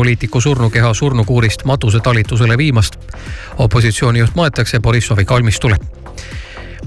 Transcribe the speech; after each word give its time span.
poliitiku 0.00 0.40
surnukeha 0.40 0.94
surnukuurist 0.94 1.64
matusetalitusele 1.64 2.58
viimast. 2.58 2.96
opositsioonijuht 3.58 4.34
maetakse 4.34 4.80
Borissovi 4.80 5.24
kalmistule 5.24 5.76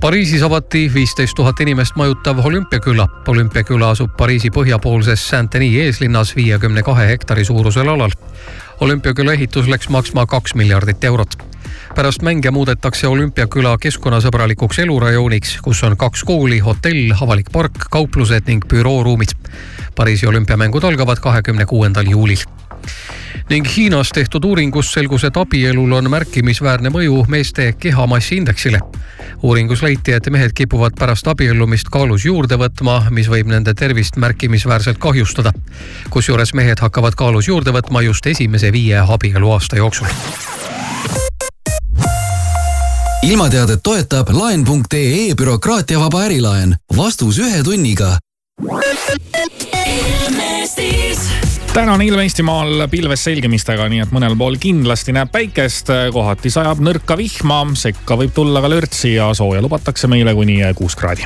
Pariisis 0.02 0.42
avati 0.44 0.92
viisteist 0.94 1.36
tuhat 1.36 1.60
inimest 1.60 1.96
majutav 1.96 2.46
olümpiaküla. 2.46 3.08
olümpiaküla 3.28 3.90
asub 3.90 4.10
Pariisi 4.18 4.50
põhjapoolses 4.50 5.30
Saint-Denis 5.30 5.78
eeslinnas 5.84 6.36
viiekümne 6.36 6.84
kahe 6.84 7.08
hektari 7.08 7.46
suurusel 7.46 7.88
alal. 7.88 8.12
olümpiaküla 8.80 9.34
ehitus 9.34 9.68
läks 9.68 9.90
maksma 9.90 10.26
kaks 10.26 10.56
miljardit 10.56 11.04
eurot 11.04 11.38
pärast 11.96 12.22
mänge 12.22 12.52
muudetakse 12.52 13.08
olümpiaküla 13.08 13.78
keskkonnasõbralikuks 13.78 14.80
elurajooniks, 14.80 15.58
kus 15.62 15.84
on 15.84 15.98
kaks 15.98 16.24
kooli, 16.24 16.60
hotell, 16.60 17.14
avalik 17.22 17.52
park, 17.54 17.86
kauplused 17.92 18.50
ning 18.50 18.66
bürooruumid. 18.66 19.38
Pariisi 19.96 20.28
olümpiamängud 20.28 20.84
algavad 20.84 21.22
kahekümne 21.22 21.66
kuuendal 21.66 22.10
juulil 22.10 22.44
ning 23.50 23.68
Hiinas 23.76 24.10
tehtud 24.10 24.44
uuringus 24.46 24.92
selgus, 24.94 25.24
et 25.24 25.38
abielul 25.38 25.92
on 25.92 26.10
märkimisväärne 26.12 26.90
mõju 26.90 27.26
meeste 27.28 27.74
kehamassiindeksile. 27.80 28.80
uuringus 29.44 29.82
leiti, 29.84 30.12
et 30.12 30.30
mehed 30.30 30.54
kipuvad 30.56 30.96
pärast 31.00 31.28
abiellumist 31.28 31.90
kaalus 31.92 32.26
juurde 32.26 32.56
võtma, 32.56 33.10
mis 33.10 33.30
võib 33.30 33.48
nende 33.48 33.74
tervist 33.74 34.16
märkimisväärselt 34.18 34.98
kahjustada. 34.98 35.52
kusjuures 36.10 36.54
mehed 36.54 36.80
hakkavad 36.80 37.16
kaalus 37.16 37.48
juurde 37.48 37.72
võtma 37.72 38.02
just 38.02 38.26
esimese 38.26 38.72
viie 38.72 39.00
abieluaasta 39.08 39.76
jooksul 39.76 40.08
ilmateadet 43.24 43.80
toetab 43.84 44.30
laen.ee 44.30 45.36
bürokraatiavaba 45.36 46.22
ärilaen. 46.22 46.76
vastus 46.98 47.40
ühe 47.40 47.64
tunniga. 47.64 48.18
Täna 51.74 51.94
on 51.94 52.02
ilm 52.02 52.20
Eestimaal 52.22 52.88
pilves 52.92 53.24
selgimistega, 53.26 53.88
nii 53.90 54.04
et 54.04 54.12
mõnel 54.14 54.36
pool 54.38 54.60
kindlasti 54.62 55.16
näeb 55.16 55.32
päikest, 55.34 55.90
kohati 56.14 56.52
sajab 56.54 56.84
nõrka 56.86 57.18
vihma, 57.18 57.64
sekka 57.80 58.18
võib 58.20 58.36
tulla 58.36 58.62
ka 58.62 58.70
lörtsi 58.70 59.16
ja 59.16 59.32
sooja 59.34 59.64
lubatakse 59.66 60.10
meile 60.12 60.36
kuni 60.38 60.62
kuus 60.78 60.98
kraadi 61.00 61.26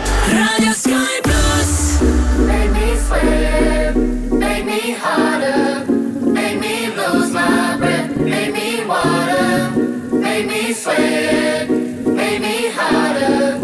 Radio 0.29 0.73
Sky 0.73 1.19
Plus. 1.23 2.01
Make 2.49 2.71
me 2.71 2.95
sweat, 2.97 3.95
make 3.95 4.65
me 4.65 4.91
harder, 4.91 5.85
make 6.37 6.59
me 6.59 6.87
lose 6.95 7.31
my 7.31 7.77
breath, 7.77 8.17
make 8.17 8.53
me 8.53 8.85
water, 8.85 9.71
make 10.11 10.47
me 10.47 10.73
make 12.05 12.41
me 12.41 12.69
harder, 12.69 13.57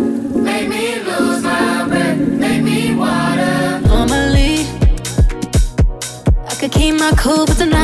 make 0.50 0.68
me 0.70 1.00
lose 1.08 1.42
my 1.44 1.86
breath, 1.88 2.18
make 2.18 2.64
me 2.64 2.96
water. 2.96 3.80
Normally, 3.88 4.68
I 6.50 6.54
could 6.60 6.72
keep 6.72 7.00
my 7.00 7.12
cool, 7.18 7.46
but 7.46 7.58
tonight 7.58 7.77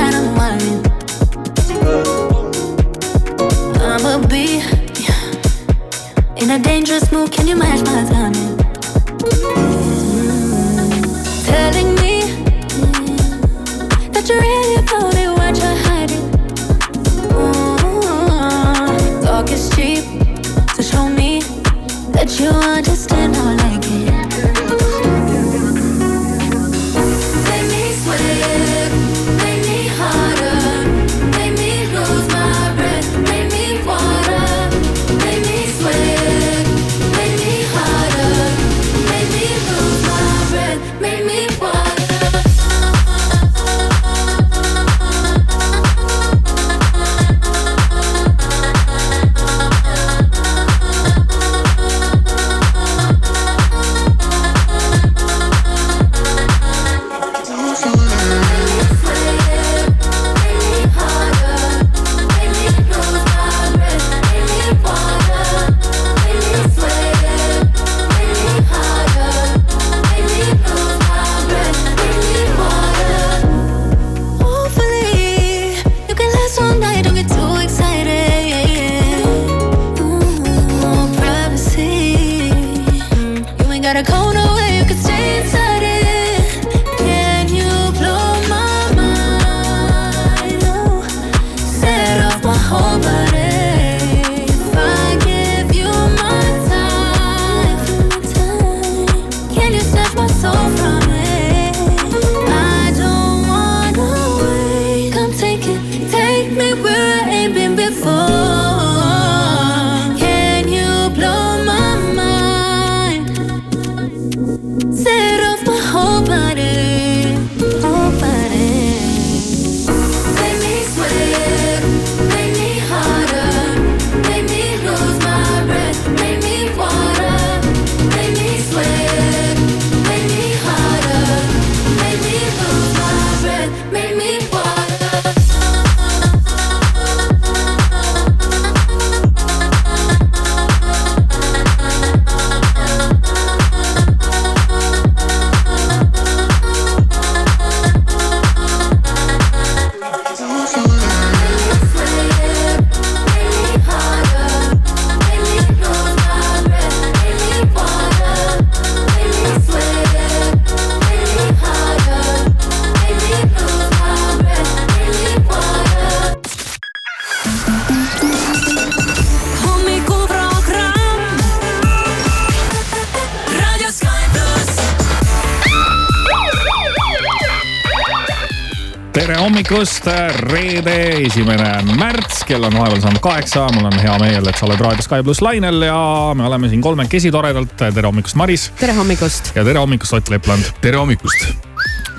hommikust, 179.73 180.05
reede, 180.51 180.95
esimene 181.25 181.95
märts, 181.97 182.43
kell 182.45 182.61
on 182.67 182.75
vahepeal 182.77 182.99
saanud 183.01 183.21
kaheksa. 183.25 183.63
mul 183.73 183.87
on 183.89 183.95
hea 183.97 184.13
meel, 184.21 184.45
et 184.45 184.59
sa 184.59 184.67
oled 184.67 184.81
raadio 184.85 185.01
Sky 185.01 185.23
pluss 185.25 185.41
lainel 185.41 185.81
ja 185.87 185.97
me 186.37 186.45
oleme 186.45 186.69
siin 186.69 186.81
kolmekesi 186.81 187.31
toredalt. 187.33 187.73
tere 187.81 188.05
hommikust, 188.05 188.35
Maris. 188.37 188.67
tere 188.79 188.93
hommikust. 188.93 189.49
ja 189.55 189.63
tere 189.65 189.79
hommikust, 189.81 190.13
Ott 190.13 190.29
Lepland. 190.29 190.69
tere 190.81 190.97
hommikust 191.01 191.47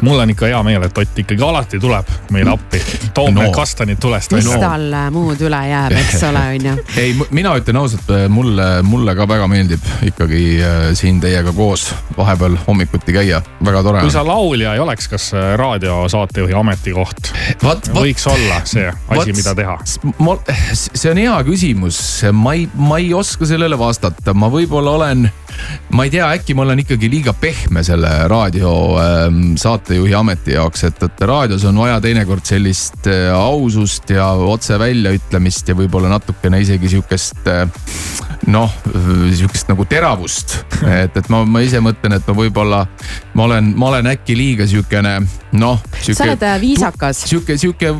mul 0.00 0.18
on 0.18 0.34
ikka 0.34 0.50
hea 0.50 0.62
meel, 0.66 0.82
et 0.82 0.98
Ott 0.98 1.18
ikkagi 1.18 1.46
alati 1.46 1.78
tuleb 1.78 2.10
meile 2.30 2.50
appi, 2.54 2.80
toob 3.14 3.34
No. 3.34 3.42
need 3.42 3.54
kastanid 3.56 3.98
tulest 4.00 4.32
mis 4.32 4.46
välja. 4.48 4.60
tal 4.68 4.84
äh, 4.92 5.10
muud 5.12 5.40
üle 5.42 5.60
jääb, 5.68 5.92
eks 5.98 6.22
ole, 6.28 6.42
onju. 6.54 6.74
ei, 7.00 7.14
mina 7.34 7.54
ütlen 7.58 7.76
ausalt, 7.80 8.08
mulle, 8.30 8.68
mulle 8.86 9.14
ka 9.18 9.26
väga 9.28 9.48
meeldib 9.50 9.80
ikkagi 10.06 10.42
äh, 10.62 10.88
siin 10.94 11.20
teiega 11.20 11.52
koos 11.56 11.88
vahepeal 12.16 12.56
hommikuti 12.66 13.12
käia, 13.16 13.42
väga 13.64 13.82
tore 13.82 14.00
kui 14.06 14.10
sa 14.14 14.24
laulja 14.26 14.74
ei 14.74 14.80
oleks, 14.84 15.08
kas 15.08 15.30
äh, 15.34 15.54
raadiosaatejuhi 15.60 16.54
ametikoht 16.60 17.32
Vaat- 17.34 17.88
vaat- 17.90 17.92
võiks 18.04 18.26
olla 18.30 18.60
see 18.64 18.86
asi, 19.08 19.32
mida 19.36 19.54
teha? 19.54 19.78
see 20.64 21.10
on 21.10 21.18
hea 21.20 21.38
küsimus, 21.46 21.98
ma 22.32 22.54
ei, 22.56 22.68
ma 22.74 22.98
ei 23.02 23.12
oska 23.14 23.46
sellele 23.48 23.78
vastata, 23.78 24.34
ma 24.34 24.48
võib-olla 24.52 24.94
olen, 24.98 25.26
ma 25.94 26.04
ei 26.06 26.10
tea, 26.12 26.28
äkki 26.36 26.54
ma 26.56 26.62
olen 26.66 26.80
ikkagi 26.84 27.08
liiga 27.10 27.32
pehme 27.38 27.82
selle 27.86 28.10
raadio 28.30 28.72
ähm, 29.00 29.54
saatejuhi 29.60 30.14
ameti 30.18 30.54
jaoks, 30.56 30.84
et, 30.88 31.02
et 31.06 31.24
raadios 31.28 31.64
on 31.68 31.78
vaja 31.78 32.00
teinekord 32.14 32.46
sellist 32.46 33.08
äh, 33.10 33.32
ausust 33.34 34.06
ja 34.14 34.28
otse 34.38 34.76
väljaütlemist 34.78 35.66
ja 35.66 35.74
võib-olla 35.74 36.12
natukene 36.12 36.60
isegi 36.62 36.92
sihukest 36.92 37.48
äh, 37.50 37.64
noh, 38.50 38.70
sihukest 39.34 39.68
nagu 39.70 39.84
teravust. 39.88 40.58
et, 40.84 41.16
et 41.16 41.28
ma, 41.32 41.44
ma 41.48 41.60
ise 41.64 41.80
mõtlen, 41.84 42.16
et 42.18 42.26
ma 42.28 42.34
võib-olla, 42.36 42.82
ma 43.34 43.46
olen, 43.48 43.72
ma 43.78 43.88
olen 43.92 44.06
äkki 44.14 44.36
liiga 44.36 44.66
sihukene 44.68 45.14
noh. 45.54 45.78
sa 46.02 46.24
oled 46.26 46.42
äh, 46.42 46.56
viisakas. 46.60 47.22
sihuke, 47.30 47.56
sihuke 47.60 47.92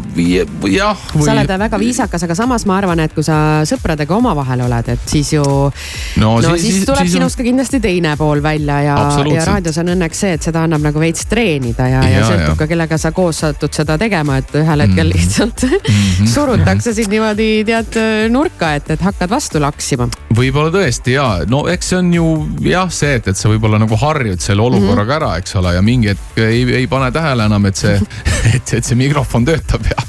jah. 0.73 0.99
sa 1.15 1.33
oled 1.33 1.51
äh, 1.51 1.59
väga 1.65 1.79
viisakas, 1.81 2.27
aga 2.27 2.35
samas 2.39 2.67
ma 2.69 2.77
arvan, 2.81 3.01
et 3.05 3.15
kui 3.17 3.25
sa 3.27 3.63
sõpradega 3.69 4.17
omavahel 4.19 4.65
oled, 4.67 4.89
et 4.97 5.07
siis 5.09 5.33
ju 5.37 5.45
no, 5.45 6.35
no 6.41 6.55
siis, 6.59 6.67
siis 6.81 6.89
tuleb 6.89 7.05
siis 7.07 7.15
on- 7.15 7.21
sinust 7.25 7.41
ka 7.41 7.47
kindlasti 7.47 7.81
teine 7.85 8.17
pool 8.21 8.43
välja 8.45 8.81
ja, 8.85 8.97
ja 9.31 9.45
raadios 9.49 9.79
on 9.81 9.93
õnneks 9.95 10.25
see, 10.27 10.35
et 10.39 10.43
seda 10.51 10.65
annab 10.67 10.83
nagu 10.85 11.01
veits 11.03 11.25
treenida 11.31 11.89
ja, 11.89 12.03
ja, 12.05 12.19
ja 12.21 12.27
sõltub 12.29 12.59
ka, 12.61 12.69
kellega 12.71 12.99
sa 13.01 13.13
koos 13.17 13.41
satud 13.45 13.73
seda 13.75 13.97
tegema, 14.01 14.39
et 14.43 14.53
ühel 14.61 14.85
hetkel 14.87 15.05
Mhm. 15.05 15.13
lihtsalt 15.15 15.65
surutakse 16.35 16.95
sind 16.97 17.13
niimoodi 17.13 17.49
tead 17.69 17.97
nurka, 18.33 18.75
et, 18.79 18.91
et 18.95 19.03
hakkad 19.05 19.31
vastu 19.31 19.61
laksima. 19.63 20.09
Võib-olla 20.37 20.73
tõesti 20.75 21.15
ja 21.17 21.27
no 21.51 21.65
eks 21.71 21.93
see 21.93 21.99
on 22.01 22.13
ju 22.15 22.27
jah, 22.67 22.91
see, 22.93 23.15
et, 23.19 23.29
et 23.31 23.39
sa 23.39 23.51
võib-olla 23.53 23.79
nagu 23.83 23.97
harjud 24.01 24.43
selle 24.43 24.65
olukorraga 24.65 25.15
Mhm. 25.15 25.23
ära, 25.23 25.37
eks 25.39 25.57
ole, 25.57 25.75
ja 25.75 25.83
mingi 25.83 26.09
hetk 26.13 26.39
ei, 26.43 26.65
ei 26.81 26.87
pane 26.91 27.11
tähele 27.13 27.47
enam, 27.47 27.67
et 27.67 27.77
see, 27.77 27.95
et, 28.55 28.73
et 28.79 28.85
see 28.85 28.97
mikrofon 28.99 29.45
töötab 29.47 29.85
ja. 29.91 30.05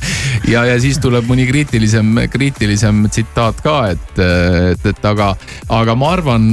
ja, 0.47 0.63
ja 0.71 0.79
siis 0.81 0.99
tuleb 1.03 1.27
mõni 1.29 1.45
kriitilisem, 1.49 2.15
kriitilisem 2.31 3.05
tsitaat 3.09 3.61
ka, 3.65 3.75
et, 3.93 4.21
et, 4.71 4.85
et 4.91 5.05
aga, 5.05 5.33
aga 5.69 5.95
ma 5.99 6.11
arvan 6.15 6.47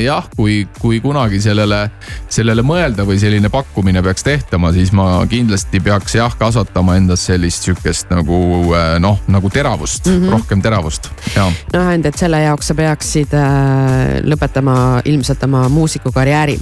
jah, 0.00 0.28
kui, 0.36 0.62
kui 0.78 1.00
kunagi 1.04 1.40
sellele, 1.42 1.82
sellele 2.30 2.64
mõelda 2.66 3.04
või 3.08 3.18
selline 3.20 3.50
pakkumine 3.52 4.02
peaks 4.06 4.24
tehtama, 4.26 4.72
siis 4.76 4.94
ma 4.96 5.20
kindlasti 5.30 5.82
peaks 5.84 6.16
jah 6.16 6.34
kasvatama 6.40 6.96
endas 7.00 7.26
sellist 7.28 7.66
sihukest 7.66 8.10
nagu 8.14 8.40
noh, 9.02 9.20
nagu 9.28 9.50
teravust 9.52 10.06
mm. 10.06 10.16
-hmm. 10.16 10.36
rohkem 10.36 10.62
teravust 10.62 11.10
ja 11.34 11.48
noh, 11.48 11.86
ainult, 11.86 12.06
et 12.06 12.18
selle 12.18 12.42
jaoks 12.44 12.70
sa 12.70 12.74
peaksid 12.78 13.09
äh, 13.34 14.20
lõpetama 14.24 15.02
ilmselt 15.04 15.42
oma 15.48 15.68
muusikukarjääri. 15.68 16.58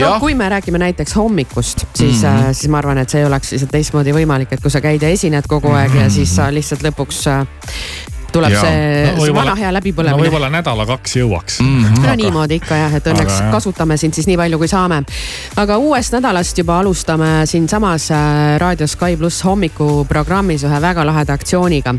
no 0.00 0.16
kui 0.20 0.34
me 0.34 0.48
räägime 0.48 0.78
näiteks 0.78 1.16
hommikust, 1.16 1.86
siis 1.94 2.22
mm, 2.22 2.28
Mhm. 2.28 2.42
-hmm. 2.42 2.52
siis 2.54 2.68
ma 2.70 2.78
arvan, 2.78 2.98
et 2.98 3.10
see 3.10 3.20
ei 3.20 3.26
oleks 3.26 3.52
lihtsalt 3.52 3.70
teistmoodi 3.70 4.12
võimalik, 4.12 4.52
et 4.52 4.60
kui 4.60 4.70
sa 4.70 4.80
käid 4.80 5.02
ja 5.02 5.08
esined 5.08 5.44
kogu 5.48 5.72
aeg 5.72 5.94
ja 5.94 6.10
siis 6.10 6.36
sa 6.36 6.50
lihtsalt 6.54 6.82
lõpuks 6.82 7.26
äh, 7.26 7.46
tuleb 8.32 8.52
Jaa. 8.52 8.62
see, 8.62 9.12
No 9.16 9.24
see 9.24 9.34
vana 9.34 9.54
hea 9.56 9.70
no 9.70 9.76
läbipõlemine. 9.78 10.22
võib-olla 10.26 10.50
nädala-kaks 10.52 11.16
jõuaks 11.20 11.60
mm. 11.62 11.82
no 11.82 12.02
-hmm. 12.02 12.16
niimoodi 12.22 12.58
ikka 12.60 12.78
jah, 12.80 12.94
et 12.98 13.06
õnneks 13.06 13.32
Aga 13.36 13.44
jah. 13.44 13.52
kasutame 13.52 13.96
sind 13.96 14.14
siis 14.14 14.26
nii 14.26 14.36
palju, 14.36 14.58
kui 14.58 14.68
saame. 14.68 15.02
aga 15.56 15.78
uuest 15.78 16.12
nädalast 16.12 16.58
juba 16.58 16.78
alustame 16.80 17.46
siinsamas 17.46 18.10
äh, 18.10 18.58
Raadio 18.58 18.86
Sky 18.86 19.16
pluss 19.16 19.44
hommikuprogrammis 19.44 20.64
ühe 20.64 20.80
väga 20.80 21.06
laheda 21.06 21.32
aktsiooniga. 21.32 21.94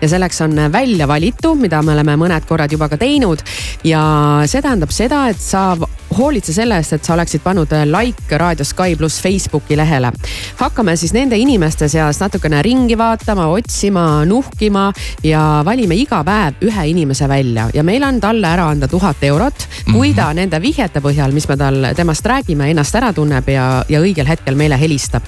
Ja 0.00 0.08
selleks 0.08 0.40
on 0.40 0.56
välja 0.72 1.08
valitu, 1.08 1.54
mida 1.54 1.82
me 1.82 1.92
oleme 1.92 2.16
mõned 2.16 2.46
korrad 2.48 2.72
juba 2.72 2.88
ka 2.88 2.96
teinud. 2.96 3.42
ja 3.84 4.02
see 4.46 4.62
tähendab 4.62 4.90
seda, 4.90 5.28
et 5.28 5.40
sa 5.40 5.76
hoolitse 6.16 6.52
selle 6.52 6.76
eest, 6.80 6.96
et 6.96 7.04
sa 7.04 7.14
oleksid 7.14 7.42
pannud 7.44 7.72
like 7.88 8.38
Raadio 8.38 8.64
Sky 8.64 8.96
pluss 8.96 9.20
Facebooki 9.22 9.76
lehele. 9.76 10.12
hakkame 10.56 10.96
siis 10.96 11.12
nende 11.12 11.36
inimeste 11.38 11.88
seas 11.88 12.20
natukene 12.20 12.62
ringi 12.62 12.98
vaatama, 12.98 13.46
otsima, 13.46 14.24
nuhkima 14.24 14.92
ja 15.24 15.62
valime 15.64 15.96
iga 15.96 16.22
päev 16.24 16.62
ühe 16.68 16.86
inimese 16.90 17.28
välja 17.28 17.68
ja 17.74 17.82
meil 17.82 18.04
on 18.04 18.20
talle 18.20 18.48
ära 18.48 18.68
anda 18.70 18.88
tuhat 18.88 19.22
eurot, 19.22 19.66
kui 19.92 20.12
ta 20.14 20.32
nende 20.36 20.60
vihjete 20.62 21.00
põhjal, 21.04 21.32
mis 21.32 21.48
me 21.48 21.56
tal, 21.56 21.88
temast 21.96 22.26
räägime, 22.26 22.70
ennast 22.70 22.94
ära 22.98 23.12
tunneb 23.12 23.48
ja, 23.48 23.66
ja 23.88 24.02
õigel 24.02 24.28
hetkel 24.28 24.58
meile 24.58 24.78
helistab. 24.80 25.22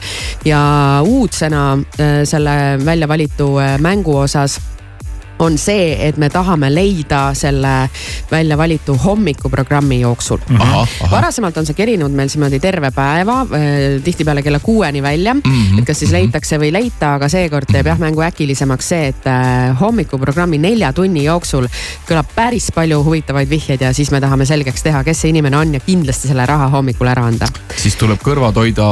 ja 0.45 0.61
uudsena 1.07 1.65
äh, 1.73 2.23
selle 2.29 2.79
välja 2.85 3.09
valitu 3.09 3.57
äh, 3.59 3.79
mängu 3.81 4.17
osas 4.25 4.61
on 5.39 5.59
see, 5.59 5.95
et 6.09 6.17
me 6.17 6.29
tahame 6.31 6.71
leida 6.75 7.35
selle 7.35 7.75
välja 8.31 8.59
valitu 8.59 8.97
hommikuprogrammi 9.05 10.01
jooksul 10.01 10.39
ahah. 10.59 10.89
varasemalt 11.11 11.57
on 11.57 11.67
see 11.67 11.75
kerinud 11.75 12.13
meil 12.15 12.31
niimoodi 12.35 12.61
terve 12.61 12.91
päeva, 12.95 13.41
tihtipeale 14.05 14.43
kella 14.43 14.61
kuueni 14.63 15.03
välja 15.03 15.35
mm. 15.35 15.43
Mhm. 15.45 15.75
-hmm. 15.75 15.79
et 15.79 15.85
kas 15.85 15.99
siis 15.99 16.13
leitakse 16.13 16.59
või 16.59 16.71
ei 16.71 16.73
leita, 16.73 17.15
aga 17.15 17.29
seekord 17.29 17.71
teeb 17.73 17.87
jah 17.87 17.99
mängu 17.99 18.23
äkilisemaks 18.23 18.89
see, 18.89 19.09
et 19.13 19.27
äh, 19.27 19.81
hommikuprogrammi 19.81 20.59
nelja 20.59 20.93
tunni 20.93 21.25
jooksul 21.25 21.69
kõlab 22.09 22.31
päris 22.35 22.71
palju 22.75 23.03
huvitavaid 23.05 23.51
vihjeid 23.51 23.81
ja 23.81 23.93
siis 23.93 24.11
me 24.11 24.21
tahame 24.21 24.47
selgeks 24.47 24.83
teha, 24.83 25.05
kes 25.05 25.21
see 25.21 25.33
inimene 25.35 25.57
on 25.57 25.75
ja 25.75 25.81
kindlasti 25.81 26.29
selle 26.29 26.47
raha 26.47 26.69
hommikul 26.69 27.11
ära 27.11 27.27
anda. 27.27 27.49
siis 27.77 27.97
tuleb 27.97 28.23
kõrvad 28.23 28.57
hoida 28.61 28.89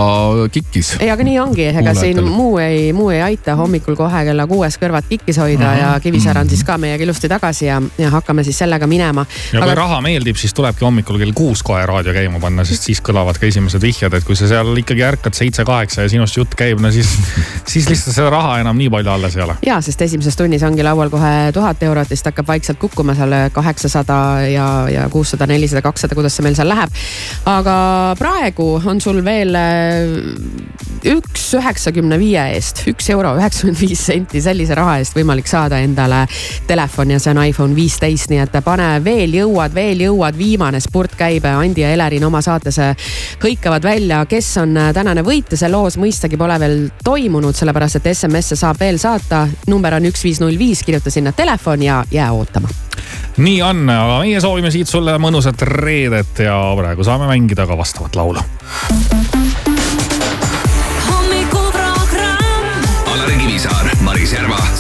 kikkis. 0.53 0.97
ei, 1.01 1.11
aga 1.11 1.25
nii 1.25 1.39
ongi, 1.41 1.67
ega 1.71 1.95
siin 1.95 2.23
muu 2.25 2.59
ei, 2.59 2.93
muu 2.93 3.11
ei 3.11 3.23
aita 3.23 3.57
hommikul 3.57 3.97
kohe 3.97 4.25
kella 4.25 4.47
kuues 4.47 4.79
kõrvad 4.79 5.09
kikkis 5.09 5.39
hoida 5.39 5.65
mm 5.65 5.71
-hmm. 5.71 5.81
ja 5.81 6.01
Kivisäär 6.33 6.45
on 6.45 6.49
siis 6.49 6.65
ka 6.65 6.79
meiega 6.79 7.05
ilusti 7.05 7.29
tagasi 7.29 7.67
ja, 7.67 7.81
ja 7.99 8.11
hakkame 8.11 8.45
siis 8.45 8.59
sellega 8.59 8.87
minema. 8.87 9.25
ja 9.53 9.61
kui 9.61 9.75
raha 9.75 10.01
meeldib, 10.05 10.37
siis 10.41 10.55
tulebki 10.55 10.85
hommikul 10.85 11.19
kell 11.21 11.33
kuus 11.37 11.63
kohe 11.63 11.85
raadio 11.87 12.15
käima 12.15 12.41
panna, 12.41 12.65
sest 12.65 12.89
siis 12.89 13.03
kõlavad 13.05 13.39
ka 13.41 13.47
esimesed 13.47 13.83
vihjed, 13.83 14.15
et 14.17 14.25
kui 14.25 14.37
sa 14.39 14.49
seal 14.49 14.73
ikkagi 14.81 15.05
ärkad 15.05 15.37
seitse-kaheksa 15.37 16.07
ja 16.07 16.13
sinust 16.13 16.37
jutt 16.37 16.57
käib, 16.59 16.81
no 16.81 16.93
siis, 16.95 17.11
siis 17.69 17.89
lihtsalt 17.91 18.17
seda 18.17 18.31
raha 18.33 18.59
enam 18.63 18.79
nii 18.81 18.91
palju 18.93 19.13
alles 19.13 19.37
ei 19.37 19.45
ole. 19.45 19.57
ja 19.67 19.81
sest 19.85 20.03
esimeses 20.09 20.39
tunnis 20.39 20.65
ongi 20.67 20.87
laual 20.87 21.13
kohe 21.13 21.53
tuhat 21.55 21.83
eurot 21.83 22.09
ja 22.09 22.17
siis 22.17 22.25
ta 22.25 22.33
hakkab 22.33 22.49
vaikselt 22.55 22.81
kukkuma 22.81 23.17
seal 23.19 23.37
kaheksasada 23.53 24.19
ja, 24.49 24.69
ja 24.93 25.09
kuussada, 25.13 25.47
nelisada, 25.51 25.85
kakssada, 25.85 26.17
kuidas 26.17 26.37
see 26.37 26.47
meil 26.47 26.57
seal 26.57 26.71
läheb. 26.73 26.97
aga 27.51 27.77
praegu 28.19 28.75
on 28.87 29.01
sul 29.05 29.21
veel 29.25 29.57
äh, 29.59 31.13
üks 31.13 31.51
üheksakümne 31.59 32.17
viie 32.21 32.43
eest, 32.57 32.85
üks 32.91 33.11
euro 33.13 33.35
üheksakümmend 33.39 33.81
viis 33.83 34.07
senti, 34.07 34.43
sellise 34.45 34.77
raha 34.79 34.99
eest 35.03 35.17
võimalik 35.19 35.51
saada 35.51 35.81
endale 35.83 36.22
telefon 36.67 37.11
ja 37.15 37.21
see 37.23 37.33
on 37.35 37.43
iPhone 37.45 37.77
viisteist, 37.77 38.31
nii 38.33 38.43
et 38.45 38.59
pane 38.65 38.89
veel 39.05 39.35
jõuad, 39.37 39.75
veel 39.75 40.05
jõuad, 40.07 40.39
viimane 40.39 40.81
spurt 40.81 41.17
käib. 41.19 41.47
Andi 41.53 41.85
ja 41.85 41.93
Elerin 41.95 42.25
oma 42.25 42.43
saates 42.45 42.79
äh, 42.83 42.97
hõikavad 43.43 43.85
välja, 43.85 44.23
kes 44.31 44.51
on 44.63 44.77
äh, 44.77 44.93
tänane 44.95 45.25
võitja, 45.27 45.59
see 45.59 45.71
loos 45.73 45.99
mõistagi 46.01 46.39
pole 46.41 46.59
veel 46.63 46.79
toimunud, 47.05 47.57
sellepärast 47.57 48.01
et 48.01 48.11
SMS-e 48.15 48.59
saab 48.59 48.81
veel 48.81 49.01
saata. 49.03 49.47
number 49.67 49.95
on 49.95 50.07
üks 50.11 50.25
viis 50.25 50.41
null 50.41 50.59
viis, 50.59 50.83
kirjuta 50.83 51.11
sinna 51.11 51.33
telefon 51.33 51.83
ja 51.83 52.03
jää 52.11 52.33
ootama. 52.33 52.69
nii 53.37 53.63
on, 53.63 53.89
aga 53.91 54.19
meie 54.21 54.41
soovime 54.41 54.71
siit 54.71 54.89
sulle 54.89 55.17
mõnusat 55.19 55.63
reedet 55.63 56.45
ja 56.47 56.59
praegu 56.79 57.05
saame 57.05 57.31
mängida 57.31 57.67
ka 57.67 57.79
vastavat 57.79 58.17
laulu. 58.17 58.45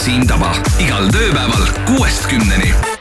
Siim 0.02 0.24
Taba 0.26 0.48
igal 0.82 1.06
tööpäeval 1.14 1.68
kuuest 1.86 2.26
kümneni. 2.26 2.91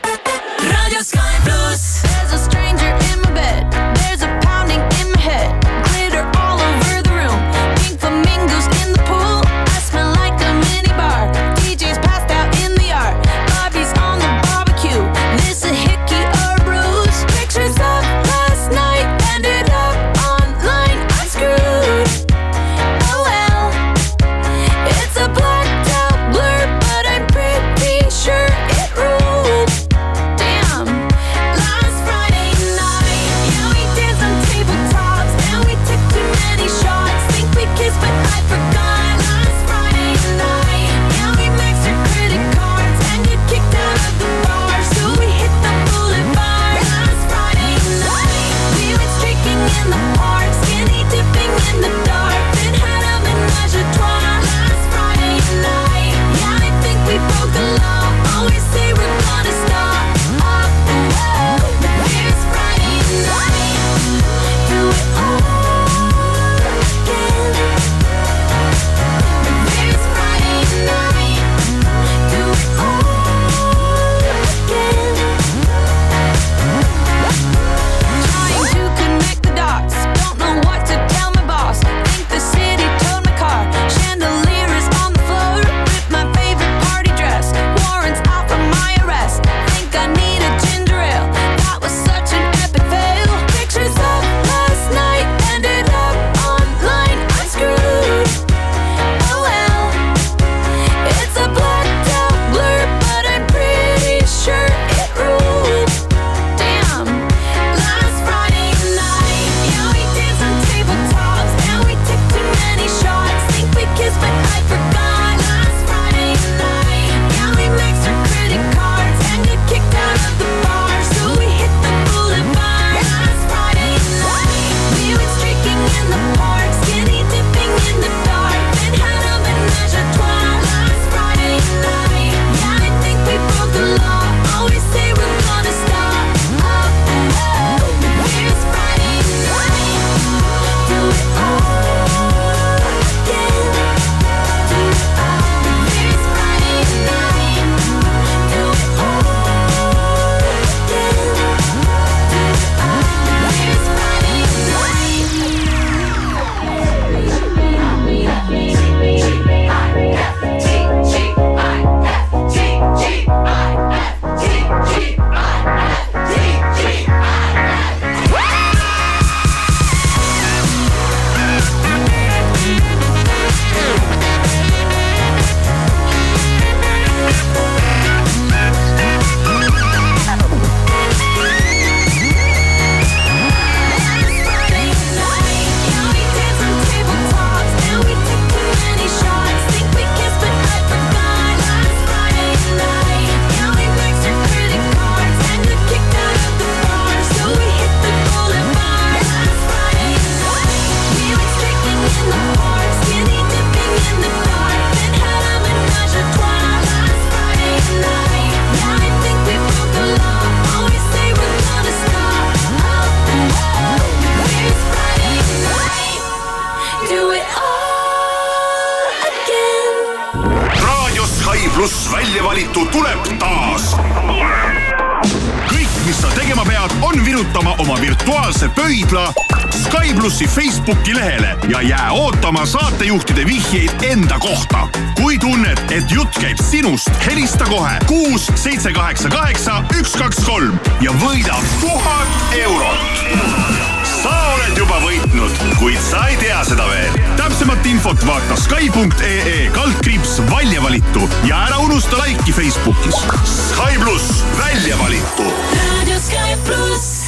On 227.14 227.26
virutama 227.26 227.76
oma 227.78 228.02
virtuaalse 228.02 228.70
pöidla 228.70 229.34
Sky 229.70 230.14
plussi 230.14 230.48
Facebooki 230.48 231.16
lehele 231.16 231.58
ja 231.70 231.82
jää 231.82 232.12
ootama 232.12 232.66
saatejuhtide 232.66 233.46
vihjeid 233.46 233.90
enda 234.04 234.40
kohta. 234.40 234.88
kui 235.22 235.38
tunned, 235.38 235.78
et 235.92 236.12
jutt 236.12 236.40
käib 236.40 236.58
sinust, 236.70 237.10
helista 237.26 237.66
kohe 237.66 238.00
kuus, 238.08 238.52
seitse, 238.56 238.94
kaheksa, 238.94 239.30
kaheksa, 239.30 239.84
üks, 240.00 240.18
kaks, 240.18 240.46
kolm 240.46 240.80
ja 241.02 241.12
võida 241.12 241.56
tuhat 241.82 242.28
eurot. 242.52 243.91
Sa 244.22 244.34
oled 244.54 244.78
juba 244.78 245.00
võitnud, 245.02 245.64
kuid 245.80 246.00
sa 246.04 246.26
ei 246.30 246.38
tea 246.42 246.60
seda 246.68 246.86
veel. 246.90 247.16
täpsemat 247.40 247.86
infot 247.90 248.26
vaata 248.28 248.58
Sky.ee 248.60 249.70
kaldkriips 249.74 250.38
välja 250.52 250.84
valitu 250.84 251.26
ja 251.48 251.64
ära 251.68 251.82
unusta 251.86 252.22
laiki 252.22 252.54
Facebookis. 252.54 253.24
Sky 253.46 253.98
pluss, 254.04 254.44
välja 254.60 254.98
valitu 255.02 255.50
Radio 255.82 256.20
Sky 256.22 256.58
pluss. 256.68 257.21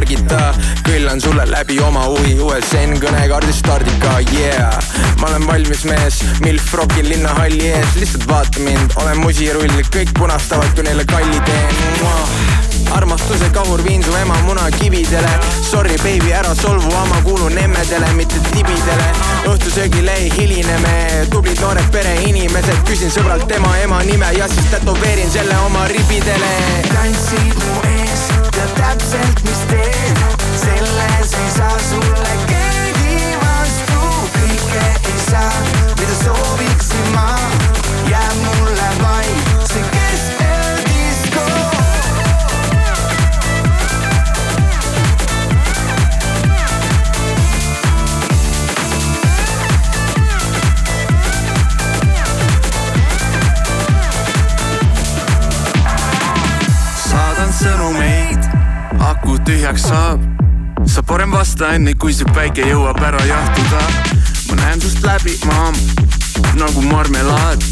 Kirja 0.00 0.20
Margita, 0.20 0.54
küllan 0.84 1.20
sulle 1.20 1.44
läbi 1.50 1.78
oma 1.80 2.04
huvi 2.08 2.38
USN 2.40 2.96
kõnekaardi 3.02 3.52
stardika, 3.52 4.16
yeah. 4.32 4.78
ma 5.20 5.28
olen 5.28 5.46
valmis 5.46 5.84
mees, 5.84 6.20
milf 6.44 6.72
rokil 6.74 7.08
linnahalli 7.08 7.68
ees, 7.68 7.96
lihtsalt 8.00 8.24
vaata 8.28 8.62
mind, 8.64 8.96
olen 9.02 9.20
musirull, 9.20 9.76
kõik 9.92 10.14
punastavad, 10.18 10.72
kui 10.74 10.86
neile 10.86 11.04
kalli 11.10 11.40
teen. 11.44 11.76
armastuse 12.90 13.50
kahur 13.54 13.84
viin 13.84 14.02
su 14.02 14.10
ema 14.18 14.34
munakividele 14.42 15.28
Sorry 15.62 15.96
baby, 16.02 16.32
ära 16.32 16.54
solvu, 16.54 16.90
ma 16.90 17.20
kuulun 17.22 17.58
emmedele, 17.58 18.12
mitte 18.16 18.40
tibidele 18.50 19.12
õhtusöögile 19.52 20.16
ei 20.18 20.30
hiline 20.34 20.78
me, 20.82 20.96
tublid 21.30 21.60
noored 21.60 21.86
pereinimesed, 21.92 22.82
küsin 22.88 23.12
sõbralt 23.14 23.46
tema 23.46 23.76
ema 23.84 24.02
nime 24.02 24.32
ja 24.38 24.48
siis 24.48 24.66
tätoveerin 24.74 25.30
selle 25.30 25.58
oma 25.68 25.86
ribidele. 25.92 26.52
tantsid 26.90 27.64
mu 27.64 27.80
ees, 27.84 27.99
tead 28.60 28.72
täpselt, 28.76 29.42
mis 29.44 29.60
teed, 29.70 30.18
selles 30.60 31.32
ei 31.32 31.50
saa 31.54 31.78
sulle 31.88 32.34
keegi 32.50 33.36
vastu, 33.40 34.00
kõike 34.34 34.84
ei 35.12 35.20
saa, 35.30 35.79
tühjaks 59.70 59.88
saab. 59.88 60.20
sa 60.86 61.02
parem 61.02 61.30
vasta 61.30 61.74
enne, 61.74 61.92
kui 61.94 62.12
see 62.12 62.26
päike 62.34 62.64
jõuab 62.66 62.98
ära 63.06 63.20
jahtuda. 63.26 63.80
ma 64.48 64.54
näen 64.62 64.80
sust 64.82 65.04
läbi, 65.04 65.36
maam, 65.46 65.74
nagu 66.58 66.82
marmelaad. 66.82 67.62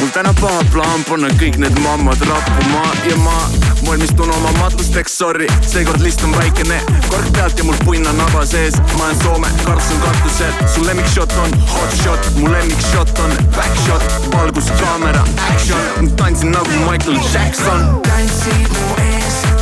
mul 0.00 0.10
täna 0.10 0.32
paha 0.40 0.64
plaan 0.72 1.04
panna 1.08 1.28
kõik 1.38 1.58
need 1.58 1.78
mammad 1.84 2.18
rappuma 2.26 2.82
ja 3.06 3.16
ma 3.22 3.36
valmistun 3.86 4.30
oma 4.30 4.50
matusteks, 4.58 5.18
sorry, 5.18 5.46
seekord 5.66 6.00
list 6.00 6.24
on 6.24 6.34
väikene, 6.34 6.80
kork 7.08 7.30
pealt 7.36 7.58
ja 7.58 7.64
mul 7.64 7.78
punn 7.84 8.06
on 8.06 8.18
naba 8.18 8.42
sees, 8.46 8.80
ma 8.96 9.04
olen 9.04 9.22
Soome, 9.22 9.52
Karlsson 9.64 10.02
katusel, 10.02 10.52
su 10.74 10.82
lemmikshot 10.86 11.36
on 11.44 11.54
hot 11.74 11.94
shot, 12.02 12.32
mu 12.40 12.50
lemmikshot 12.50 13.14
on 13.22 13.36
back 13.54 13.78
shot, 13.86 14.18
valguskaamera 14.34 15.22
action, 15.52 16.10
tantsin 16.16 16.50
nagu 16.56 16.82
Michael 16.88 17.22
Jackson. 17.30 18.02
tantsid 18.08 18.68
mu 18.80 18.90
ees, 18.98 19.09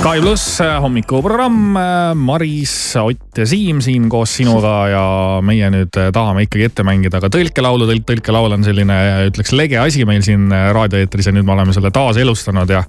Sky 0.00 0.22
pluss 0.24 0.62
hommikuprogramm, 0.80 1.74
Maris, 2.16 2.72
Ott 2.96 3.36
ja 3.36 3.44
Siim 3.44 3.82
siin 3.84 4.06
koos 4.08 4.32
sinuga 4.38 4.72
ja 4.88 5.02
meie 5.44 5.68
nüüd 5.74 5.92
tahame 5.92 6.46
ikkagi 6.46 6.70
ette 6.70 6.86
mängida 6.88 7.20
ka 7.20 7.28
tõlkelaulu, 7.28 7.84
tõlk, 7.90 8.06
tõlkelaul 8.08 8.56
on 8.56 8.64
selline, 8.64 8.96
ütleks 9.28 9.52
lege 9.52 9.76
asi 9.76 10.06
meil 10.08 10.24
siin 10.24 10.48
raadioeetris 10.48 11.28
ja 11.28 11.34
nüüd 11.36 11.44
me 11.44 11.52
oleme 11.52 11.76
selle 11.76 11.92
taaselustanud 11.92 12.72
ja 12.72 12.80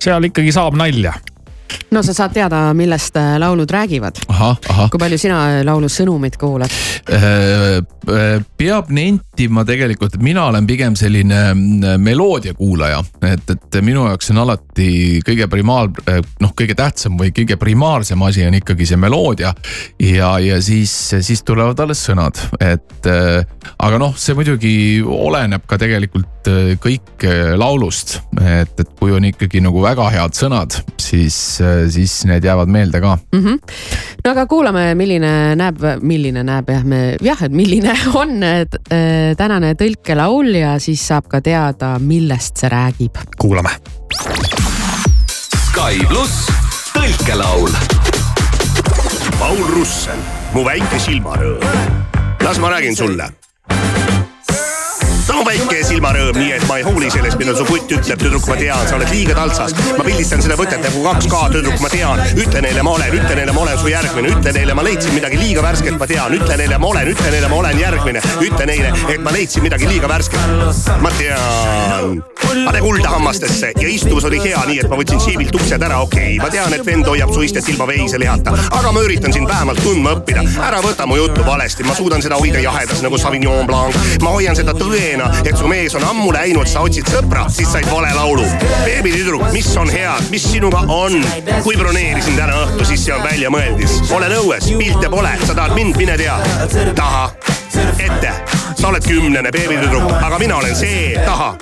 seal 0.00 0.24
ikkagi 0.30 0.54
saab 0.56 0.80
nalja. 0.80 1.12
No 1.90 2.02
sa 2.02 2.14
saad 2.16 2.34
teada, 2.36 2.62
millest 2.76 3.16
äh, 3.16 3.36
laulud 3.40 3.70
räägivad. 3.70 4.20
kui 4.90 5.00
palju 5.00 5.18
sina 5.18 5.40
äh, 5.58 5.64
laulu 5.66 5.90
sõnumit 5.92 6.38
kuulad? 6.40 6.72
peab 8.58 8.90
nentima 8.92 9.64
tegelikult, 9.68 10.14
et 10.16 10.22
mina 10.24 10.46
olen 10.48 10.66
pigem 10.68 10.96
selline 10.96 11.38
mm, 11.54 12.00
meloodia 12.04 12.54
kuulaja, 12.56 13.02
et, 13.28 13.50
et 13.52 13.78
minu 13.84 14.06
jaoks 14.08 14.32
on 14.32 14.42
alati 14.44 14.88
kõige 15.24 15.48
primaal, 15.50 15.90
noh, 16.40 16.52
kõige 16.56 16.76
tähtsam 16.78 17.18
või 17.20 17.32
kõige 17.36 17.58
primaarsem 17.60 18.22
asi 18.24 18.46
on 18.46 18.56
ikkagi 18.58 18.86
see 18.88 19.00
meloodia. 19.00 19.54
ja, 20.00 20.30
ja 20.42 20.60
siis, 20.62 20.92
siis 21.20 21.42
tulevad 21.46 21.80
alles 21.80 22.02
sõnad, 22.08 22.40
et 22.60 23.08
äh, 23.08 23.44
aga 23.78 24.00
noh, 24.00 24.14
see 24.18 24.36
muidugi 24.38 24.74
oleneb 25.02 25.64
ka 25.68 25.78
tegelikult 25.80 26.48
äh, 26.50 26.72
kõik 26.82 27.26
äh, 27.26 27.54
laulust, 27.58 28.18
et, 28.40 28.74
et 28.78 28.94
kui 28.98 29.12
on 29.14 29.28
ikkagi 29.28 29.62
nagu 29.64 29.82
väga 29.84 30.08
head 30.14 30.36
sõnad, 30.38 30.80
siis, 31.00 31.57
siis 31.90 32.20
need 32.28 32.44
jäävad 32.44 32.68
meelde 32.68 33.00
ka 33.00 33.16
mm. 33.32 33.44
-hmm. 33.44 33.58
no 34.24 34.30
aga 34.30 34.46
kuulame, 34.46 34.94
milline 34.94 35.56
näeb, 35.56 35.82
milline 36.02 36.44
näeb 36.44 36.70
jah, 36.70 36.84
me 36.84 37.16
jah, 37.22 37.42
et 37.42 37.52
milline 37.52 37.94
on 38.22 38.42
äh, 38.42 38.64
tänane 39.36 39.74
tõlkelaul 39.74 40.54
ja 40.54 40.78
siis 40.78 41.06
saab 41.08 41.28
ka 41.28 41.40
teada, 41.40 41.98
millest 41.98 42.56
see 42.56 42.68
räägib. 42.68 43.18
kuulame. 43.38 43.70
Sky 45.68 46.06
pluss 46.08 46.48
tõlkelaul. 46.94 47.70
Paul 49.38 49.60
Russel, 49.74 50.18
mu 50.54 50.64
väike 50.66 50.98
silmarõõm. 50.98 51.62
las 52.42 52.58
ma 52.58 52.70
räägin 52.70 52.96
sulle. 52.96 53.30
Sa 55.28 55.36
mu 55.36 55.44
väike 55.44 55.82
silmarõõm, 55.84 56.38
nii 56.40 56.52
et 56.56 56.62
ma 56.70 56.78
ei 56.80 56.84
hooli 56.86 57.10
sellest, 57.12 57.36
mida 57.40 57.52
su 57.56 57.64
kutt 57.68 57.90
ütleb, 57.92 58.20
tüdruk, 58.22 58.46
ma 58.48 58.56
tean, 58.56 58.84
sa 58.88 58.96
oled 58.96 59.10
liiga 59.12 59.34
taltsas. 59.36 59.74
ma 59.98 60.06
pildistan 60.06 60.40
seda 60.44 60.56
võtet 60.56 60.80
nagu 60.80 61.02
2K 61.04 61.40
tüdruk, 61.52 61.76
ma 61.84 61.90
tean, 61.92 62.22
ütle 62.32 62.62
neile, 62.64 62.84
ma 62.86 62.94
olen, 62.96 63.16
ütle 63.18 63.36
neile, 63.36 63.52
ma 63.52 63.64
olen 63.66 63.76
su 63.82 63.92
järgmine, 63.92 64.32
ütle 64.32 64.54
neile, 64.56 64.76
ma 64.78 64.86
leidsin 64.86 65.12
midagi 65.12 65.40
liiga 65.40 65.64
värsket, 65.66 65.98
ma 66.00 66.08
tean, 66.08 66.38
ütle 66.38 66.56
neile, 66.60 66.80
ma 66.80 66.92
olen, 66.94 67.12
ütle 67.12 67.32
neile, 67.34 67.52
ma 67.52 67.60
olen 67.60 67.82
järgmine, 67.82 68.24
ütle 68.46 68.68
neile, 68.72 68.94
et 69.12 69.22
ma 69.26 69.34
leidsin 69.36 69.66
midagi 69.66 69.90
liiga 69.90 70.08
värsket. 70.08 70.48
ma 71.04 71.12
tean, 71.18 72.22
pane 72.64 72.80
kulda 72.80 73.12
hammastesse 73.12 73.72
ja 73.76 73.88
istuvus 73.88 74.24
oli 74.24 74.40
hea, 74.42 74.60
nii 74.68 74.80
et 74.82 74.88
ma 74.88 74.96
võtsin 74.98 75.20
siivilt 75.22 75.54
uksed 75.60 75.82
ära, 75.84 76.00
okei 76.04 76.38
okay., 76.38 76.40
ma 76.40 76.48
tean, 76.52 76.72
et 76.72 76.84
vend 76.86 77.08
hoiab 77.08 77.32
su 77.34 77.44
istet 77.44 77.68
ilma 77.72 77.86
veiselihata, 77.90 78.54
aga 78.78 78.92
ma 78.94 79.04
üritan 79.04 79.34
sind 79.34 79.48
vähemalt 79.50 79.82
tundma 79.84 80.14
õppida. 80.16 80.44
ära 80.68 80.80
võta 80.84 81.06
mu 81.08 81.18
juttu 81.20 81.44
valesti, 81.46 81.84
ma 81.84 81.96
suudan 81.98 82.24
seda 82.24 82.40
hoida 82.40 82.62
jahedas 82.64 83.02
nagu 83.04 83.18
Sauvignon 83.18 83.66
Blanc. 83.68 83.96
ma 84.22 84.32
hoian 84.36 84.56
seda 84.56 84.74
tõena, 84.78 85.17
et 85.44 85.56
su 85.56 85.68
mees 85.70 85.94
on 85.98 86.04
ammu 86.04 86.32
läinud, 86.34 86.68
sa 86.68 86.82
otsid 86.86 87.08
sõpra, 87.12 87.46
siis 87.52 87.70
said 87.72 87.88
vale 87.90 88.10
laulu. 88.14 88.46
beebitüdruk, 88.84 89.48
mis 89.52 89.70
on 89.76 89.90
head, 89.90 90.30
mis 90.32 90.46
sinuga 90.52 90.84
on? 90.88 91.18
kui 91.64 91.76
broneerisin 91.76 92.36
täna 92.38 92.62
õhtu, 92.64 92.86
siis 92.88 93.04
see 93.06 93.14
on 93.14 93.24
väljamõeldis. 93.26 94.00
olen 94.14 94.36
õues, 94.40 94.70
pilte 94.78 95.10
pole, 95.12 95.34
sa 95.44 95.54
tahad 95.54 95.76
mind, 95.78 95.96
mine 95.96 96.16
tea. 96.20 96.38
taha, 96.96 97.28
ette, 97.98 98.32
sa 98.74 98.88
oled 98.88 99.04
kümnene 99.06 99.52
beebitüdruk, 99.54 100.10
aga 100.22 100.38
mina 100.38 100.58
olen 100.62 100.76
see, 100.76 101.14
taha, 101.26 101.54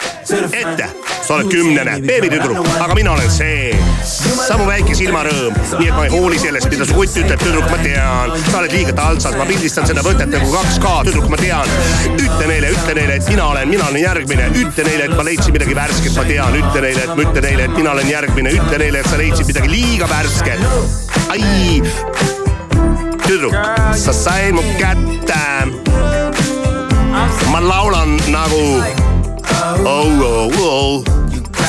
ette, 0.53 0.91
sa 1.27 1.35
oled 1.35 1.49
kümnene 1.51 1.97
beebitüdruk, 2.07 2.69
aga 2.79 2.95
mina 2.95 3.13
olen 3.17 3.31
see. 3.31 3.75
sa 4.07 4.55
mu 4.61 4.67
väike 4.69 4.95
silmarõõm, 4.95 5.57
nii 5.81 5.89
et 5.89 5.97
ma 5.97 6.05
ei 6.07 6.13
hooli 6.13 6.39
sellest, 6.39 6.69
mida 6.71 6.87
su 6.87 6.95
kutt 6.95 7.17
ütleb, 7.19 7.41
tüdruk, 7.43 7.67
ma 7.73 7.79
tean. 7.83 8.35
sa 8.47 8.61
oled 8.61 8.75
liiga 8.77 8.95
taltsas, 8.95 9.35
ma 9.39 9.47
pildistan 9.49 9.89
seda 9.91 10.05
võtet 10.07 10.31
nagu 10.31 10.53
2K, 10.53 10.93
tüdruk, 11.09 11.27
ma 11.33 11.41
tean. 11.41 11.73
ütle 12.13 12.47
neile, 12.47 12.71
ütle 12.77 12.95
neile, 12.99 13.17
et 13.19 13.31
mina 13.33 13.49
olen, 13.51 13.73
mina 13.75 13.89
olen 13.91 14.03
järgmine, 14.05 14.51
ütle 14.63 14.87
neile, 14.87 15.09
et 15.09 15.17
ma 15.19 15.25
leidsin 15.27 15.57
midagi 15.57 15.79
värsket, 15.79 16.15
ma 16.15 16.27
tean, 16.29 16.61
ütle 16.61 16.85
neile, 16.85 17.07
et 17.09 17.15
ma 17.17 17.27
ütlen 17.27 17.49
neile, 17.49 17.67
et 17.67 17.81
mina 17.81 17.97
olen 17.97 18.13
järgmine, 18.13 18.53
ütle 18.61 18.81
neile, 18.85 19.03
et 19.03 19.11
sa 19.11 19.19
leidsid 19.19 19.51
midagi 19.51 19.73
liiga 19.73 20.11
värsket. 20.13 20.63
ai, 21.35 21.83
tüdruk, 23.27 23.59
sa 23.99 24.15
said 24.15 24.55
mu 24.55 24.63
kätte. 24.79 25.43
ma 27.51 27.61
laulan 27.63 28.15
nagu 28.31 28.63
oh, 29.85 30.09
oh, 30.23 30.51
oh. 30.57 30.95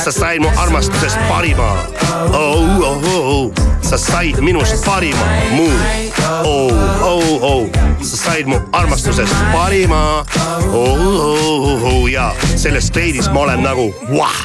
sa 0.00 0.10
said 0.14 0.40
mu 0.40 0.48
armastusest 0.56 1.18
parima 1.28 1.84
oh, 2.32 2.64
oh, 2.80 3.00
oh. 3.04 3.67
Sa 3.88 3.96
said 3.96 4.36
minust 4.44 4.84
parima 4.84 5.24
mu 5.56 5.68
oh, 6.44 6.68
oh, 7.00 7.28
oh. 7.40 7.62
sa 8.04 8.16
said 8.16 8.44
mu 8.44 8.60
armastusest 8.72 9.32
parima 9.48 10.20
oh, 10.76 11.00
oh, 11.00 11.84
oh. 11.88 12.04
ja 12.04 12.34
selles 12.56 12.90
kleidis 12.90 13.30
ma 13.32 13.40
olen 13.40 13.62
nagu 13.64 13.86
vah. 14.12 14.36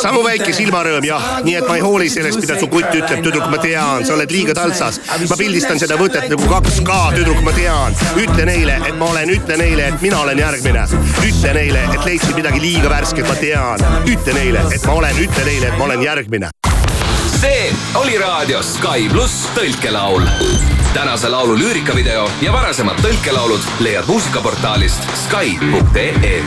sa 0.00 0.10
mu 0.10 0.24
väike 0.26 0.50
silmarõõm 0.56 1.06
jah, 1.06 1.26
nii 1.46 1.54
et 1.60 1.68
ma 1.68 1.76
ei 1.78 1.84
hooli 1.84 2.08
sellest, 2.10 2.40
mida 2.42 2.56
su 2.58 2.66
kutt 2.72 2.90
ütleb, 2.90 3.22
tüdruk, 3.22 3.46
ma 3.52 3.60
tean, 3.62 4.06
sa 4.08 4.16
oled 4.16 4.32
liiga 4.34 4.56
taltsas. 4.58 4.98
ma 5.28 5.38
pildistan 5.38 5.78
seda 5.82 5.98
võtet 6.00 6.26
nagu 6.32 6.50
2K, 6.50 6.98
tüdruk, 7.18 7.42
ma 7.46 7.54
tean. 7.54 7.94
ütle 8.18 8.48
neile, 8.48 8.80
et 8.88 8.98
ma 8.98 9.10
olen, 9.12 9.34
ütle 9.36 9.58
neile, 9.60 9.90
et 9.92 10.02
mina 10.02 10.22
olen 10.24 10.42
järgmine. 10.42 10.86
ütle 11.28 11.54
neile, 11.60 11.86
et 11.94 12.08
leidsid 12.08 12.34
midagi 12.38 12.62
liiga 12.64 12.90
värsket, 12.90 13.28
ma 13.28 13.38
tean. 13.38 13.86
ütle 14.08 14.36
neile, 14.38 14.66
et 14.74 14.86
ma 14.86 14.98
olen, 15.02 15.24
ütle 15.28 15.46
neile, 15.46 15.70
et 15.70 15.78
ma 15.78 15.90
olen 15.90 16.08
järgmine. 16.08 16.54
See 17.40 17.72
oli 17.94 18.18
raadios 18.18 18.74
Sky 18.74 19.08
pluss 19.08 19.48
tõlkelaul. 19.54 20.22
tänase 20.92 21.28
laulu 21.28 21.56
lüürikavideo 21.58 22.28
ja 22.42 22.52
varasemad 22.52 23.00
tõlkelaulud 23.00 23.64
leiad 23.80 24.04
muusikaportaalist 24.06 25.00
Sky.ee 25.24 26.42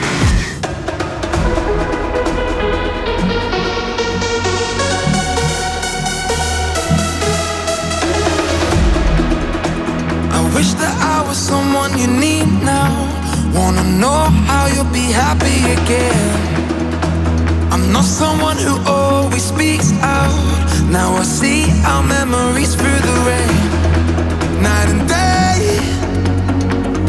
wish 10.54 10.74
that 10.74 10.96
I 11.02 11.28
was 11.28 11.38
someone 11.38 11.98
you 11.98 12.08
need 12.08 12.48
now. 12.62 12.94
Wanna 13.56 13.84
know 13.84 14.30
how 14.46 14.68
you'll 14.68 14.94
be 14.94 15.12
happy 15.12 15.58
again. 15.74 16.53
I'm 17.74 17.92
not 17.92 18.04
someone 18.04 18.58
who 18.58 18.78
always 18.86 19.42
speaks 19.42 19.92
out. 19.94 20.30
Now 20.92 21.16
I 21.16 21.24
see 21.24 21.66
our 21.84 22.04
memories 22.04 22.76
through 22.76 23.02
the 23.10 23.16
rain. 23.26 24.62
Night 24.62 24.90
and 24.94 25.04
day. 25.10 25.58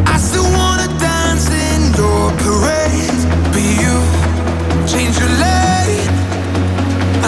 I 0.06 0.16
still 0.16 0.48
wanna 0.56 0.88
dance 0.98 1.50
in 1.68 1.80
your 2.00 2.32
parade. 2.40 3.20
But 3.52 3.66
you 3.82 3.94
change 4.88 5.18
your 5.20 5.32
lane. 5.44 6.08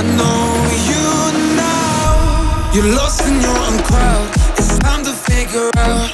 I 0.01 0.03
know 0.16 0.40
you 0.88 1.05
now. 1.61 2.72
You're 2.72 2.96
lost 2.96 3.20
in 3.29 3.35
your 3.42 3.59
own 3.68 3.77
crowd. 3.85 4.29
It's 4.57 4.79
time 4.79 5.05
to 5.05 5.12
figure 5.12 5.68
out. 5.77 6.09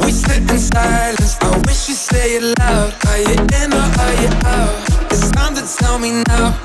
We 0.00 0.10
sit 0.10 0.42
in 0.50 0.58
silence. 0.58 1.36
I 1.42 1.50
wish 1.68 1.88
you 1.88 1.94
say 1.94 2.34
it 2.38 2.42
loud. 2.58 2.92
Are 3.06 3.18
you 3.18 3.38
in 3.62 3.72
or 3.72 3.86
are 4.02 4.14
you 4.22 4.30
out? 4.58 4.89
Tell 5.78 5.98
me 6.00 6.10
now. 6.26 6.58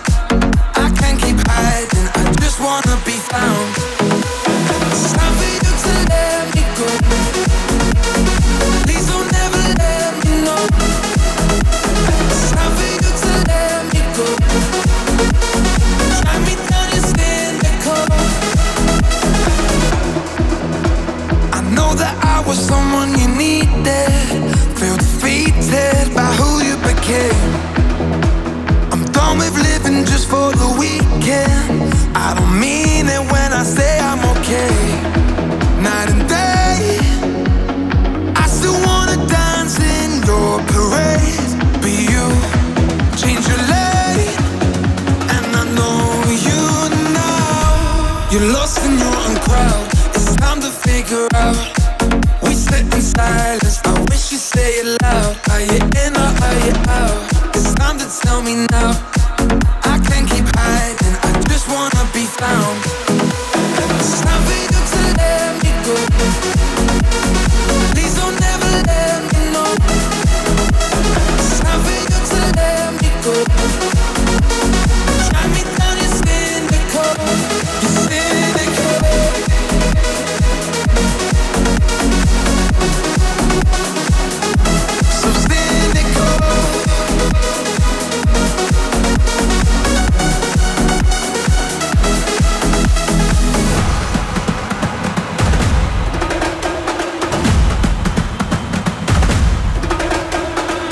I 0.76 0.92
can't 0.98 1.20
keep 1.22 1.38
hiding. 1.48 2.08
I 2.16 2.34
just 2.42 2.60
wanna 2.60 2.98
be 3.06 3.18
found. 3.32 3.68
It's 4.92 5.14
time 5.14 5.34
for 5.40 5.50
you 5.56 5.72
to 5.84 5.92
let 6.10 6.44
me 6.56 6.64
go. 6.78 6.88
Please 8.84 9.06
don't 9.08 9.32
ever 9.44 9.64
let 9.82 10.12
me 10.26 10.32
know. 10.46 10.64
It's 12.34 12.52
time 12.52 12.72
for 12.78 12.88
you 12.94 13.12
to 13.22 13.32
let 13.52 13.80
me 13.94 14.02
go. 14.18 14.28
Drag 16.20 16.40
me 16.48 16.54
down 16.68 16.88
your 16.96 17.06
cynical. 17.14 18.04
I 21.54 21.62
know 21.76 21.94
that 22.02 22.16
I 22.24 22.44
was 22.48 22.58
someone 22.58 23.10
you 23.20 23.28
needed. 23.28 24.34
Feel 24.80 24.98
defeated 24.98 26.14
by 26.16 26.30
who 26.40 26.50
you 26.68 26.76
became. 26.78 27.45
Done 29.36 29.54
with 29.54 29.58
living 29.64 30.06
just 30.06 30.30
for 30.30 30.52
the 30.52 30.76
weekend. 30.80 31.94
I 32.16 32.36
don't 32.38 32.60
mean 32.60 33.08
it 33.08 33.22
when 33.32 33.54
I 33.54 33.64
say 33.64 34.00
I'm 34.00 34.20
okay. 34.38 34.76
Night 35.82 36.10
and 36.10 36.28
day, 36.28 37.00
I 38.36 38.48
still 38.48 38.78
wanna 38.86 39.18
dance 39.28 39.80
in 39.80 40.24
your 40.26 40.60
parade. 40.72 41.52
But 41.82 41.94
you 42.12 42.26
change 43.22 43.48
your 43.48 43.62
lane, 43.74 44.36
and 45.36 45.46
I 45.62 45.64
know 45.78 46.00
you 46.48 46.62
now. 47.14 48.30
You're 48.32 48.52
lost 48.54 48.84
in 48.86 48.98
your 48.98 49.16
own 49.26 49.36
crowd. 49.48 49.88
It's 50.16 50.36
time 50.36 50.62
to 50.62 50.72
figure 50.72 51.28
out. 51.36 51.58
We 52.44 52.54
sit 52.54 52.84
in 52.94 53.02
silence. 53.02 53.85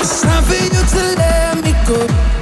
It's 0.06 0.20
time 0.20 0.44
for 0.44 0.52
you 0.52 0.68
to 0.68 1.16
let 1.16 1.64
me 1.64 1.72
go. 1.86 2.33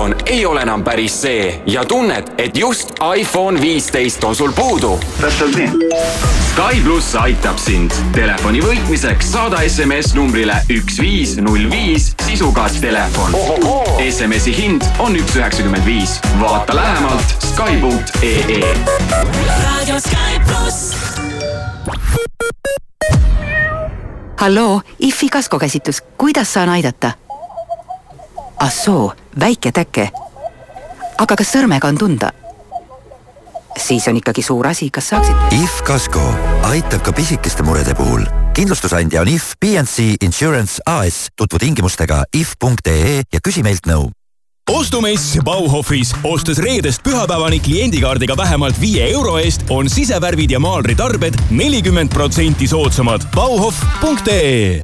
Telefon 0.00 0.26
ei 0.26 0.46
ole 0.46 0.62
enam 0.62 0.84
päris 0.84 1.22
see 1.22 1.62
ja 1.66 1.84
tunned, 1.84 2.32
et 2.38 2.56
just 2.56 2.90
iPhone 3.16 3.60
viisteist 3.60 4.24
on 4.24 4.36
sul 4.36 4.52
puudu. 4.52 5.00
täpselt 5.20 5.56
nii. 5.56 5.68
Sky 6.50 6.80
pluss 6.84 7.14
aitab 7.16 7.58
sind. 7.58 7.92
Telefoni 8.12 8.62
võitmiseks 8.64 9.32
saada 9.32 9.60
SMS 9.68 10.14
numbrile 10.16 10.56
üks 10.72 10.96
viis 11.00 11.36
null 11.36 11.68
viis 11.70 12.14
sisuga 12.24 12.68
telefon. 12.80 13.36
SMS-i 14.00 14.56
hind 14.56 14.88
on 14.98 15.16
üks 15.20 15.36
üheksakümmend 15.36 15.84
viis. 15.84 16.16
vaata 16.40 16.76
lähemalt 16.76 17.36
Sky.ee. 17.52 18.74
raadio 19.64 20.00
Sky 20.00 20.40
pluss. 20.46 20.94
halloo, 24.40 24.80
IFI 24.98 25.28
kaskokäsitlus, 25.28 26.02
kuidas 26.16 26.52
saan 26.52 26.68
aidata? 26.68 27.12
Ah 28.60 28.70
soo, 28.70 29.12
väike 29.40 29.72
täke. 29.72 30.10
aga 31.18 31.36
kas 31.36 31.52
sõrmega 31.56 31.88
on 31.88 31.98
tunda? 31.98 32.30
siis 33.78 34.06
on 34.08 34.16
ikkagi 34.20 34.42
suur 34.42 34.66
asi, 34.66 34.90
kas 34.90 35.08
saaksid? 35.12 35.56
IF 35.62 35.80
Kasko 35.86 36.22
aitab 36.68 37.02
ka 37.06 37.12
pisikeste 37.12 37.62
murede 37.62 37.94
puhul. 37.94 38.24
kindlustusandja 38.54 39.20
on 39.20 39.28
IF 39.28 39.52
PNC 39.60 40.22
Insurance 40.22 40.82
AS. 40.86 41.28
tutvu 41.36 41.58
tingimustega 41.58 42.24
if.ee 42.36 43.22
ja 43.32 43.40
küsi 43.44 43.62
meilt 43.62 43.86
nõu 43.86 44.10
ostumess 44.70 45.34
Bauhofis, 45.42 46.12
ostes 46.24 46.60
reedest 46.62 47.02
pühapäevani 47.02 47.58
kliendikaardiga 47.60 48.36
vähemalt 48.38 48.78
viie 48.80 49.08
euro 49.10 49.34
eest 49.38 49.64
on 49.70 49.90
sisevärvid 49.90 50.50
ja 50.50 50.60
maalritarbed 50.62 51.34
nelikümmend 51.50 52.14
protsenti 52.14 52.68
soodsamad. 52.70 53.26
Bauhof.ee 53.34 54.80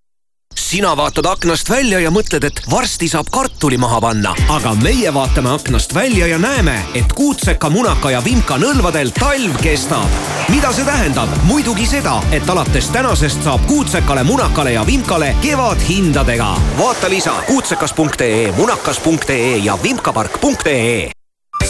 sina 0.58 0.96
vaatad 0.96 1.26
aknast 1.26 1.70
välja 1.70 2.00
ja 2.00 2.10
mõtled, 2.10 2.44
et 2.44 2.60
varsti 2.70 3.08
saab 3.08 3.28
kartuli 3.32 3.78
maha 3.78 4.00
panna, 4.00 4.34
aga 4.52 4.74
meie 4.82 5.12
vaatame 5.14 5.52
aknast 5.54 5.94
välja 5.94 6.26
ja 6.26 6.38
näeme, 6.38 6.74
et 6.94 7.12
kuutseka, 7.16 7.70
munaka 7.70 8.10
ja 8.10 8.22
vimka 8.24 8.58
nõlvadel 8.58 9.12
talv 9.14 9.56
kestab. 9.62 10.08
mida 10.48 10.72
see 10.72 10.84
tähendab? 10.84 11.28
muidugi 11.44 11.86
seda, 11.86 12.20
et 12.32 12.50
alates 12.50 12.88
tänasest 12.90 13.42
saab 13.44 13.66
kuutsekale, 13.66 14.24
munakale 14.24 14.72
ja 14.72 14.86
vimkale 14.86 15.34
kevadhindadega. 15.42 16.54
vaata 16.78 17.10
lisa 17.10 17.34
kuutsekas.ee, 17.46 18.52
munakas.ee 18.56 19.56
ja 19.56 19.78
vimkapark.ee 19.82 21.10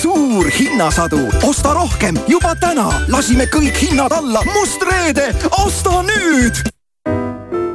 suur 0.02 0.50
hinnasadu, 0.58 1.20
osta 1.42 1.72
rohkem 1.74 2.18
juba 2.28 2.54
täna, 2.60 2.92
lasime 3.08 3.46
kõik 3.46 3.76
hinnad 3.82 4.12
alla, 4.12 4.42
must 4.52 4.82
reede, 4.82 5.32
osta 5.64 6.02
nüüd 6.02 6.75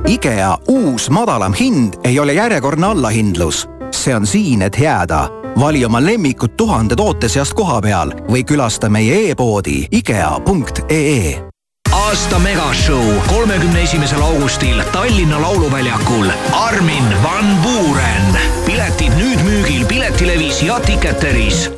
IKEA 0.07 0.57
uus 0.67 1.09
madalam 1.09 1.53
hind 1.53 1.93
ei 2.03 2.19
ole 2.19 2.33
järjekordne 2.33 2.87
allahindlus. 2.87 3.67
see 3.91 4.15
on 4.15 4.27
siin, 4.27 4.61
et 4.61 4.77
jääda. 4.79 5.27
vali 5.59 5.85
oma 5.85 6.05
lemmikud 6.05 6.49
tuhande 6.57 6.95
toote 6.95 7.29
seast 7.29 7.53
koha 7.53 7.81
peal 7.81 8.11
või 8.29 8.43
külasta 8.43 8.89
meie 8.89 9.29
e-poodi 9.31 9.87
IKEA.ee 9.91 11.51
aasta 11.91 12.39
megashow 12.39 13.03
kolmekümne 13.27 13.81
esimesel 13.81 14.21
augustil 14.21 14.83
Tallinna 14.91 15.41
Lauluväljakul 15.41 16.27
Armin 16.51 17.23
van 17.23 17.45
Buuren. 17.63 18.39
piletid 18.65 19.13
nüüd 19.17 19.43
müügil 19.43 19.85
Piletilevis 19.85 20.63
ja 20.63 20.79
Ticketeris 20.79 21.69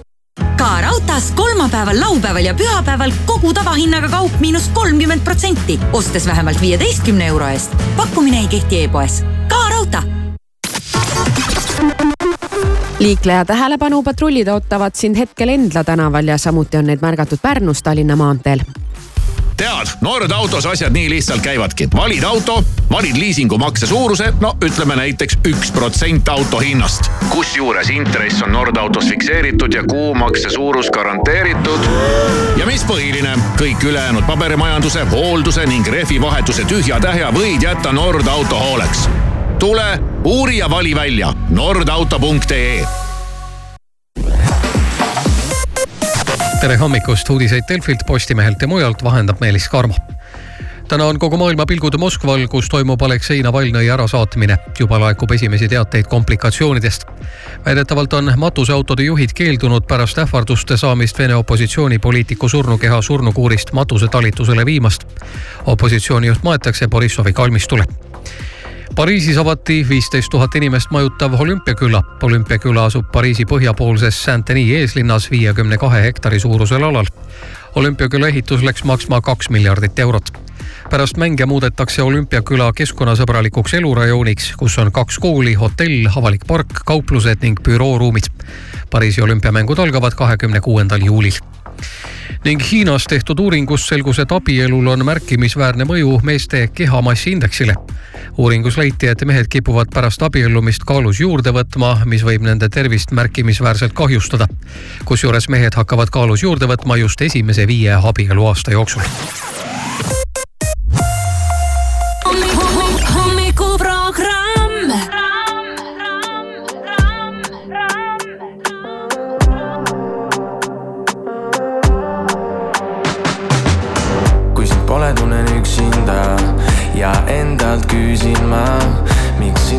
ka 0.63 0.81
raudtees 0.81 1.31
kolmapäeval, 1.35 1.99
laupäeval 1.99 2.45
ja 2.45 2.53
pühapäeval 2.53 3.11
kogu 3.25 3.53
tavahinnaga 3.53 4.07
kaup 4.09 4.37
miinus 4.39 4.69
kolmkümmend 4.73 5.21
protsenti, 5.23 5.79
ostes 5.93 6.27
vähemalt 6.27 6.61
viieteistkümne 6.61 7.27
euro 7.27 7.47
eest. 7.47 7.75
pakkumine 7.97 8.39
ei 8.39 8.47
kehti 8.47 8.83
e-poes. 8.83 9.23
ka 9.47 9.69
raudtee 9.69 10.03
liikleja 12.99 13.45
tähelepanu, 13.45 14.03
patrullid 14.03 14.47
ootavad 14.47 14.95
sind 14.95 15.17
hetkel 15.17 15.49
Endla 15.49 15.83
tänaval 15.83 16.27
ja 16.27 16.37
samuti 16.37 16.77
on 16.77 16.87
neid 16.87 17.03
märgatud 17.03 17.39
Pärnus 17.41 17.83
Tallinna 17.83 18.15
maanteel 18.15 18.63
tead, 19.57 19.87
Nord 20.01 20.31
autos 20.31 20.65
asjad 20.65 20.93
nii 20.93 21.09
lihtsalt 21.09 21.41
käivadki. 21.41 21.87
valid 21.95 22.23
auto, 22.23 22.63
valid 22.91 23.17
liisingumakse 23.17 23.87
suuruse, 23.87 24.33
no 24.39 24.57
ütleme 24.65 24.95
näiteks 24.95 25.37
üks 25.47 25.71
protsent 25.71 26.29
auto 26.29 26.59
hinnast. 26.59 27.11
kusjuures 27.29 27.89
intress 27.89 28.41
on 28.41 28.51
Nord 28.51 28.77
autos 28.77 29.09
fikseeritud 29.09 29.73
ja 29.73 29.83
kuumakse 29.83 30.49
suurus 30.49 30.89
garanteeritud. 30.89 31.79
ja 32.57 32.65
mis 32.65 32.83
põhiline, 32.83 33.37
kõik 33.57 33.83
ülejäänud 33.83 34.23
paberimajanduse, 34.23 35.05
hoolduse 35.11 35.65
ning 35.65 35.87
rehvivahetuse 35.87 36.65
tühja-tähja 36.65 37.31
võid 37.31 37.63
jätta 37.63 37.91
Nord 37.91 38.27
auto 38.27 38.59
hooleks. 38.59 39.09
tule, 39.59 39.99
uuri 40.23 40.57
ja 40.57 40.69
vali 40.69 40.95
välja 40.95 41.33
nordauto.ee 41.49 43.02
tere 46.63 46.77
hommikust, 46.79 47.29
uudiseid 47.29 47.63
Delfilt, 47.67 48.05
Postimehelt 48.07 48.61
ja 48.61 48.67
mujalt 48.67 49.03
vahendab 49.03 49.39
Meelis 49.39 49.69
Karmo. 49.69 49.95
täna 50.87 51.05
on 51.05 51.19
kogu 51.19 51.37
maailma 51.37 51.65
pilgud 51.65 51.97
Moskval, 51.99 52.47
kus 52.47 52.69
toimub 52.71 53.01
Aleksei 53.01 53.41
Navalnõi 53.43 53.89
ärasaatmine. 53.91 54.57
juba 54.79 54.99
laekub 54.99 55.31
esimesi 55.31 55.67
teateid 55.67 56.07
komplikatsioonidest. 56.07 57.03
väidetavalt 57.65 58.13
on 58.13 58.33
matuseautode 58.37 59.03
juhid 59.03 59.33
keeldunud 59.35 59.83
pärast 59.87 60.17
ähvarduste 60.17 60.77
saamist 60.77 61.19
Vene 61.19 61.35
opositsioonipoliitiku 61.35 62.49
surnukeha 62.49 63.01
surnukuurist 63.01 63.73
matusetalitusele 63.73 64.65
viimast. 64.65 65.03
opositsioonijuht 65.65 66.43
maetakse 66.43 66.87
Borissovi 66.87 67.33
kalmistule 67.33 67.85
Pariisis 68.95 69.37
avati 69.41 69.79
viisteist 69.89 70.29
tuhat 70.29 70.55
inimest 70.55 70.91
majutav 70.91 71.33
olümpiaküla. 71.41 72.01
olümpiaküla 72.21 72.83
asub 72.85 73.05
Pariisi 73.11 73.45
põhjapoolses 73.49 74.19
Saint-Denis 74.25 74.69
eeslinnas 74.69 75.31
viiekümne 75.31 75.77
kahe 75.77 76.01
hektari 76.03 76.39
suurusel 76.39 76.83
alal. 76.83 77.05
olümpiaküla 77.75 78.27
ehitus 78.27 78.63
läks 78.63 78.83
maksma 78.83 79.21
kaks 79.21 79.49
miljardit 79.49 79.99
eurot. 79.99 80.31
pärast 80.89 81.17
mänge 81.17 81.45
muudetakse 81.45 82.03
olümpiaküla 82.03 82.71
keskkonnasõbralikuks 82.73 83.73
elurajooniks, 83.73 84.53
kus 84.57 84.77
on 84.77 84.91
kaks 84.91 85.19
kooli, 85.19 85.53
hotell, 85.53 86.07
avalik 86.15 86.45
park, 86.47 86.85
kauplused 86.85 87.41
ning 87.41 87.59
bürooruumid. 87.63 88.29
Pariisi 88.91 89.23
olümpiamängud 89.23 89.77
algavad 89.77 90.13
kahekümne 90.13 90.59
kuuendal 90.59 91.01
juulil 91.01 91.33
ning 92.43 92.61
Hiinas 92.71 93.05
tehtud 93.09 93.39
uuringust 93.39 93.87
selgus, 93.89 94.19
et 94.19 94.31
abielul 94.31 94.87
on 94.87 95.05
märkimisväärne 95.05 95.85
mõju 95.87 96.19
meeste 96.23 96.67
kehamassi 96.73 97.31
indeksile. 97.31 97.75
uuringus 98.37 98.77
leiti, 98.77 99.07
et 99.07 99.23
mehed 99.25 99.47
kipuvad 99.47 99.87
pärast 99.93 100.21
abiellumist 100.21 100.83
kaalus 100.83 101.19
juurde 101.19 101.51
võtma, 101.53 102.05
mis 102.05 102.23
võib 102.23 102.41
nende 102.41 102.69
tervist 102.69 103.11
märkimisväärselt 103.11 103.93
kahjustada. 103.93 104.47
kusjuures 105.05 105.49
mehed 105.49 105.73
hakkavad 105.73 106.09
kaalus 106.09 106.43
juurde 106.43 106.65
võtma 106.65 106.97
just 106.97 107.21
esimese 107.21 107.67
viie 107.67 107.93
abieluaasta 107.93 108.71
jooksul. 108.71 109.01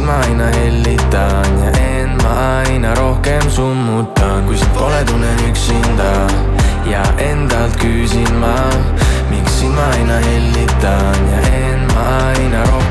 Ma 0.04 0.20
aina 0.20 0.46
hellitan 0.56 1.58
ja 1.62 1.70
end 1.80 2.22
ma 2.22 2.32
aina 2.60 2.94
rohkem 2.94 3.50
summutan. 3.50 4.44
kui 4.46 4.56
sind 4.56 4.72
pole, 4.74 5.04
tunnen 5.04 5.38
üksinda 5.48 6.12
ja 6.86 7.02
endalt 7.18 7.76
küsin 7.80 8.34
ma, 8.40 8.54
miks 9.30 9.60
sind 9.60 9.74
ma 9.74 9.88
aina 9.96 10.18
hellitan 10.26 11.28
ja 11.32 11.40
end 11.60 11.92
ma 11.94 12.08
aina 12.28 12.64
rohkem. 12.64 12.83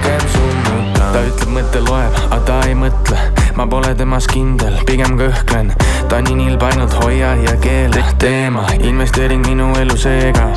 Ta 1.13 1.21
ütleb, 1.27 1.49
mõte 1.53 1.81
loeb, 1.85 2.15
aga 2.25 2.39
ta 2.47 2.55
ei 2.67 2.73
mõtle, 2.77 3.17
ma 3.57 3.65
pole 3.69 3.91
temas 3.97 4.25
kindel, 4.29 4.79
pigem 4.87 5.13
kõhklen. 5.19 5.69
ta 6.09 6.21
nii 6.25 6.35
nilb 6.39 6.63
ainult 6.65 6.93
hoia 7.03 7.33
ja 7.41 7.53
keela 7.61 8.01
teema, 8.21 8.65
investeering 8.79 9.45
minu 9.45 9.69
elu 9.81 9.97
seega. 9.97 10.47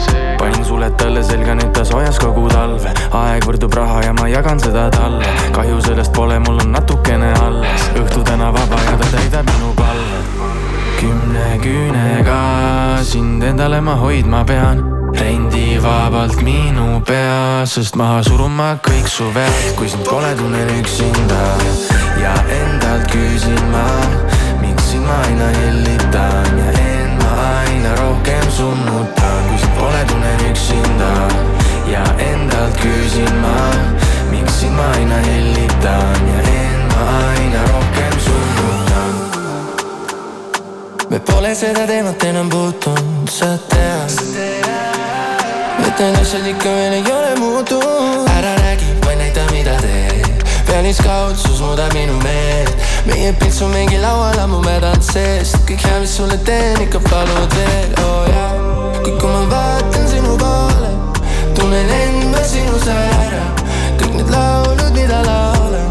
panin 0.41 0.65
suled 0.65 0.97
talle 0.97 1.23
selga, 1.25 1.55
nüüd 1.61 1.73
ta 1.77 1.85
soojas 1.85 2.21
kogu 2.23 2.49
talve. 2.49 2.93
aeg 3.13 3.45
võrdub 3.45 3.75
raha 3.77 4.03
ja 4.09 4.13
ma 4.17 4.29
jagan 4.33 4.61
seda 4.61 4.89
talle. 4.91 5.35
kahju 5.53 5.81
sellest 5.91 6.13
pole, 6.17 6.39
mul 6.49 6.63
on 6.65 6.73
natukene 6.73 7.35
alles. 7.43 7.91
õhtu 8.05 8.25
täna 8.25 8.53
vaba 8.53 8.81
ja 8.89 8.97
ta 8.97 9.13
täidab 9.13 9.53
minu 9.53 9.75
palve. 9.75 9.86
Kümne 11.07 11.59
küünega 11.63 12.41
sind 13.05 13.43
endale 13.43 13.81
ma 13.81 13.95
hoidma 14.01 14.45
pean. 14.45 14.83
Rendivabalt 15.17 16.43
minu 16.43 17.01
pea, 17.07 17.65
sest 17.67 17.97
maha 17.97 18.23
suruma 18.27 18.69
kõik 18.85 19.07
su 19.09 19.29
vead, 19.35 19.71
kui 19.79 19.89
sind 19.89 20.05
pole, 20.09 20.33
tunnen 20.37 20.73
üksinda 20.81 21.43
ja 22.21 22.35
endalt 22.59 23.07
küsin 23.13 23.63
ma, 23.73 23.87
miks 24.61 24.91
sind 24.91 25.07
ma 25.09 25.17
aina 25.29 25.49
hellitan 25.57 26.61
ja 26.61 26.75
end 26.83 27.23
ma 27.23 27.33
aina 27.63 27.95
rohkem 28.03 28.47
summutan, 28.59 29.43
kui 29.49 29.63
sind 29.63 29.77
pole, 29.81 30.05
tunnen 30.13 30.47
üksinda 30.51 31.13
ja 31.93 32.05
endalt 32.31 32.83
küsin 32.83 33.37
ma, 33.45 33.59
miks 34.35 34.61
sind 34.61 34.77
ma 34.77 34.91
aina 34.99 35.23
hellitan 35.31 36.27
ja 36.35 36.49
end 36.59 36.91
ma 36.93 37.13
aina 37.23 37.69
rohkem 37.73 38.19
summutan. 38.19 38.36
Seda 41.57 41.87
teemat 41.87 42.25
enam 42.25 42.49
puutunud, 42.49 43.29
sa 43.31 43.47
tead. 43.69 44.13
ütlen 45.89 46.17
asjad 46.21 46.45
ikka 46.47 46.69
veel 46.69 46.93
ei 46.93 47.13
ole 47.13 47.33
muutunud. 47.41 48.29
ära 48.29 48.53
räägi, 48.61 48.85
vaid 49.05 49.19
näita, 49.19 49.41
mida 49.53 49.77
teed. 49.81 50.45
pealiskaudsus 50.67 51.61
muudab 51.61 51.95
minu 51.95 52.13
meelt. 52.21 52.77
meie 53.07 53.33
pilt 53.33 53.53
su 53.53 53.69
mingi 53.69 53.99
laual 53.99 54.39
ammu 54.39 54.61
mädanud 54.61 55.03
seest. 55.03 55.57
kõik 55.69 55.87
hea, 55.89 56.01
mis 56.01 56.17
sulle 56.17 56.37
teen, 56.45 56.77
ikka 56.85 57.01
palud 57.09 57.57
veel, 57.57 57.97
oo 58.05 58.21
oh, 58.21 58.29
jaa. 58.35 58.53
kuid 59.03 59.17
kui 59.21 59.31
ma 59.31 59.43
vaatan 59.51 60.09
sinu 60.13 60.37
poole, 60.37 60.93
tunnen 61.55 61.89
end 62.01 62.29
ma 62.35 62.45
sinus 62.45 62.85
ära. 62.93 63.47
kõik 64.03 64.13
need 64.19 64.35
laulud, 64.37 64.93
mida 64.93 65.23
laulan, 65.25 65.89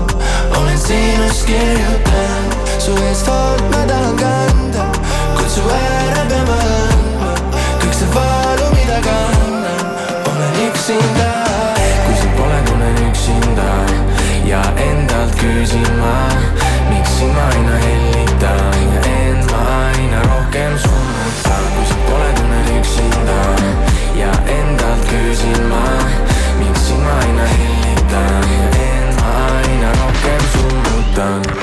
olen 0.61 0.77
sinust 0.77 1.49
kirjutanud. 1.49 2.69
su 2.77 2.93
eest 3.09 3.33
hoolt 3.33 3.65
ma 3.73 3.81
tahan 3.89 4.15
kanda, 4.21 4.85
ära 5.63 6.23
pean 6.29 6.45
ma 6.47 6.57
andma. 6.59 7.31
kõik 7.79 7.93
see 7.95 8.09
valu, 8.11 8.67
mida 8.75 8.99
kannan, 9.05 9.85
olen 10.27 10.53
üksinda. 10.67 11.29
kui 12.05 12.15
sind 12.19 12.35
pole, 12.35 12.59
tunnen 12.67 12.99
üksinda 13.09 13.69
ja 14.49 14.61
endalt 14.89 15.35
küsin 15.39 15.87
ma, 16.01 16.15
miks 16.89 17.17
sind 17.19 17.33
ma 17.37 17.47
aina 17.55 17.79
hellitan 17.85 18.83
ja 18.95 19.01
end 19.13 19.51
ma 19.51 19.63
aina 19.79 20.21
rohkem 20.27 20.77
summutan. 20.83 21.65
kui 21.75 21.85
sind 21.91 22.05
pole, 22.09 22.29
tunnen 22.39 22.71
üksinda 22.79 23.41
ja 24.19 24.31
endalt 24.59 25.07
küsin 25.11 25.67
ma, 25.71 25.83
miks 26.59 26.87
sind 26.89 27.03
ma 27.03 27.19
aina 27.23 27.51
hellitan 27.57 28.49
ja 28.59 28.71
end 28.89 29.21
ma 29.21 29.37
aina 29.59 29.99
rohkem 30.01 30.49
summutan. 30.57 31.54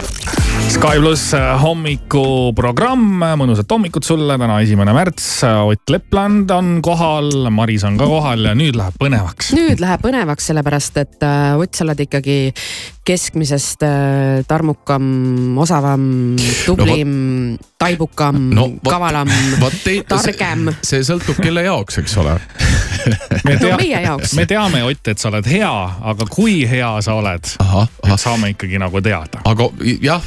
Sky 0.83 0.99
pluss 0.99 1.29
hommikuprogramm, 1.63 3.21
mõnusat 3.39 3.71
hommikut 3.71 4.03
sulle, 4.03 4.35
täna 4.35 4.57
esimene 4.65 4.91
märts, 4.91 5.29
Ott 5.47 5.93
Lepland 5.95 6.51
on 6.51 6.73
kohal, 6.83 7.29
Maris 7.55 7.85
on 7.87 7.95
ka 8.01 8.09
kohal 8.11 8.49
ja 8.49 8.57
nüüd 8.59 8.75
läheb 8.75 8.97
põnevaks. 8.99 9.53
nüüd 9.55 9.79
läheb 9.79 10.03
põnevaks, 10.03 10.49
sellepärast 10.51 10.99
et 10.99 11.23
äh, 11.23 11.55
Ott, 11.55 11.71
sa 11.79 11.87
oled 11.87 12.03
ikkagi 12.03 12.39
keskmisest 13.07 13.87
äh, 13.87 14.43
tarmukam, 14.51 15.55
osavam, 15.63 16.35
tublim 16.67 17.15
no,, 17.55 17.72
taibukam 17.83 18.39
no,, 18.55 18.69
kavalam, 18.87 19.29
targem. 20.09 20.69
see 20.87 21.03
sõltub 21.07 21.41
kelle 21.43 21.65
jaoks, 21.67 21.99
eks 22.03 22.17
ole. 22.23 22.37
me, 23.47 23.57
No 23.63 23.77
meie 23.81 24.01
jaoks. 24.05 24.35
me 24.39 24.47
teame, 24.47 24.83
Ott, 24.87 25.09
et 25.11 25.19
sa 25.19 25.31
oled 25.33 25.47
hea, 25.51 25.71
aga 26.13 26.27
kui 26.31 26.63
hea 26.69 26.91
sa 27.03 27.17
oled, 27.19 27.53
saame 28.17 28.53
ikkagi 28.55 28.79
nagu 28.83 29.03
teada. 29.03 29.43
aga 29.49 29.69
jah, 30.03 30.23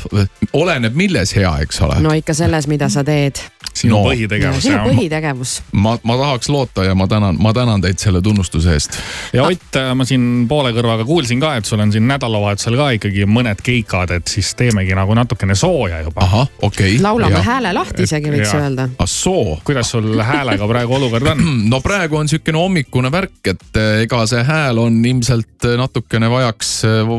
oleneb 0.54 0.96
milles 1.00 1.32
hea, 1.38 1.52
eks 1.66 1.82
ole. 1.88 2.00
no 2.04 2.14
ikka 2.18 2.36
selles, 2.36 2.68
mida 2.72 2.90
sa 2.92 3.04
teed. 3.08 3.40
Sinu 3.74 3.98
no, 3.98 4.04
põhitegevus 4.10 4.64
sinu 4.66 4.82
põhitegevus. 4.86 5.56
ma, 5.72 5.96
ma 6.04 6.18
tahaks 6.20 6.50
loota 6.50 6.86
ja 6.88 6.96
ma 6.96 7.08
tänan, 7.12 7.38
ma 7.42 7.54
tänan 7.54 7.82
teid 7.84 8.00
selle 8.02 8.22
tunnustuse 8.22 8.74
eest. 8.74 8.98
ja 9.34 9.46
Ott, 9.46 9.80
ma 9.96 10.06
siin 10.08 10.46
poole 10.50 10.72
kõrvaga 10.76 11.06
kuulsin 11.08 11.40
ka, 11.44 11.56
et 11.60 11.66
sul 11.70 11.82
on 11.84 11.92
siin 11.94 12.08
nädalavahetusel 12.10 12.78
ka 12.80 12.90
ikkagi 12.98 13.28
mõned 13.30 13.62
keikad, 13.66 14.16
et 14.20 14.32
siis 14.32 14.54
teemegi 14.58 14.96
nagu 14.98 15.16
natukene 15.18 15.56
sooja 15.56 16.02
juba. 16.06 16.24
ahah, 16.26 16.48
okei 16.62 16.96
okay.. 16.96 17.04
laulame 17.04 17.42
hääle 17.46 17.74
lahti 17.76 18.08
isegi 18.08 18.32
võiks 18.34 18.54
Ja. 18.54 18.62
öelda. 18.66 18.90
ah 19.00 19.10
soo. 19.10 19.60
kuidas 19.66 19.92
sul 19.92 20.22
häälega 20.22 20.68
praegu 20.68 20.98
olukord 21.00 21.34
on? 21.34 21.44
no 21.72 21.82
praegu 21.86 22.20
on 22.22 22.32
siukene 22.32 22.60
hommikune 22.60 23.12
värk, 23.12 23.42
et 23.54 23.82
eh, 23.82 24.06
ega 24.06 24.24
see 24.30 24.44
hääl 24.46 24.80
on 24.82 25.02
ilmselt 25.06 25.68
eh, 25.70 25.78
natukene 25.80 26.30
vajaks, 26.32 26.72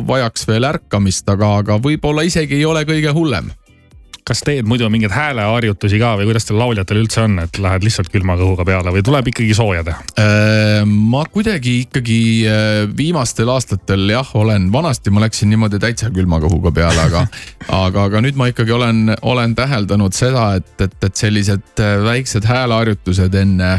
vajaks 0.07 0.49
veel 0.49 0.69
ärkamist, 0.69 1.29
aga, 1.33 1.57
aga 1.63 1.79
võib-olla 1.83 2.25
isegi 2.27 2.61
ei 2.61 2.65
ole 2.69 2.85
kõige 2.89 3.13
hullem. 3.17 3.51
Kas 4.27 4.41
teed 4.43 4.67
muidu 4.67 4.89
mingeid 4.91 5.13
hääleharjutusi 5.15 6.01
ka 6.03 6.17
või 6.19 6.27
kuidas 6.27 6.49
teil 6.49 6.59
lauljatel 6.59 6.99
üldse 6.99 7.21
on, 7.23 7.37
et 7.45 7.59
lähed 7.63 7.85
lihtsalt 7.87 8.09
külma 8.11 8.35
kõhuga 8.41 8.65
peale 8.67 8.91
või 8.91 9.05
tuleb 9.07 9.29
ikkagi 9.31 9.55
sooja 9.55 9.85
teha? 9.87 10.01
Äh, 10.19 10.81
ma 10.83 11.21
kuidagi 11.31 11.77
ikkagi 11.85 12.19
äh, 12.51 12.79
viimastel 12.99 13.53
aastatel 13.55 14.03
jah, 14.11 14.33
olen, 14.35 14.67
vanasti 14.75 15.13
ma 15.15 15.23
läksin 15.23 15.53
niimoodi 15.53 15.79
täitsa 15.83 16.11
külma 16.15 16.41
kõhuga 16.43 16.73
peale, 16.75 17.05
aga, 17.05 17.23
aga, 17.85 18.09
aga 18.11 18.23
nüüd 18.25 18.39
ma 18.41 18.49
ikkagi 18.51 18.75
olen, 18.75 19.13
olen 19.23 19.55
täheldanud 19.59 20.19
seda, 20.19 20.49
et, 20.59 20.75
et, 20.83 20.99
et 21.07 21.23
sellised 21.23 21.85
äh, 21.85 21.95
väiksed 22.09 22.51
hääleharjutused 22.51 23.39
enne, 23.45 23.77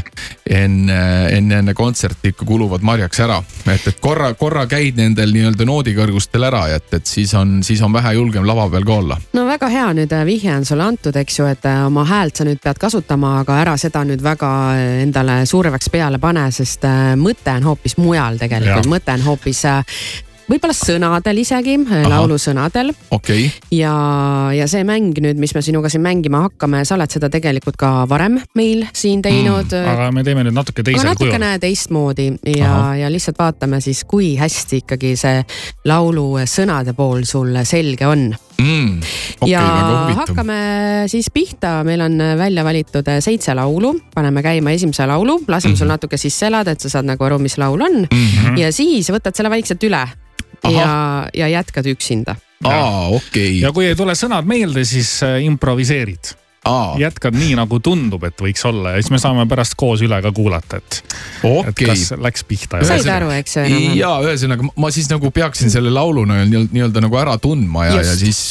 enne, 0.47 1.01
enne, 1.35 1.59
enne 1.59 1.75
kontserti 1.75 2.31
ikka 2.31 2.47
kuluvad 2.47 2.87
marjaks 2.87 3.19
ära. 3.27 3.41
et, 3.67 3.83
et 3.83 3.99
korra, 3.99 4.31
korra 4.39 4.63
käid 4.71 4.95
nendel 4.95 5.35
nii-öelda 5.35 5.67
noodikõrgustel 5.67 6.47
ära 6.47 6.63
ja 6.71 6.79
et, 6.79 6.87
et 7.01 7.15
siis 7.17 7.35
on, 7.35 7.57
siis 7.67 7.83
on 7.83 7.91
vähe 7.91 8.15
julgem 8.15 8.47
lava 8.47 8.69
peal 8.71 8.87
ka 8.87 8.99
olla. 9.03 9.21
no 9.35 9.43
väga 9.51 9.73
hea, 9.75 9.91
nüüd 9.99 10.15
äh, 10.15 10.25
vihje 10.37 10.55
on 10.55 10.65
sulle 10.65 10.85
antud, 10.85 11.15
eks 11.17 11.39
ju, 11.39 11.47
et 11.49 11.65
äh, 11.65 11.81
oma 11.87 12.05
häält 12.07 12.37
sa 12.37 12.45
nüüd 12.47 12.61
pead 12.63 12.77
kasutama, 12.81 13.39
aga 13.41 13.57
ära 13.63 13.75
seda 13.79 14.03
nüüd 14.07 14.21
väga 14.23 14.51
äh, 14.75 15.01
endale 15.05 15.41
surveks 15.49 15.89
peale 15.93 16.21
pane, 16.21 16.47
sest 16.53 16.85
äh, 16.85 17.15
mõte 17.19 17.57
on 17.57 17.71
hoopis 17.71 17.97
mujal 17.97 18.39
tegelikult, 18.41 18.89
mõte 18.91 19.15
on 19.17 19.25
hoopis 19.25 19.65
võib-olla 20.47 20.75
sõnadel 20.77 21.41
isegi, 21.41 21.73
laulu 22.07 22.37
sõnadel 22.39 22.93
okei 23.11 23.47
okay., 23.49 23.77
ja, 23.79 23.91
ja 24.55 24.67
see 24.71 24.85
mäng 24.87 25.17
nüüd, 25.23 25.39
mis 25.41 25.51
me 25.57 25.63
sinuga 25.65 25.91
siin 25.91 26.05
mängima 26.05 26.45
hakkame, 26.45 26.85
sa 26.87 26.95
oled 26.95 27.11
seda 27.11 27.29
tegelikult 27.33 27.75
ka 27.79 27.91
varem 28.09 28.37
meil 28.55 28.85
siin 28.95 29.23
teinud 29.25 29.73
mm,. 29.73 29.91
aga 29.91 30.09
me 30.15 30.23
teeme 30.27 30.45
nüüd 30.47 30.55
natuke 30.55 30.85
teisel 30.87 31.03
kujul. 31.03 31.33
natukene 31.33 31.51
teistmoodi 31.63 32.29
ja, 32.53 32.73
ja 33.01 33.11
lihtsalt 33.11 33.39
vaatame 33.41 33.81
siis, 33.83 34.05
kui 34.07 34.35
hästi 34.39 34.83
ikkagi 34.85 35.15
see 35.19 35.41
laulu 35.89 36.29
sõnade 36.47 36.95
pool 36.95 37.27
sul 37.27 37.51
selge 37.67 38.07
on 38.07 38.29
mm,. 38.61 39.01
ja 39.45 39.61
okay,, 39.61 40.03
huvitav. 40.03 40.21
hakkame 40.27 40.59
siis 41.07 41.29
pihta, 41.33 41.83
meil 41.83 42.01
on 42.01 42.17
välja 42.37 42.63
valitud 42.63 43.05
seitse 43.19 43.53
laulu, 43.53 43.93
paneme 44.15 44.43
käima 44.43 44.71
esimese 44.71 45.05
laulu, 45.05 45.41
laseme 45.47 45.71
mm 45.71 45.73
Mhm. 45.73 45.73
-hmm. 45.73 45.79
sul 45.79 45.87
natuke 45.87 46.17
sisse 46.17 46.47
elada, 46.47 46.71
et 46.71 46.79
sa 46.81 46.89
saad 46.89 47.05
nagu 47.05 47.23
aru, 47.23 47.39
mis 47.39 47.57
laul 47.57 47.81
on 47.81 48.07
mm. 48.11 48.27
-hmm. 48.27 48.57
ja 48.59 48.71
siis 48.71 49.09
võtad 49.09 49.35
selle 49.35 49.49
vaikselt 49.49 49.83
üle 49.83 50.07
Aha. 50.63 50.71
ja, 50.71 51.29
ja 51.33 51.47
jätkad 51.47 51.85
üksinda. 51.85 52.35
aa, 52.63 53.07
okei 53.07 53.59
ja 53.59 53.71
kui 53.71 53.85
ei 53.85 53.95
tule 53.95 54.13
sõnad 54.13 54.45
meelde, 54.45 54.85
siis 54.85 55.23
äh, 55.23 55.43
improviseerid. 56.67 57.01
jätkad 57.01 57.37
nii 57.37 57.55
nagu 57.57 57.79
tundub, 57.83 58.23
et 58.27 58.41
võiks 58.41 58.63
olla 58.67 58.95
ja 58.95 59.01
siis 59.01 59.11
me 59.13 59.19
saame 59.21 59.45
pärast 59.49 59.75
koos 59.79 60.01
üle 60.05 60.19
ka 60.23 60.31
kuulata, 60.35 60.79
et, 60.81 60.99
et 61.43 61.71
Okei. 61.71 61.87
kas 61.87 62.11
läks 62.19 62.43
pihta. 62.47 62.81
said 62.85 63.07
aru, 63.11 63.29
eks 63.37 63.57
ju 63.57 63.63
enam-vähem? 63.63 63.97
ja 63.99 64.11
ühesõnaga 64.25 64.67
ma- 64.67 64.75
ma 64.85 64.91
siis 64.93 65.09
nagu 65.11 65.31
peaksin 65.31 65.71
selle 65.73 65.91
laulu 65.93 66.25
nii-öelda 66.27 67.03
nagu 67.03 67.19
ära 67.19 67.37
tundma 67.41 67.87
ja, 67.87 68.01
ja 68.01 68.15
siis, 68.17 68.41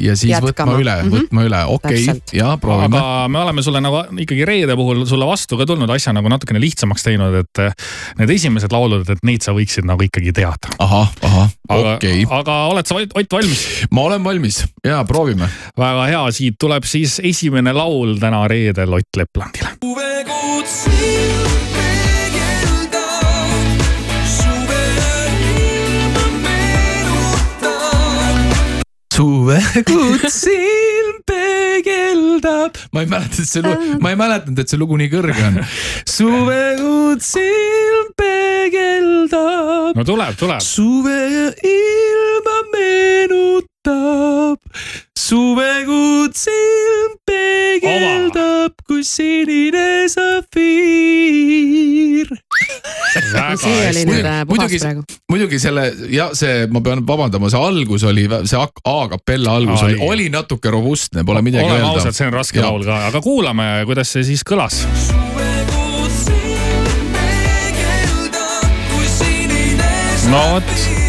ja 0.00 0.16
siis 0.16 0.32
Jätkama. 0.32 0.74
võtma 0.74 0.80
üle 0.82 0.96
mm. 0.96 1.06
-hmm. 1.06 1.16
võtma 1.16 1.46
üle, 1.46 1.62
okei 1.76 2.02
okay. 2.04 2.20
Ja 2.36 2.54
proovime. 2.60 2.98
aga 2.98 3.28
me 3.28 3.42
oleme 3.44 3.62
sulle 3.62 3.82
nagu 3.82 4.02
ikkagi 4.24 4.44
reede 4.48 4.76
puhul 4.76 5.04
sulle 5.06 5.26
vastu 5.26 5.58
ka 5.60 5.66
tulnud 5.66 5.90
asja 5.90 6.14
nagu 6.16 6.28
natukene 6.30 6.60
lihtsamaks 6.62 7.06
teinud, 7.06 7.34
et 7.44 7.62
eh, 7.64 7.72
need 8.18 8.34
esimesed 8.34 8.72
laulud, 8.72 9.08
et 9.10 9.24
neid 9.26 9.44
sa 9.44 9.54
võiksid 9.56 9.86
nagu 9.88 10.02
ikkagi 10.06 10.32
teada. 10.36 10.74
ahah, 10.78 11.10
ahah, 11.22 11.50
aga 11.68 11.96
okei, 11.96 12.26
aga 12.30 12.58
oled 12.72 12.86
sa, 12.86 12.98
Ott, 13.00 13.32
valmis? 13.32 13.60
ma 13.90 14.02
olen 14.06 14.24
valmis 14.24 14.62
ja 14.84 15.02
proovime. 15.04 15.48
väga 15.78 16.06
hea, 16.10 16.22
siit 16.36 16.58
tuleb 16.60 16.84
siis 16.88 17.18
esimene 17.24 17.49
laul 17.72 18.18
täna 18.18 18.46
reedel 18.48 18.92
Ott 18.92 19.16
Leplandile. 19.16 19.76
suvekuud 29.20 30.22
silm 30.32 31.16
peegeldab. 31.28 32.74
ma 32.92 33.00
ei 33.00 33.06
mäleta, 33.06 33.42
et 33.42 33.48
see, 33.48 33.62
ma 34.00 34.12
ei 34.12 34.16
mäletanud, 34.16 34.62
et 34.62 34.72
see 34.72 34.80
lugu 34.80 34.96
nii 35.00 35.10
kõrge 35.12 35.42
on. 35.44 35.58
suvekuud 36.08 37.20
silm 37.24 38.14
peegeldab. 38.16 39.98
no 39.98 40.06
tuleb, 40.08 40.38
tuleb. 40.40 40.64
suve 40.64 41.18
ilma 41.74 42.56
meenutab. 42.72 43.69
Suvekuud 45.18 46.34
silm 46.36 47.14
peegeldab, 47.26 48.74
kui 48.86 49.04
sinine 49.06 50.08
safiir. 50.12 51.08
äh, 53.40 54.44
muidugi, 54.48 54.78
muidugi 55.30 55.58
selle 55.62 55.86
ja 56.12 56.30
see, 56.36 56.66
ma 56.70 56.80
pean 56.84 57.06
vabandama, 57.06 57.50
see 57.50 57.60
algus 57.70 58.04
oli, 58.04 58.28
see 58.44 58.60
A- 58.60 58.68
A-kapella 58.84 59.56
algus 59.56 59.82
Ai. 59.82 59.94
oli, 59.94 59.98
oli 60.08 60.28
natuke 60.34 60.70
robustne, 60.70 61.24
pole 61.24 61.42
midagi 61.42 61.64
oleme 61.64 61.80
öelda. 61.80 61.96
ausad, 61.96 62.14
see 62.16 62.28
on 62.28 62.36
raske 62.36 62.60
laul 62.60 62.84
ka, 62.84 63.06
aga 63.08 63.24
kuulame, 63.24 63.66
kuidas 63.88 64.12
see 64.12 64.24
siis 64.28 64.44
kõlas. 64.46 64.84
no 70.30 70.38
vot, 70.52 70.99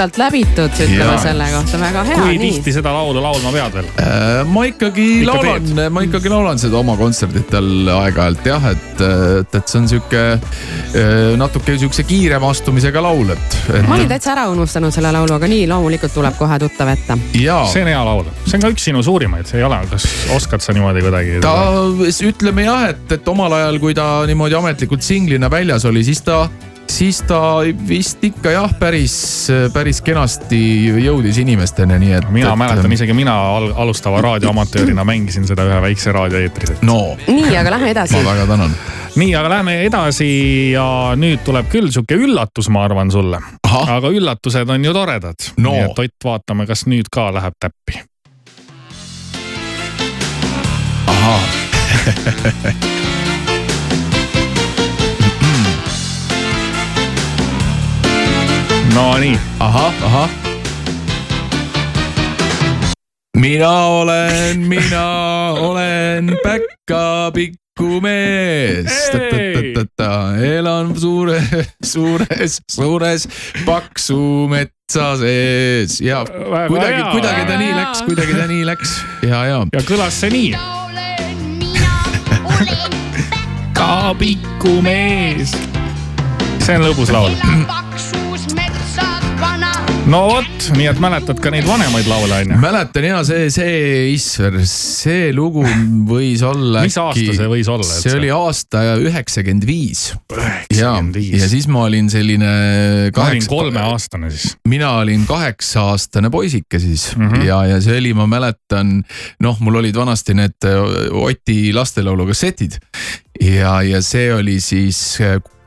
puhtalt 0.00 0.16
läbitud, 0.16 0.76
ütleme 0.80 1.16
selle 1.20 1.46
kohta, 1.52 1.78
väga 1.80 2.02
hea, 2.08 2.18
kui 2.22 2.36
nii. 2.40 2.52
tihti 2.56 2.72
seda 2.72 2.92
laulu 2.94 3.20
laulma 3.20 3.50
pead 3.52 3.74
veel? 3.76 3.88
Äh, 4.00 4.38
ma 4.48 4.62
ikkagi 4.70 5.08
Ikka 5.20 5.34
laulan, 5.34 5.82
ma 5.92 6.04
ikkagi 6.06 6.32
laulan 6.32 6.60
seda 6.62 6.78
oma 6.80 6.94
kontserditel 6.96 7.90
aeg-ajalt 7.92 8.48
jah, 8.48 8.64
et, 8.70 9.02
et, 9.04 9.58
et 9.58 9.68
see 9.68 9.80
on 9.82 9.90
sihuke 9.90 10.22
äh, 10.32 11.10
natuke 11.40 11.76
sihukese 11.76 12.06
kiirema 12.08 12.48
astumisega 12.54 13.02
laul, 13.04 13.34
et, 13.34 13.58
ma 13.84 13.98
olin 13.98 14.06
et 14.06 14.14
täitsa 14.14 14.32
ära 14.32 14.46
unustanud 14.54 14.94
selle 14.94 15.12
laulu, 15.12 15.36
aga 15.36 15.52
nii 15.52 15.68
loomulikult 15.68 16.16
tuleb 16.16 16.38
kohe 16.40 16.58
tuttav 16.64 16.94
ette. 16.94 17.18
see 17.36 17.84
on 17.84 17.92
hea 17.92 18.00
laul, 18.08 18.32
see 18.46 18.56
on 18.56 18.64
ka 18.64 18.72
üks 18.72 18.88
sinu 18.88 19.04
suurimaid, 19.04 19.52
ei 19.52 19.68
ole, 19.68 19.82
kas 19.92 20.08
oskad 20.38 20.64
sa 20.64 20.76
niimoodi 20.76 21.04
kuidagi? 21.04 21.36
ta, 21.44 21.54
ütleme 22.30 22.64
jah, 22.70 22.88
et, 22.94 23.04
et 23.18 23.32
omal 23.34 23.60
ajal, 23.60 23.82
kui 23.84 23.92
ta 23.98 24.08
niimoodi 24.30 24.56
ametlikult 24.62 25.04
singlina 25.04 25.52
väljas 25.52 25.84
oli, 25.92 26.06
siis 26.08 26.24
ta, 26.24 26.46
siis 26.90 27.22
ta 27.22 27.40
vist 27.88 28.24
ikka 28.24 28.50
jah, 28.54 28.72
päris, 28.78 29.14
päris 29.72 30.00
kenasti 30.02 30.58
jõudis 31.04 31.38
inimesteni, 31.42 31.98
nii 32.02 32.14
et. 32.18 32.28
mina 32.34 32.54
mäletan, 32.58 32.92
isegi 32.92 33.14
mina 33.16 33.34
al 33.54 33.70
alustava 33.84 34.20
raadioamatöörina 34.24 35.04
mängisin 35.06 35.46
seda 35.48 35.66
ühe 35.68 35.78
väikse 35.86 36.12
raadioeetris. 36.16 36.80
no 36.82 37.16
nii, 37.28 37.54
aga 37.56 37.76
lähme 37.76 37.92
edasi. 37.94 38.18
ma 38.18 38.24
väga 38.32 38.46
tänan. 38.50 38.76
nii, 39.16 39.30
aga 39.38 39.54
lähme 39.54 39.78
edasi 39.86 40.30
ja 40.74 40.86
nüüd 41.20 41.44
tuleb 41.46 41.70
küll 41.72 41.90
sihuke 41.94 42.18
üllatus, 42.18 42.68
ma 42.68 42.84
arvan 42.88 43.10
sulle. 43.14 43.40
aga 43.80 44.10
üllatused 44.10 44.68
on 44.70 44.84
ju 44.84 44.94
toredad 44.96 45.50
no.. 45.56 45.70
nii 45.70 45.88
et 45.88 45.98
Ott, 46.06 46.16
vaatame, 46.24 46.66
kas 46.66 46.86
nüüd 46.90 47.10
ka 47.12 47.30
läheb 47.34 47.54
täppi. 47.60 48.02
ahah. 51.06 52.90
Nonii. 59.00 59.38
ahah, 59.60 59.94
ahah. 60.04 60.30
mina 63.36 63.72
olen, 63.86 64.58
mina 64.68 65.06
olen 65.68 66.36
päkapikku 66.44 68.00
mees. 68.00 69.10
elan 70.44 71.00
suure, 71.00 71.40
suures, 71.84 72.60
suures 72.70 73.28
paksu 73.64 74.48
metsa 74.52 75.16
sees 75.16 76.00
ja 76.00 76.24
kuidagi 76.68 77.00
hea., 77.00 77.10
kuidagi 77.10 77.44
ta 77.48 77.56
nii 77.56 77.74
läks, 77.74 78.02
kuidagi 78.04 78.34
ta 78.36 78.46
nii 78.52 78.66
läks 78.68 78.96
ja, 79.24 79.44
ja. 79.48 79.66
ja 79.72 79.80
kõlas 79.88 80.20
see 80.20 80.30
nii. 80.30 80.52
ka 83.72 84.14
pikku 84.18 84.82
mees. 84.84 85.56
see 86.60 86.76
on 86.76 86.90
lõbus 86.90 87.16
laul. 87.16 87.32
No 90.10 90.20
vot, 90.26 90.64
nii 90.74 90.88
et 90.90 91.00
mäletad 91.02 91.38
ka 91.42 91.52
neid 91.54 91.66
vanemaid 91.68 92.08
laule 92.10 92.40
onju? 92.42 92.56
mäletan 92.60 93.06
ja 93.06 93.20
see, 93.26 93.46
see 93.54 93.74
Isver, 94.14 94.56
see 94.66 95.28
lugu 95.36 95.62
võis 96.08 96.42
olla. 96.46 96.82
Mis 96.86 96.96
aasta 96.98 97.36
see 97.36 97.50
võis 97.50 97.70
olla 97.70 97.86
see 97.86 98.16
oli 98.18 98.32
aasta 98.34 98.82
üheksakümmend 98.98 99.66
viis. 99.68 100.08
ja, 100.74 100.96
ja 100.98 101.50
siis 101.52 101.68
ma 101.70 101.84
olin 101.86 102.10
selline 102.10 102.50
ma 102.50 102.56
olin 103.06 103.14
kaheksa, 103.20 103.52
kolmeaastane 103.52 104.32
siis. 104.34 104.56
mina 104.68 104.96
olin 104.98 105.26
kaheksa-aastane 105.28 106.32
poisike 106.32 106.82
siis 106.82 107.10
mm. 107.14 107.30
-hmm. 107.30 107.46
ja, 107.46 107.62
ja 107.74 107.80
see 107.84 108.00
oli, 108.02 108.14
ma 108.16 108.26
mäletan, 108.30 109.00
noh, 109.46 109.62
mul 109.62 109.78
olid 109.84 109.96
vanasti 109.96 110.34
need 110.34 110.70
Oti 111.22 111.72
lastelaulu 111.76 112.26
kassetid 112.32 112.80
ja, 113.40 113.78
ja 113.86 114.02
see 114.02 114.32
oli 114.34 114.58
siis 114.60 115.20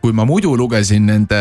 kui 0.03 0.11
ma 0.11 0.25
muidu 0.27 0.51
lugesin 0.59 1.05
nende, 1.07 1.37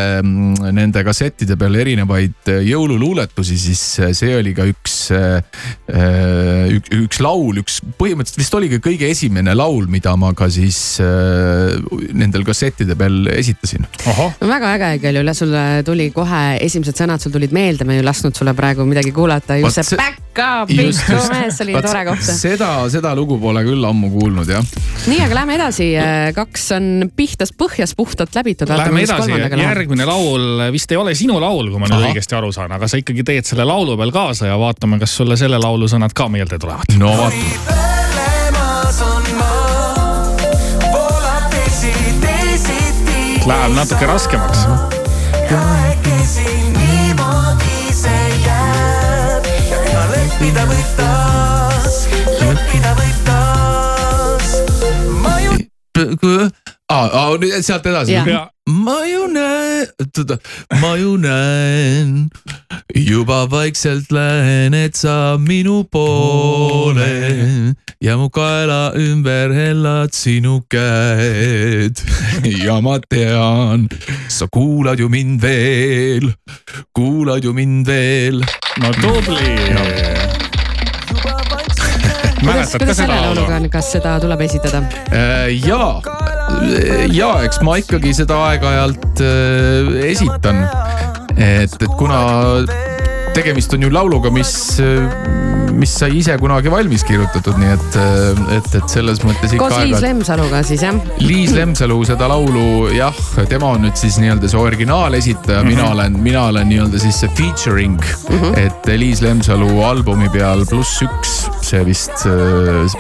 nende 0.71 1.03
kassettide 1.03 1.57
peal 1.59 1.75
erinevaid 1.83 2.51
jõululuuletusi, 2.63 3.57
siis 3.59 3.81
see 4.15 4.37
oli 4.39 4.53
ka 4.55 4.69
üks, 4.71 4.95
üks, 6.77 6.93
üks 6.95 7.19
laul, 7.25 7.59
üks 7.59 7.81
põhimõtteliselt 7.99 8.39
vist 8.39 8.55
oligi 8.55 8.79
kõige 8.85 9.11
esimene 9.11 9.57
laul, 9.59 9.89
mida 9.91 10.15
ma 10.15 10.31
ka 10.39 10.47
siis 10.53 10.79
äh, 11.03 11.75
nendel 12.15 12.47
kassettide 12.47 12.95
peal 12.99 13.27
esitasin. 13.35 13.89
no 14.07 14.51
väga 14.53 14.77
äge 14.77 14.93
igal 15.01 15.19
juhul, 15.19 15.35
sulle 15.43 15.65
tuli 15.87 16.13
kohe 16.15 16.45
esimesed 16.63 17.03
sõnad 17.03 17.25
sul 17.25 17.35
tulid 17.35 17.51
meelde, 17.57 17.89
me 17.89 17.99
ei 17.99 18.07
lasknud 18.07 18.39
sulle 18.39 18.55
praegu 18.55 18.87
midagi 18.87 19.11
kuulata, 19.17 19.59
just 19.59 19.83
see 19.83 19.99
just- 19.99 19.99
pikku 19.99 20.83
just. 20.83 21.09
mees, 21.33 21.61
oli 21.61 21.75
tore 21.83 22.05
koht. 22.09 22.23
seda, 22.25 22.71
seda 22.93 23.13
lugu 23.17 23.39
pole 23.41 23.63
küll 23.67 23.85
ammu 23.85 24.11
kuulnud 24.15 24.49
jah. 24.49 24.65
nii, 25.11 25.21
aga 25.27 25.41
lähme 25.41 25.57
edasi, 25.59 25.89
kaks 26.37 26.71
on 26.79 26.89
pihtast 27.17 27.57
põhjas 27.61 27.97
puhtalt 27.97 28.33
läbitud. 28.61 28.77
Läheme 28.77 29.03
edasi, 29.03 29.31
järgmine 29.63 30.05
laul 30.07 30.73
vist 30.73 30.93
ei 30.93 30.97
ole 30.97 31.15
sinu 31.15 31.41
laul, 31.41 31.71
kui 31.71 31.81
ma 31.81 31.87
nüüd 31.89 31.99
Ahah. 31.99 32.13
õigesti 32.13 32.37
aru 32.37 32.53
saan, 32.53 32.73
aga 32.73 32.89
sa 32.89 32.97
ikkagi 33.01 33.25
teed 33.25 33.45
selle 33.49 33.65
laulu 33.69 33.97
peal 33.97 34.13
kaasa 34.13 34.47
ja 34.51 34.59
vaatame, 34.61 34.99
kas 35.03 35.17
sulle 35.17 35.37
selle 35.41 35.59
laulu 35.59 35.89
sõnad 35.89 36.13
ka 36.15 36.29
meelde 36.29 36.59
tulevad. 36.59 36.85
no 36.99 37.17
vaatame. 37.17 37.81
Läheb 43.43 43.73
natuke 43.75 44.07
raskemaks. 44.07 44.67
leppida 50.13 50.65
võib 50.69 50.91
taas, 50.97 52.07
leppida 52.41 52.95
võib 52.99 53.19
taas. 53.27 54.49
Ma 56.93 57.09
ju 57.09 57.13
aa, 57.13 57.29
aa 57.33 57.39
nüüd 57.41 57.65
sealt 57.65 57.87
edasi 57.89 58.13
Jah.. 58.13 58.49
ma 58.69 58.99
ju 59.09 59.27
näen, 59.33 59.89
oota, 60.03 60.37
ma 60.83 60.93
ju 61.01 61.17
näen, 61.21 62.13
juba 62.95 63.47
vaikselt 63.51 64.13
lähened 64.13 64.99
sa 64.99 65.39
minu 65.41 65.83
poole 65.91 67.09
ja 68.03 68.19
mu 68.21 68.29
kaela 68.35 68.93
ümber 68.99 69.55
hellad 69.57 70.13
sinu 70.17 70.61
käed 70.73 72.05
ja 72.67 72.79
ma 72.85 72.99
tean, 73.09 73.89
sa 74.29 74.51
kuulad 74.53 75.01
ju 75.01 75.09
mind 75.09 75.41
veel, 75.43 76.33
kuulad 76.93 77.45
ju 77.45 77.57
mind 77.57 77.87
veel. 77.89 78.45
no 78.83 78.95
tubli. 79.01 80.42
kuidas, 82.43 82.75
kuidas 82.77 82.97
selle 83.01 83.17
laulu 83.17 83.41
lauluga? 83.41 83.57
on, 83.57 83.69
kas 83.73 83.91
seda 83.95 84.17
tuleb 84.23 84.45
esitada? 84.47 84.83
ja, 85.53 85.85
ja 87.13 87.31
eks 87.47 87.63
ma 87.67 87.79
ikkagi 87.83 88.15
seda 88.23 88.39
aeg-ajalt 88.51 89.23
äh, 89.25 89.93
esitan. 90.11 90.65
et, 91.37 91.77
et 91.79 91.93
kuna 91.99 92.23
tegemist 93.37 93.73
on 93.75 93.87
ju 93.87 93.93
lauluga, 93.93 94.31
mis, 94.35 94.55
mis 95.77 95.93
sai 96.03 96.17
ise 96.21 96.37
kunagi 96.41 96.71
valmis 96.73 97.05
kirjutatud, 97.07 97.57
nii 97.61 97.73
et, 97.75 97.97
et, 98.59 98.69
et 98.79 98.93
selles 98.93 99.21
mõttes 99.25 99.55
ikka 99.55 99.65
koos 99.65 99.75
Liis 99.77 99.97
aeg-ajalt. 99.97 100.05
Lemsaluga 100.07 100.63
siis 100.67 100.85
jah? 100.85 100.99
Liis 101.23 101.55
Lemsalu 101.57 101.99
seda 102.09 102.29
laulu 102.31 102.91
jah, 102.95 103.17
tema 103.51 103.73
on 103.77 103.87
nüüd 103.87 103.99
siis 103.99 104.19
nii-öelda 104.23 104.51
see 104.51 104.61
originaalesitaja 104.61 105.63
mm, 105.63 105.69
-hmm. 105.69 105.77
mina 105.77 105.91
olen, 105.95 106.19
mina 106.29 106.45
olen 106.51 106.69
nii-öelda 106.69 107.01
siis 107.03 107.21
see 107.23 107.31
featuring 107.39 107.99
mm, 108.01 108.39
-hmm. 108.39 108.59
et 108.59 108.93
Liis 108.99 109.23
Lemsalu 109.25 109.83
albumi 109.87 110.29
peal 110.33 110.67
pluss 110.69 111.03
üks, 111.07 111.35
see 111.65 111.85
vist, 111.87 112.27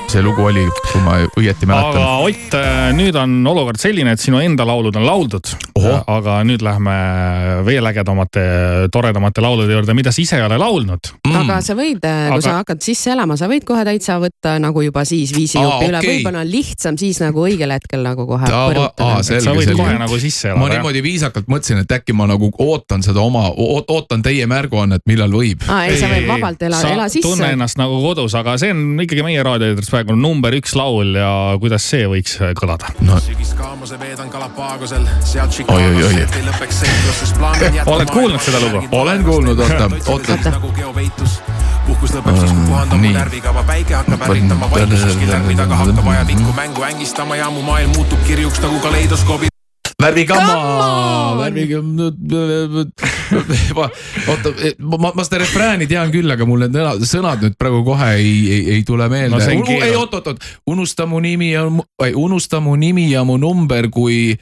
see 0.08 0.22
lugu 0.22 0.44
oli, 0.48 0.66
kui 0.92 1.04
ma 1.04 1.18
õieti 1.38 1.68
mäletan 1.68 2.02
aga 2.02 2.10
Ott, 2.22 2.56
nüüd 2.96 3.16
on 3.18 3.34
olukord 3.46 3.80
selline, 3.82 4.14
et 4.14 4.20
sinu 4.20 4.40
enda 4.40 4.66
laulud 4.66 4.96
on 4.96 5.06
lauldud. 5.06 5.52
aga 6.06 6.40
nüüd 6.46 6.62
lähme 6.62 6.94
veel 7.66 7.86
ägedamate, 7.86 8.42
toredamate 8.92 9.40
laulude 9.40 9.72
juurde, 9.72 9.94
mida 9.94 10.12
sa 10.12 10.22
ise 10.22 10.36
ei 10.36 10.46
ole 10.46 10.58
laulnud 10.58 11.12
mm. 11.26 11.36
aga 11.42 11.60
sa 11.64 11.74
võid, 11.78 12.00
kui 12.02 12.38
Aga- 12.38 12.40
sa 12.44 12.61
hakkad 12.62 12.82
sisse 12.84 13.12
elama, 13.12 13.36
sa 13.38 13.48
võid 13.50 13.66
kohe 13.68 13.84
täitsa 13.86 14.18
võtta 14.22 14.54
nagu 14.62 14.82
juba 14.84 15.04
siis 15.08 15.32
viisi 15.34 15.58
Aa, 15.60 15.64
jupi 15.66 15.90
üle, 15.90 16.00
okei. 16.00 16.16
võib-olla 16.16 16.42
on 16.44 16.50
lihtsam 16.50 16.98
siis 17.00 17.20
nagu 17.22 17.44
õigel 17.46 17.74
hetkel 17.74 18.04
nagu 18.06 18.26
kohe 18.28 18.48
aa, 18.48 18.64
põrutada. 18.70 19.22
sa 19.26 19.54
võid 19.56 19.74
kohe 19.76 19.96
nagu 20.00 20.20
sisse 20.22 20.50
elada, 20.50 20.62
ma 20.62 20.70
niimoodi 20.72 21.02
viisakalt 21.04 21.50
mõtlesin, 21.52 21.82
et 21.84 21.96
äkki 21.98 22.16
ma 22.16 22.28
nagu 22.30 22.50
ootan 22.62 23.04
seda 23.04 23.24
oma, 23.24 23.48
ootan 23.52 24.24
teie 24.24 24.46
märguannet, 24.50 25.04
millal 25.10 25.34
võib. 25.34 25.66
aa, 25.68 25.86
ei, 25.90 25.98
sa 26.00 26.10
võid 26.12 26.28
vabalt 26.30 26.66
ela, 26.68 26.80
sa 26.80 26.94
ela 26.94 27.08
tunne 27.12 27.36
sisse. 27.36 27.52
ennast 27.58 27.80
nagu 27.80 28.00
kodus, 28.06 28.36
aga 28.38 28.56
see 28.60 28.72
on 28.74 29.02
ikkagi 29.02 29.26
meie 29.26 29.42
raadioeetris 29.44 29.92
praegu 29.92 30.16
number 30.18 30.54
üks 30.58 30.76
laul 30.78 31.16
ja 31.18 31.32
kuidas 31.62 31.86
see 31.92 32.06
võiks 32.10 32.38
kõlada 32.58 32.94
no.? 33.02 33.18
sügiskaamuse 33.22 33.98
veedan 34.00 34.30
Galapagosel, 34.32 35.04
sealt 35.26 35.52
Oi, 35.52 35.82
oi, 35.82 36.02
oi. 36.02 36.12
Chicagosse, 36.12 36.22
et 36.22 36.36
ei 36.36 36.46
lõpeks 36.46 36.80
seiklus, 36.82 37.18
sest 37.22 37.38
plaan 37.38 37.58
on 37.58 37.76
jätta 37.80 37.96
oled 37.96 38.14
kuulnud 38.14 38.46
seda 38.46 38.62
lugu? 38.62 38.84
olen 38.92 39.24
kuulnud, 39.24 39.58
oota, 39.58 39.90
oota. 40.06 41.61
Puhkus 42.02 42.16
lõpeb 42.18 42.38
siis, 42.40 42.50
kui 42.50 42.66
puhandab 42.66 42.98
mu 42.98 43.06
nii. 43.06 43.14
närvikava 43.14 43.62
päike 43.66 43.94
hakkab 43.94 44.26
ärritama 44.26 44.68
vaikus 44.72 45.06
kuskil 45.06 45.30
närvi 45.30 45.54
taga 45.54 45.78
hakkab 45.78 46.08
ajapikku 46.16 46.54
mängu 46.56 46.84
ängistama 46.88 47.38
ja 47.38 47.50
mu 47.54 47.62
maailm 47.62 47.94
muutub 47.94 48.18
kirjuks 48.26 48.58
nagu 48.64 48.80
kaleidoskoobi 48.82 49.50
värvigamma, 50.02 50.54
värvigamma. 51.38 52.08
oota, 54.32 54.50
ma, 54.82 55.12
ma 55.14 55.22
seda 55.28 55.38
refrääni 55.44 55.86
tean 55.86 56.10
küll, 56.10 56.26
aga 56.34 56.42
mul 56.48 56.66
need 56.66 57.06
sõnad- 57.06 57.46
nüüd 57.46 57.54
praegu 57.54 57.84
kohe 57.86 58.10
ei, 58.18 58.34
ei, 58.50 58.60
ei 58.76 58.82
tule 58.88 59.06
meelde 59.12 59.38
no,. 59.38 59.62
ei, 59.78 59.94
oot, 59.94 60.18
oot, 60.18 60.32
oot, 60.32 60.50
unusta 60.66 61.06
mu 61.06 61.22
nimi 61.22 61.52
ja, 61.52 61.68
unusta 62.18 62.58
mu 62.60 62.74
nimi 62.74 63.12
ja 63.12 63.22
mu 63.22 63.38
number, 63.38 63.92
kui, 63.94 64.34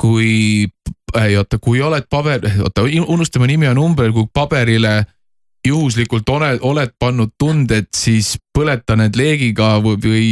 kui 0.00 0.66
ei 1.14 1.38
oota, 1.38 1.62
kui 1.62 1.78
oled 1.78 2.10
paber, 2.10 2.42
oota 2.66 2.82
unustame 3.06 3.46
nimi 3.46 3.70
ja 3.70 3.74
number, 3.76 4.10
kui 4.10 4.26
paberile 4.34 5.04
juhuslikult 5.68 6.28
oled, 6.28 6.58
oled 6.62 6.90
pannud 6.98 7.32
tunded, 7.38 7.88
siis 7.96 8.34
põleta 8.54 8.96
need 9.00 9.16
leegiga 9.16 9.78
või, 9.82 9.96
või, 10.02 10.28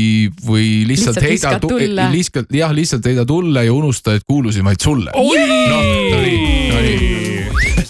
või 0.46 0.66
lihtsalt, 0.88 1.20
Lihtsalt 1.22 1.70
heida 1.70 2.10
lihtsalt 2.12 2.52
jah, 2.54 2.74
lihtsalt 2.74 3.06
heida 3.08 3.24
tulle 3.26 3.64
ja 3.64 3.72
unusta, 3.72 4.14
et 4.14 4.26
kuulusin 4.26 4.64
vaid 4.64 4.80
sulle. 4.82 5.10
noh, 5.14 5.24
no 5.72 6.20
nii, 6.20 6.68
no 6.68 6.80
nii. 6.80 7.42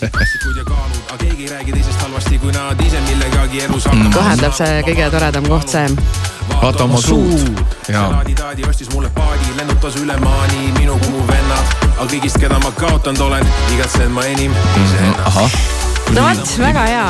aga 0.02 1.18
keegi 1.18 1.42
ei 1.42 1.50
räägi 1.50 1.72
teisest 1.72 2.00
halvasti, 2.06 2.38
kui 2.38 2.52
nad 2.54 2.86
ise 2.86 3.00
millegagi 3.08 3.66
elus 3.66 3.84
hakkama 3.90 4.14
kohe 4.14 4.36
tuleb 4.38 4.56
see 4.60 4.82
kõige 4.90 5.10
toredam 5.16 5.50
koht 5.50 5.76
see. 5.76 5.86
vaata 6.62 6.84
oma 6.86 7.00
suud. 7.02 7.62
Ja 7.90 8.06
taadi 8.52 8.64
ostis 8.68 8.90
mulle 8.94 9.10
paadi, 9.14 9.54
lennutas 9.56 9.96
üle 9.96 10.16
maani 10.20 10.72
minu 10.78 10.98
kumu 11.04 11.22
vennad, 11.28 11.70
aga 11.94 12.04
kõigist, 12.10 12.36
keda 12.42 12.58
ma 12.60 12.72
kaotanud 12.76 13.22
olen, 13.28 13.48
igatsen 13.74 14.12
ma 14.12 14.26
enim 14.28 14.52
iseennast. 14.82 15.24
ahah, 15.30 15.56
no 16.12 16.22
vot, 16.26 16.50
väga 16.60 16.82
hea, 16.86 17.04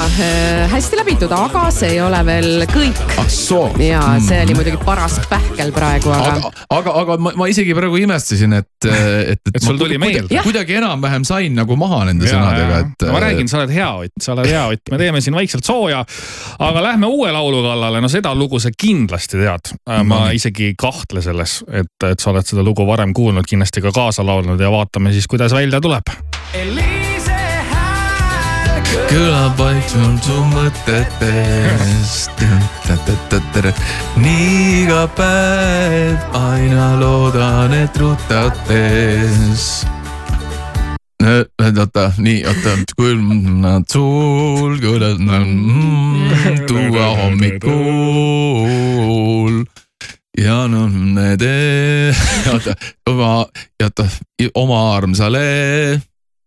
hästi 0.71 0.99
läbitud, 0.99 1.33
aga 1.35 1.65
see 1.75 1.89
ei 1.97 2.01
ole 2.05 2.21
veel 2.27 2.65
kõik. 2.71 2.99
ah 3.19 3.27
soo. 3.31 3.65
ja 3.83 4.01
see 4.23 4.39
oli 4.45 4.55
muidugi 4.57 4.79
paras 4.85 5.17
pähkel 5.31 5.73
praegu, 5.75 6.13
aga 6.15 6.35
aga, 6.37 6.53
aga, 6.77 6.95
aga 7.03 7.17
ma, 7.23 7.33
ma 7.43 7.49
isegi 7.51 7.75
praegu 7.77 7.99
imestasin, 8.03 8.55
et, 8.61 8.69
et, 8.87 9.35
et, 9.35 9.51
Et 9.57 9.65
sul 9.65 9.79
tuli 9.81 9.99
meelde. 10.01 10.39
Kuidagi 10.47 10.79
enam-vähem 10.79 11.27
sain 11.29 11.55
nagu 11.59 11.77
maha 11.79 12.05
nende 12.09 12.29
Ja, 12.29 12.37
sõnadega, 12.37 12.79
et. 12.87 13.07
ma 13.13 13.23
räägin, 13.27 13.51
sa 13.51 13.61
oled 13.61 13.75
hea 13.75 13.91
Ott, 14.05 14.15
sa 14.23 14.37
oled 14.37 14.49
hea 14.51 14.63
Ott, 14.77 14.93
me 14.95 14.99
teeme 15.03 15.21
siin 15.25 15.35
vaikselt 15.37 15.67
sooja. 15.67 16.05
aga 16.63 16.83
lähme 16.89 17.11
uue 17.11 17.33
laulu 17.35 17.63
kallale, 17.67 18.01
no 18.03 18.11
seda 18.13 18.35
lugu 18.39 18.61
sa 18.63 18.71
kindlasti 18.71 19.41
tead. 19.43 19.75
ma 19.89 20.03
No 20.13 20.25
nii. 20.29 20.37
isegi 20.39 20.71
ei 20.71 20.75
kahtle 20.79 21.23
selles, 21.25 21.63
et, 21.73 21.91
et 22.07 22.21
sa 22.23 22.31
oled 22.31 22.47
seda 22.47 22.63
lugu 22.67 22.87
varem 22.87 23.15
kuulnud, 23.17 23.47
kindlasti 23.49 23.83
ka 23.83 23.91
kaasa 23.95 24.25
laulnud 24.27 24.61
ja 24.61 24.71
vaatame 24.71 25.13
siis, 25.15 25.27
kuidas 25.31 25.55
välja 25.57 25.81
tuleb. 25.81 26.13
Kõlab 29.11 29.57
vaikselt 29.59 30.25
su 30.25 30.37
mõtetest. 30.53 32.31
nii 34.21 34.83
iga 34.83 35.05
päev 35.17 36.19
aina 36.37 37.01
loodan, 37.01 37.73
et 37.77 37.97
rutates. 38.01 39.87
oota, 41.23 42.13
nii, 42.19 42.45
oota, 42.51 42.77
külmad 42.97 43.85
sul, 43.93 44.79
kuidas 44.83 45.19
mm, 45.19 46.67
tuua 46.67 47.07
hommikul 47.23 47.73
ja 50.39 50.67
noh, 50.69 50.91
need, 50.91 51.43
oota, 52.53 52.75
oma, 53.07 53.47
oota, 53.83 54.05
oma 54.55 54.97
armsale 54.97 56.03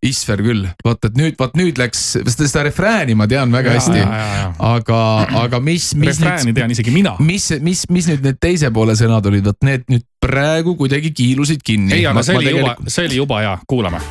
Isver 0.05 0.41
küll, 0.43 0.67
vaata, 0.85 1.09
et 1.09 1.15
nüüd, 1.17 1.37
vaat 1.39 1.55
nüüd 1.57 1.79
läks, 1.81 2.01
sest 2.19 2.43
seda 2.43 2.65
refrääni 2.67 3.15
ma 3.17 3.25
tean 3.31 3.49
väga 3.53 3.73
Ja, 3.73 3.79
hästi 3.79 3.97
ja, 3.97 4.05
ja, 4.05 4.25
ja., 4.37 4.49
aga, 4.75 4.99
aga 5.41 5.59
mis, 5.63 5.87
mis 5.97 6.19
refrääni 6.19 6.53
tean 6.53 6.73
isegi 6.75 6.93
mina. 6.93 7.15
mis, 7.19 7.47
mis, 7.63 7.85
mis 7.89 8.09
nüüd 8.11 8.21
need 8.27 8.37
teise 8.43 8.69
poole 8.75 8.93
sõnad 8.99 9.25
olid, 9.31 9.47
vot 9.47 9.65
need 9.65 9.87
nüüd 9.89 10.05
praegu 10.21 10.75
kuidagi 10.77 11.09
kiilusid 11.15 11.61
kinni. 11.65 11.95
ei, 11.97 12.05
aga 12.09 12.21
see 12.27 12.37
oli 12.37 12.53
juba, 12.53 12.75
see 12.85 13.09
oli 13.09 13.17
juba 13.23 13.41
hea, 13.41 13.57
kuulame. 13.65 14.03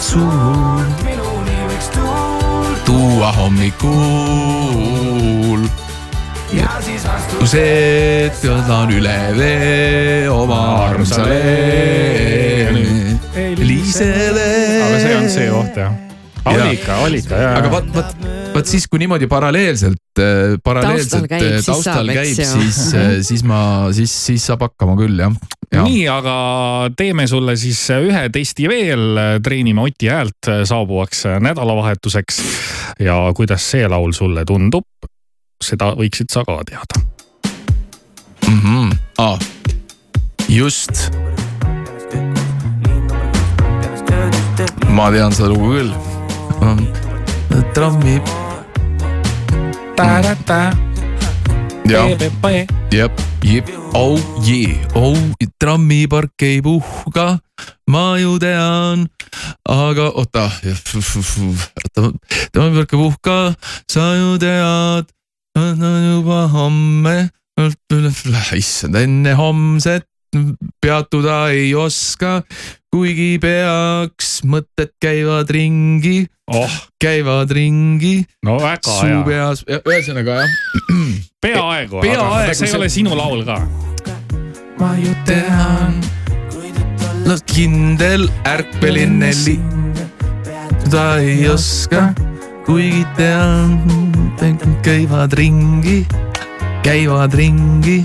sul 0.00 0.96
tuua 2.86 3.32
hommikul. 3.32 3.90
see, 7.44 8.26
et 8.26 8.44
on 8.70 8.90
üle 8.94 9.18
vee 9.36 10.30
oma 10.30 10.60
armsale 10.86 11.42
Liisele. 13.36 14.44
aga 14.80 14.98
see 15.00 15.16
on 15.16 15.26
see 15.30 15.48
koht 15.52 15.76
jah. 15.76 15.94
oli 16.46 16.76
ikka, 16.78 16.96
oli 17.04 17.20
ikka 17.20 17.40
ja. 17.40 17.50
aga 17.58 17.70
vot, 17.72 17.88
vot, 17.92 18.26
vot 18.54 18.70
siis, 18.70 18.86
kui 18.88 19.02
niimoodi 19.02 19.28
paralleelselt, 19.28 20.22
paralleelselt 20.64 21.28
käib, 21.28 21.44
siis 21.58 21.68
taustal 21.68 22.00
saab, 22.00 22.12
eks 22.14 22.40
käib, 22.40 22.62
siis, 22.62 22.78
siis 23.28 23.44
ma, 23.48 23.60
siis, 23.96 24.14
siis 24.30 24.46
saab 24.48 24.64
hakkama 24.68 24.96
küll 25.00 25.20
jah. 25.20 25.36
nii, 25.74 26.06
aga 26.12 26.36
teeme 26.96 27.26
sulle 27.28 27.58
siis 27.60 27.82
ühe 27.98 28.24
testi 28.32 28.70
veel, 28.72 29.20
treenime 29.44 29.84
Oti 29.84 30.08
häält 30.12 30.52
saabuvaks 30.70 31.26
nädalavahetuseks. 31.44 32.40
ja 33.04 33.18
kuidas 33.36 33.66
see 33.74 33.84
laul 33.90 34.16
sulle 34.16 34.46
tundub, 34.48 34.88
seda 35.62 35.92
võiksid 35.98 36.32
sa 36.32 36.46
ka 36.46 36.62
teada. 36.64 37.04
mm. 38.48 38.60
-hmm. 38.62 38.96
Ah, 39.18 39.38
just. 40.48 41.10
Ma 44.96 45.10
tean 45.12 45.32
seda 45.34 45.48
lugu 45.52 45.76
küll. 45.76 45.92
trammi. 47.74 48.20
jah, 51.86 52.08
jep, 52.90 53.20
jep, 53.42 53.68
oh 53.94 54.18
yeah, 54.44 54.76
oh 54.94 55.16
trammipark 55.60 56.42
ei 56.42 56.60
puhka, 56.64 57.38
ma 57.90 58.16
ju 58.20 58.38
tean, 58.42 59.06
aga 59.68 60.10
oota, 60.12 60.48
trammipark 62.52 62.96
ei 62.96 63.00
puhka, 63.00 63.38
sa 63.90 64.08
ju 64.16 64.34
tead, 64.42 65.14
juba 65.56 66.42
homme, 66.52 67.16
issand, 68.56 69.00
enne 69.00 69.32
homset 69.38 70.08
peatuda 70.82 71.46
ei 71.54 71.74
oska, 71.74 72.40
kuigi 72.92 73.36
peaks, 73.42 74.40
mõtted 74.48 74.94
käivad 75.02 75.50
ringi 75.52 76.26
oh., 76.52 76.70
käivad 77.00 77.50
ringi. 77.50 78.24
no 78.44 78.58
väga 78.62 78.90
su 78.90 79.06
hea, 79.06 79.22
peas, 79.26 79.64
ühesõnaga 79.66 80.40
jah. 80.42 80.54
peaaegu, 81.44 82.00
peaaegu 82.04 82.54
see 82.54 82.70
ei 82.70 82.78
ole 82.78 82.90
sinu 82.92 83.16
laul 83.18 83.42
ka. 83.46 83.58
ma 84.80 84.92
ju 85.00 85.14
tean, 85.28 85.98
no 87.26 87.38
kindel 87.50 88.28
ärkveline 88.46 89.32
li-, 89.44 89.60
ta 90.90 91.16
ei 91.22 91.48
oska, 91.50 92.10
kuigi 92.68 93.02
tean, 93.18 93.80
käivad 94.86 95.34
ringi, 95.38 96.04
käivad 96.86 97.34
ringi, 97.34 98.04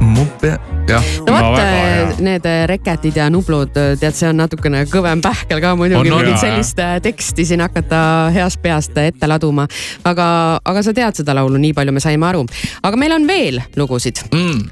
mu 0.00 0.24
pea, 0.40 0.56
jah. 0.88 1.04
no 1.26 1.34
vot, 1.34 2.20
need 2.24 2.46
reketid 2.70 3.16
ja 3.20 3.28
nublud, 3.32 3.72
tead, 3.72 4.16
see 4.16 4.28
on 4.30 4.38
natukene 4.40 4.82
kõvem 4.90 5.20
pähkel 5.24 5.60
ka 5.62 5.74
muidugi 5.78 6.12
mingit 6.12 6.40
sellist 6.40 6.80
äh, 6.80 6.96
teksti 7.04 7.44
siin 7.48 7.62
hakata 7.64 8.00
heast 8.34 8.60
peast 8.64 8.96
ette 9.00 9.28
laduma. 9.28 9.66
aga, 10.08 10.26
aga 10.64 10.84
sa 10.84 10.94
tead 10.96 11.20
seda 11.20 11.36
laulu, 11.36 11.60
nii 11.60 11.74
palju 11.76 11.94
me 11.94 12.02
saime 12.02 12.28
aru. 12.30 12.46
aga 12.82 13.00
meil 13.00 13.14
on 13.18 13.28
veel 13.28 13.60
lugusid 13.76 14.22
mm.. 14.30 14.64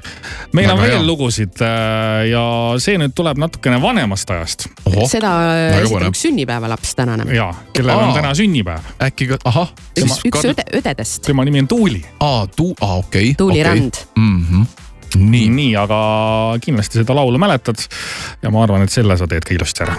meil 0.57 0.73
on 0.73 0.81
veel 0.81 0.97
hea. 0.97 1.05
lugusid 1.05 1.61
äh, 1.65 2.25
ja 2.31 2.43
see 2.81 2.97
nüüd 3.01 3.13
tuleb 3.17 3.41
natukene 3.41 3.79
vanemast 3.81 4.33
ajast. 4.33 4.67
seda 5.11 5.33
esitab 5.77 6.09
üks 6.09 6.25
sünnipäevalaps 6.25 6.95
tänane. 6.97 7.29
ja, 7.35 7.51
kellel 7.73 8.01
on 8.01 8.13
täna 8.17 8.33
sünnipäev. 8.37 8.91
äkki 9.09 9.29
ka, 9.33 9.41
ahah. 9.49 9.71
üks, 9.93 10.19
üks 10.25 10.51
õde, 10.53 10.67
õdedest. 10.81 11.23
tema 11.29 11.45
nimi 11.47 11.63
on 11.63 11.69
Tuuli. 11.69 12.03
aa, 12.19 12.45
tuu, 12.55 12.73
aa 12.81 12.99
okei 13.03 13.31
okay,. 13.31 13.37
Tuuli 13.37 13.63
Rand. 13.63 14.05
mm. 14.17 14.45
-hmm. 14.45 14.88
nii, 15.17 15.49
nii, 15.49 15.75
aga 15.79 15.99
kindlasti 16.63 17.01
seda 17.01 17.15
laulu 17.17 17.39
mäletad 17.41 17.81
ja 18.43 18.51
ma 18.53 18.63
arvan, 18.63 18.85
et 18.85 18.93
selle 18.93 19.17
sa 19.17 19.27
teed 19.29 19.45
ka 19.47 19.55
ilusti 19.55 19.85
ära. 19.85 19.95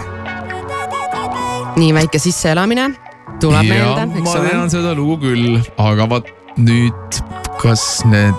nii 1.75 1.93
väike 1.95 2.19
sisseelamine 2.19 2.91
tuleb 3.41 3.67
meelde, 3.67 4.07
eks 4.21 4.29
ma 4.29 4.37
tean 4.45 4.71
seda 4.73 4.93
lugu 4.97 5.17
küll, 5.25 5.59
aga 5.81 6.07
vot 6.11 6.31
nüüd, 6.59 7.21
kas 7.61 8.03
need 8.09 8.37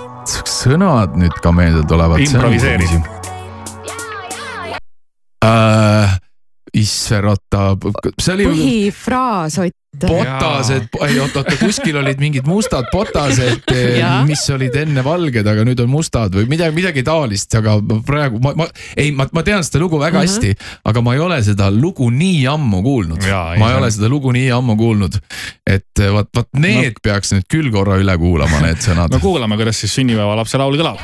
sõnad 0.49 1.17
nüüd 1.19 1.37
ka 1.43 1.53
meelde 1.55 1.85
tulevad? 1.89 2.23
Improviseeri. 2.23 2.89
äh,. 5.45 6.19
Isser, 6.73 7.27
oota, 7.29 7.75
see 8.17 8.33
oli 8.33 8.47
põhifraas, 8.49 9.59
Ott. 9.61 9.82
botased, 10.01 10.87
ei 11.05 11.19
oota 11.21 11.43
kuskil 11.61 11.97
olid 12.01 12.21
mingid 12.23 12.47
mustad 12.49 12.87
botased 12.93 13.69
Jaa., 13.99 14.23
mis 14.25 14.45
olid 14.55 14.75
enne 14.81 15.05
valged, 15.05 15.47
aga 15.47 15.67
nüüd 15.69 15.83
on 15.85 15.91
mustad 15.93 16.33
või 16.33 16.47
midagi, 16.49 16.75
midagi 16.77 17.05
taolist, 17.05 17.53
aga 17.59 17.77
praegu 18.07 18.41
ma, 18.43 18.55
ma 18.57 18.67
ei, 18.97 19.11
ma, 19.13 19.27
ma 19.37 19.45
tean 19.45 19.65
seda 19.67 19.83
lugu 19.85 20.01
väga 20.01 20.23
Mhm. 20.23 20.29
hästi, 20.29 20.55
aga 20.89 21.03
ma 21.05 21.15
ei 21.15 21.21
ole 21.21 21.39
seda 21.45 21.69
lugu 21.71 22.09
nii 22.11 22.47
ammu 22.49 22.83
kuulnud. 22.83 23.23
Ma 23.61 23.71
ei 23.73 23.77
ole 23.83 23.91
seda 23.93 24.09
lugu 24.09 24.33
nii 24.33 24.49
ammu 24.57 24.77
kuulnud, 24.81 25.21
et 25.67 26.05
vot, 26.13 26.29
vot 26.37 26.49
need 26.57 26.97
no. 26.97 27.03
peaks 27.03 27.33
nüüd 27.37 27.49
küll 27.53 27.71
korra 27.75 28.01
üle 28.01 28.17
kuulama, 28.19 28.65
need 28.65 28.81
sõnad 28.81 29.13
no. 29.13 29.21
kuulame, 29.21 29.61
kuidas 29.61 29.81
siis 29.85 29.93
sünnipäevalapse 30.01 30.61
laul 30.61 30.79
kõlab. 30.81 31.01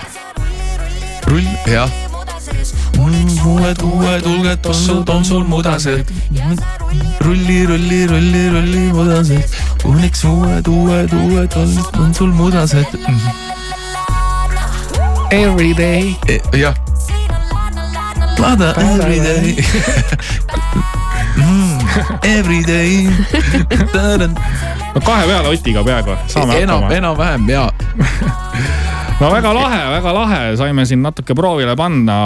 rull, 1.28 1.48
jah. 1.68 1.92
uued, 2.98 3.82
uued 3.82 4.26
ulged 4.26 4.60
tossud 4.62 5.08
on 5.08 5.24
sul 5.24 5.44
mudased. 5.44 6.04
rulli, 7.20 7.66
rulli, 7.66 8.06
rulli, 8.06 8.48
rulli 8.50 8.84
mudased. 8.92 9.54
õnneks 9.84 10.24
uued, 10.26 10.66
uued, 10.68 11.12
uued 11.12 11.56
on, 11.56 11.78
on 12.02 12.14
sul 12.14 12.32
mudased. 12.32 12.98
Every 15.30 15.74
day. 15.74 16.16
jah. 16.52 16.74
vaata 18.38 18.74
every 18.80 19.20
day. 19.20 19.56
every 22.22 22.62
day. 22.64 23.08
no 24.94 25.00
kahe 25.00 25.26
peale 25.26 25.48
Otiga 25.48 25.84
peaaegu, 25.84 26.16
saame 26.26 26.60
enam, 26.62 26.82
hakkama. 26.82 26.94
enam-vähem 26.96 27.48
ja 27.50 27.70
no 29.18 29.30
väga 29.32 29.50
lahe, 29.50 29.80
väga 29.96 30.10
lahe, 30.14 30.42
saime 30.56 30.84
siin 30.86 31.02
natuke 31.02 31.34
proovile 31.34 31.74
panna. 31.76 32.18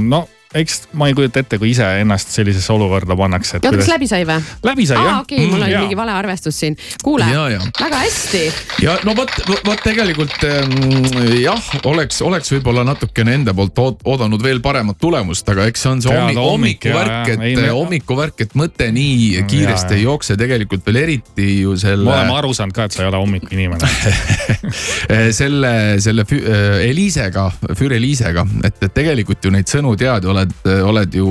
no 0.00 0.22
eks 0.54 0.82
ma 0.98 1.08
ei 1.08 1.16
kujuta 1.16 1.42
ette, 1.42 1.58
kui 1.60 1.72
ise 1.72 1.86
ennast 2.02 2.32
sellisesse 2.34 2.72
olukorda 2.72 3.16
pannakse. 3.16 3.58
oota, 3.58 3.72
kas 3.76 3.90
läbi 3.90 4.08
sai 4.10 4.26
või? 4.28 4.38
läbi 4.66 4.86
sai 4.88 5.00
aa, 5.00 5.08
jah. 5.08 5.20
okei, 5.24 5.46
mul 5.46 5.62
oli 5.62 5.72
Jaa. 5.72 5.84
mingi 5.84 5.98
vale 5.98 6.14
arvestus 6.16 6.58
siin. 6.60 6.76
kuule 7.04 7.28
väga 7.80 8.02
hästi. 8.02 8.42
ja 8.84 8.96
no 9.08 9.16
vot, 9.16 9.32
vot 9.66 9.82
tegelikult 9.84 10.44
ähm, 10.48 10.76
jah, 11.40 11.70
oleks, 11.88 12.22
oleks 12.22 12.52
võib-olla 12.56 12.84
natukene 12.86 13.36
enda 13.40 13.54
poolt 13.56 14.02
oodanud 14.04 14.42
veel 14.42 14.60
paremat 14.64 14.98
tulemust, 15.00 15.48
aga 15.48 15.66
eks 15.70 15.84
see 15.84 15.90
on 15.92 16.02
see 16.04 16.14
jaa, 16.14 16.30
hommikuvärk. 16.36 17.32
Ei, 17.32 17.52
et 17.54 17.60
me- 17.60 17.72
hommikuvärk, 17.72 18.44
et 18.44 18.54
mõte 18.58 18.88
nii 18.94 19.42
kiiresti 19.48 19.96
jaa. 19.96 20.00
ei 20.00 20.06
jookse 20.06 20.36
tegelikult 20.40 20.84
veel 20.86 21.00
eriti 21.02 21.48
ju 21.62 21.76
me 21.76 21.80
selle 21.80 22.08
oleme, 22.10 22.36
aru 22.38 22.52
saanud 22.56 22.76
ka, 22.76 22.86
et 22.88 22.96
sa 22.96 23.04
ei 23.04 23.10
ole 23.10 23.20
hommikuinimene. 23.22 23.90
selle, 25.40 25.72
selle 26.02 26.26
Eliisega, 26.88 27.46
Füür 27.78 27.96
Eliisega, 27.96 28.44
et, 28.66 28.78
et 28.82 28.94
tegelikult 28.94 29.44
ju 29.44 29.52
neid 29.54 29.70
sõnu 29.70 29.94
tead, 29.98 30.26
oled, 30.42 30.86
oled 30.88 31.14
ju 31.16 31.28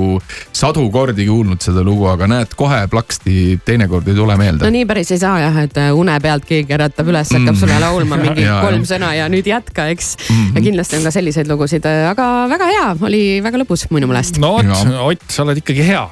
sadu 0.52 0.84
kordi 0.92 1.26
kuulnud 1.28 1.62
seda 1.64 1.84
lugu, 1.86 2.06
aga 2.10 2.28
näed 2.30 2.54
kohe 2.58 2.82
plaksti 2.92 3.58
teinekord 3.66 4.08
ei 4.08 4.16
tule 4.18 4.36
meelde 4.40 4.66
no 4.66 4.72
nii 4.74 4.86
päris 4.88 5.12
ei 5.14 5.20
saa 5.22 5.38
jah, 5.42 5.60
et 5.64 5.78
äh, 5.80 5.92
une 5.96 6.16
pealt 6.22 6.46
keegi 6.48 6.76
äratab 6.76 7.12
üles, 7.12 7.32
hakkab 7.36 7.58
sulle 7.60 7.78
laulma 7.82 8.18
mingi 8.24 8.46
Jaa, 8.46 8.60
kolm 8.64 8.82
jah. 8.82 8.90
sõna 8.94 9.12
ja 9.18 9.28
nüüd 9.32 9.48
jätka, 9.48 9.88
eks 9.94 10.16
mm. 10.18 10.34
-hmm. 10.34 10.56
ja 10.56 10.66
kindlasti 10.68 10.98
on 10.98 11.06
ka 11.08 11.14
selliseid 11.14 11.50
lugusid, 11.50 11.86
aga 11.86 12.28
väga 12.52 12.72
hea, 12.72 12.88
oli 13.08 13.22
väga 13.44 13.62
lõbus 13.62 13.86
minu 13.90 14.10
meelest. 14.10 14.40
no 14.42 14.56
vot, 14.58 14.70
Ott, 15.02 15.24
sa 15.28 15.44
oled 15.46 15.62
ikkagi 15.62 15.84
hea. 15.86 16.04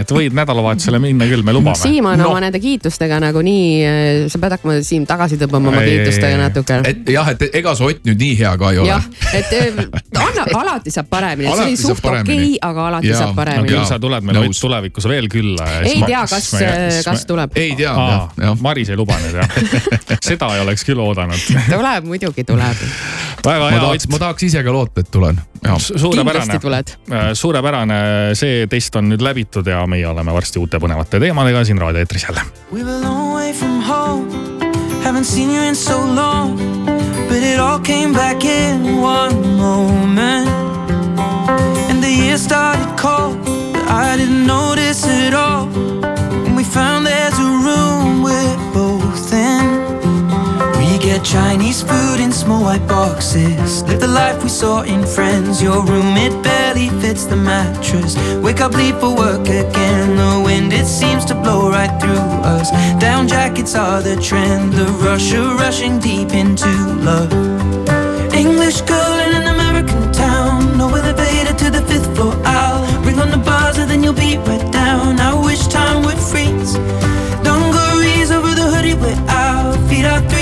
Et 0.00 0.14
võid 0.14 0.36
nädalavahetusele 0.36 1.00
minna 1.02 1.28
küll, 1.30 1.44
me 1.46 1.54
lubame. 1.56 1.78
Siim 1.78 2.06
on 2.10 2.20
no. 2.20 2.30
oma 2.32 2.42
nende 2.44 2.60
kiitustega 2.62 3.20
nagunii, 3.22 4.28
sa 4.32 4.42
pead 4.42 4.56
hakkama 4.58 4.78
Siim 4.86 5.06
tagasi 5.08 5.38
tõmbama 5.40 5.72
oma 5.72 5.84
kiitustega 5.86 6.40
natuke. 6.40 6.80
et 6.88 7.12
jah, 7.14 7.32
et 7.34 7.48
ega 7.52 7.74
see 7.78 7.90
Ott 7.92 8.06
nüüd 8.06 8.20
nii 8.22 8.36
hea 8.38 8.52
ka 8.60 8.70
ei 8.72 8.78
ole 8.80 8.88
jah, 8.88 9.06
et 9.34 9.50
äh, 9.58 9.80
anna, 10.22 10.44
alati 10.60 10.92
saab 10.94 11.08
paremini, 11.10 11.50
see 11.50 11.66
oli 11.66 11.78
suht 11.80 12.04
okei 12.06 12.22
okay,, 12.22 12.52
aga 12.62 12.86
alati 12.88 13.10
Jaa, 13.10 13.18
saab 13.18 13.32
no 13.32 13.38
paremini 13.40 13.72
küll 13.72 13.88
sa 13.88 13.98
tuled 14.02 14.26
meile 14.26 14.44
Ott 14.46 14.60
tulevikus 14.62 15.08
veel 15.10 15.28
külla. 15.32 15.68
ei 15.82 16.00
tea, 16.06 16.22
kas, 16.30 16.50
kas 17.06 17.26
tuleb. 17.28 17.56
ei 17.58 17.74
tea 17.78 17.92
jah. 17.92 18.56
Maris 18.62 18.92
ei 18.92 18.98
luba 18.98 19.16
nüüd 19.22 19.38
jah. 19.40 19.56
seda 20.28 20.52
ei 20.56 20.64
oleks 20.64 20.84
küll 20.86 21.00
oodanud. 21.02 21.48
tuleb, 21.68 22.08
muidugi 22.08 22.44
tuleb. 22.48 22.84
väga 23.44 23.64
ma 23.64 23.70
hea 23.72 23.80
tahaks, 23.80 24.06
Ott. 24.06 24.12
ma 24.14 24.22
tahaks 24.26 24.46
ise 24.48 24.62
ka 24.64 24.74
loota, 24.74 25.04
et 25.04 25.10
tulen. 25.12 25.40
suurepärane 25.62 26.58
kindlasti, 26.58 26.62
tuled. 26.62 26.94
suurepärane, 27.38 27.98
see 28.38 28.66
test 28.70 28.96
on 29.00 29.10
nüüd 29.12 29.24
läbitud 29.24 29.68
ja 29.72 29.86
meie 29.86 30.06
oleme 30.08 30.32
varsti 30.34 30.60
uute 30.60 30.80
põnevate 30.82 31.20
teemadega 31.22 31.64
siin 31.64 31.80
raadioeetris 31.80 32.26
jälle. 32.28 32.44
We're 32.72 32.88
a 32.88 33.00
long 33.00 33.34
way 33.34 33.52
from 33.52 33.80
home. 33.80 34.28
Haven't 35.04 35.24
seen 35.24 35.50
you 35.50 35.62
in 35.68 35.76
so 35.76 35.98
long. 35.98 36.56
But 37.28 37.42
it 37.42 37.58
all 37.58 37.80
came 37.80 38.12
back 38.12 38.44
in 38.44 39.00
one 39.00 39.34
moment. 39.56 40.48
And 41.90 42.02
the 42.02 42.10
year 42.10 42.38
started 42.38 42.88
cold. 43.00 43.36
But 43.72 43.88
I 43.88 44.16
didn't 44.16 44.46
notice 44.46 45.06
it 45.08 45.34
all. 45.34 45.68
And 46.46 46.56
we 46.56 46.64
found 46.64 47.06
there's 47.06 47.38
a 47.38 47.50
room 47.66 48.11
get 51.12 51.24
Chinese 51.24 51.82
food 51.82 52.20
in 52.20 52.32
small 52.32 52.62
white 52.62 52.86
boxes. 52.88 53.82
Live 53.84 54.00
the 54.00 54.08
life 54.08 54.42
we 54.42 54.48
saw 54.48 54.82
in 54.82 55.04
Friends. 55.04 55.62
Your 55.62 55.84
room, 55.84 56.16
it 56.16 56.34
barely 56.42 56.88
fits 57.02 57.24
the 57.24 57.36
mattress. 57.36 58.16
Wake 58.44 58.60
up, 58.60 58.72
leave 58.72 58.98
for 58.98 59.14
work 59.14 59.46
again. 59.46 60.16
The 60.16 60.42
wind, 60.44 60.72
it 60.72 60.86
seems 60.86 61.24
to 61.26 61.34
blow 61.34 61.70
right 61.70 61.94
through 62.00 62.26
us. 62.56 62.70
Down 62.98 63.28
jackets 63.28 63.74
are 63.74 64.00
the 64.00 64.16
trend. 64.16 64.72
The 64.72 64.86
rush 65.04 65.32
rushing 65.34 65.98
deep 65.98 66.32
into 66.32 66.70
love. 67.08 67.32
English 68.32 68.80
girl 68.82 69.14
in 69.24 69.32
an 69.40 69.46
American 69.54 70.12
town. 70.12 70.78
No 70.78 70.86
elevator 70.94 71.54
to 71.62 71.68
the 71.76 71.82
fifth 71.90 72.08
floor. 72.14 72.34
I'll 72.44 72.80
ring 73.04 73.18
on 73.18 73.30
the 73.30 73.42
buzzer, 73.48 73.82
and 73.82 73.90
then 73.90 74.02
you'll 74.02 74.22
be 74.28 74.38
right 74.38 74.66
down. 74.72 75.20
I 75.20 75.34
wish 75.34 75.66
time 75.66 76.04
would 76.06 76.20
freeze. 76.30 76.72
Dungarees 77.46 78.30
over 78.30 78.54
the 78.60 78.66
hoodie, 78.72 78.94
we're 78.94 79.22
out. 79.28 79.76
Feet 79.88 80.06
are 80.06 80.22
three 80.30 80.41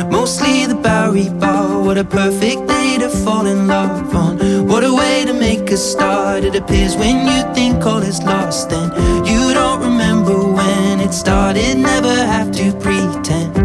Bowery 0.81 1.29
Bar. 1.29 1.81
What 1.83 1.97
a 1.97 2.03
perfect 2.03 2.67
day 2.67 2.97
to 2.99 3.09
fall 3.09 3.45
in 3.45 3.67
love 3.67 4.15
on. 4.15 4.37
What 4.67 4.83
a 4.83 4.93
way 4.93 5.25
to 5.25 5.33
make 5.33 5.69
a 5.71 5.77
start. 5.77 6.43
It 6.43 6.55
appears 6.55 6.95
when 6.95 7.27
you 7.27 7.53
think 7.53 7.85
all 7.85 8.01
is 8.01 8.21
lost, 8.23 8.69
then 8.69 8.89
you 9.25 9.53
don't 9.53 9.81
remember 9.81 10.35
when 10.37 10.99
it 10.99 11.13
started. 11.13 11.77
Never 11.77 12.13
have 12.13 12.51
to 12.53 12.71
pretend. 12.73 13.55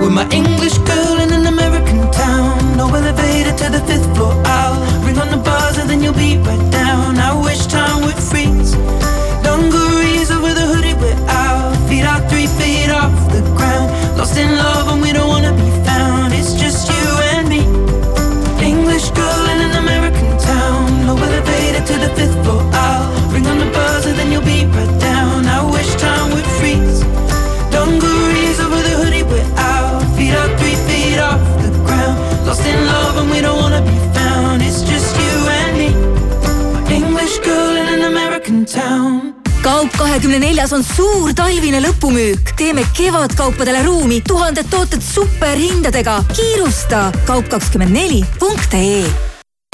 With 0.00 0.12
my 0.12 0.28
English 0.30 0.55
kahekümne 40.26 40.46
neljas 40.46 40.72
on 40.74 40.82
suur 40.82 41.30
talvine 41.38 41.78
lõpumüük. 41.84 42.50
teeme 42.58 42.82
kevadkaupadele 42.98 43.84
ruumi, 43.84 44.20
tuhanded 44.26 44.66
tooted 44.70 45.02
superhindadega. 45.02 46.24
kiirusta 46.34 47.12
kaup24.ee 47.28 49.06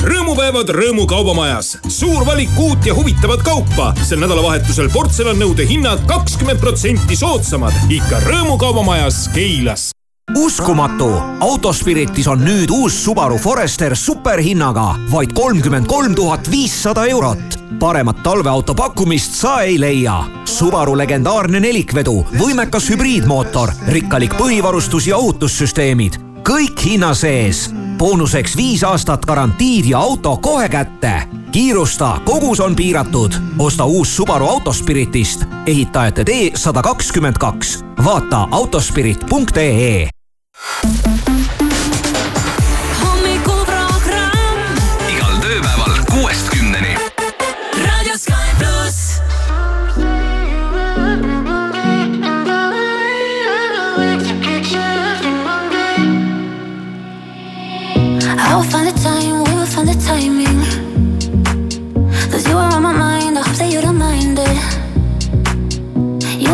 rõõmupäevad 0.02 0.68
Rõõmu 0.68 1.06
kaubamajas. 1.08 1.78
suur 1.88 2.26
valik 2.26 2.50
uut 2.58 2.86
ja 2.86 2.94
huvitavat 2.94 3.42
kaupa. 3.42 3.94
sel 4.04 4.20
nädalavahetusel 4.20 4.90
portselannõude 4.92 5.64
hinnad 5.68 6.04
kakskümmend 6.06 6.60
protsenti 6.60 7.16
soodsamad. 7.16 7.72
ikka 7.88 8.20
Rõõmu 8.20 8.58
kaubamajas 8.58 9.28
Keilas 9.32 10.01
uskumatu, 10.42 11.08
Autospiritis 11.40 12.26
on 12.28 12.42
nüüd 12.44 12.70
uus 12.70 12.96
Subaru 13.04 13.38
Forester 13.38 13.94
superhinnaga 13.96 14.94
vaid 15.12 15.32
kolmkümmend 15.34 15.86
kolm 15.86 16.14
tuhat 16.14 16.50
viissada 16.50 17.06
eurot. 17.06 17.58
paremat 17.78 18.22
talveauto 18.22 18.74
pakkumist 18.74 19.34
sa 19.34 19.60
ei 19.60 19.80
leia. 19.80 20.24
Subaru 20.44 20.96
legendaarne 20.98 21.60
nelikvedu, 21.60 22.26
võimekas 22.38 22.90
hübriidmootor, 22.90 23.72
rikkalik 23.88 24.34
põhivarustus 24.38 25.06
ja 25.06 25.16
ohutussüsteemid, 25.16 26.18
kõik 26.42 26.84
hinna 26.84 27.14
sees. 27.14 27.70
boonuseks 27.98 28.56
viis 28.56 28.84
aastat 28.84 29.26
garantiid 29.26 29.84
ja 29.84 29.98
auto 29.98 30.36
kohe 30.36 30.68
kätte. 30.68 31.41
Kiirusta, 31.52 32.20
kogus 32.24 32.60
on 32.60 32.76
piiratud. 32.76 33.32
osta 33.58 33.84
uus 33.84 34.16
Subaru 34.16 34.48
Autospiritist, 34.48 35.44
ehitajate 35.66 36.24
tee 36.24 36.50
sada 36.54 36.82
kakskümmend 36.82 37.36
kaks. 37.38 37.84
vaata 38.04 38.48
autospirit.ee 38.50 40.08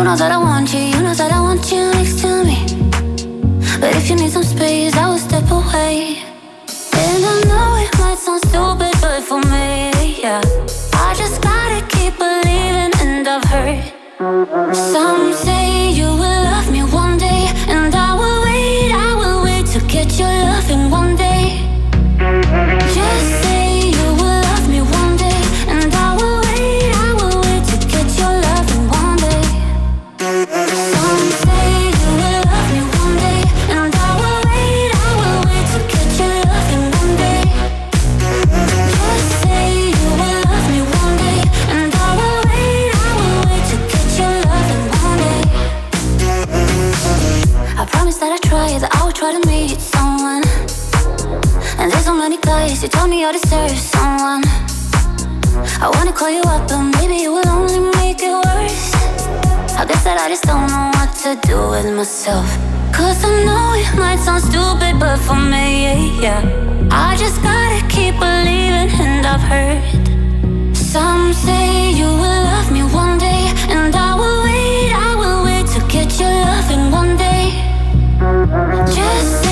know 0.09 0.15
that 0.15 0.31
I 0.31 0.37
want 0.39 0.73
you, 0.73 0.79
you 0.79 1.01
know 1.03 1.13
that 1.13 1.31
I 1.31 1.39
want 1.39 1.71
you 1.71 1.91
next 1.91 2.19
to 2.21 2.43
me. 2.43 2.57
But 3.79 3.95
if 3.95 4.09
you 4.09 4.15
need 4.15 4.31
some 4.31 4.43
space, 4.43 4.95
I 4.95 5.07
will 5.07 5.19
step 5.19 5.47
away. 5.51 6.17
And 7.03 7.21
I 7.31 7.35
know 7.49 7.69
it 7.85 7.93
might 7.99 8.17
sound 8.17 8.41
stupid, 8.49 8.95
but 9.03 9.21
for 9.21 9.39
me, 9.53 9.91
yeah. 10.23 10.41
I 10.93 11.13
just 11.15 11.43
gotta 11.43 11.85
keep 11.93 12.17
believing, 12.17 12.91
and 13.03 13.27
I've 13.27 13.43
heard 13.53 14.75
some 14.75 15.31
say 15.31 15.91
you 15.91 16.09
will 16.21 16.38
who 52.89 52.97
told 52.97 53.09
me 53.09 53.25
I 53.25 53.31
deserve 53.31 53.77
someone. 53.77 54.43
I 55.81 55.89
wanna 55.95 56.13
call 56.13 56.29
you 56.29 56.41
up, 56.41 56.67
but 56.67 56.81
maybe 56.97 57.23
it 57.23 57.29
will 57.29 57.47
only 57.47 57.79
make 57.97 58.21
it 58.21 58.33
worse. 58.33 58.93
I 59.77 59.85
guess 59.85 60.03
that 60.03 60.17
I 60.19 60.29
just 60.29 60.43
don't 60.43 60.67
know 60.67 60.91
what 60.95 61.13
to 61.23 61.35
do 61.47 61.57
with 61.69 61.93
myself. 61.95 62.47
Cause 62.93 63.23
I 63.23 63.43
know 63.45 63.73
it 63.75 63.91
might 63.97 64.19
sound 64.19 64.43
stupid, 64.43 64.99
but 64.99 65.17
for 65.19 65.35
me, 65.35 66.19
yeah. 66.21 66.41
I 66.91 67.15
just 67.17 67.41
gotta 67.41 67.81
keep 67.87 68.15
believing, 68.15 68.89
and 69.05 69.25
I've 69.25 69.45
heard 69.51 70.75
some 70.75 71.33
say 71.33 71.91
you 71.91 72.07
will 72.07 72.41
love 72.51 72.71
me 72.71 72.83
one 72.83 73.17
day, 73.17 73.53
and 73.69 73.95
I 73.95 74.15
will 74.15 74.43
wait, 74.43 74.91
I 74.93 75.15
will 75.21 75.43
wait 75.43 75.67
to 75.75 75.79
get 75.87 76.19
your 76.19 76.31
loving 76.31 76.91
one 76.91 77.17
day. 77.17 77.45
Just 78.95 79.48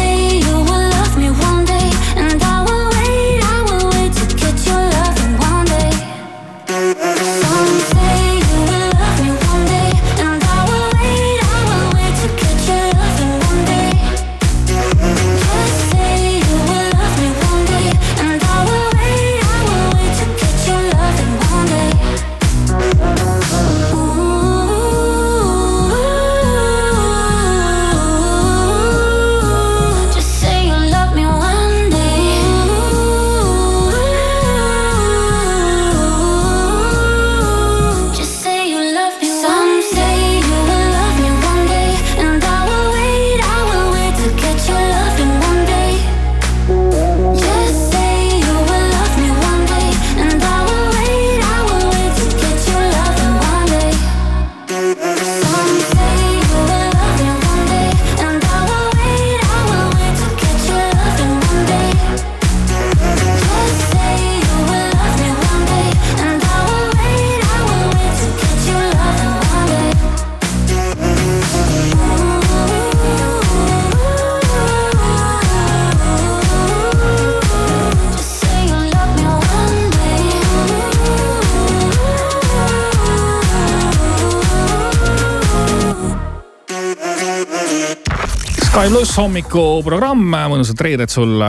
Pluss 89.18 89.26
hommikuprogramm, 89.26 90.36
mõnusat 90.52 90.82
reedet 90.86 91.10
sulle. 91.10 91.48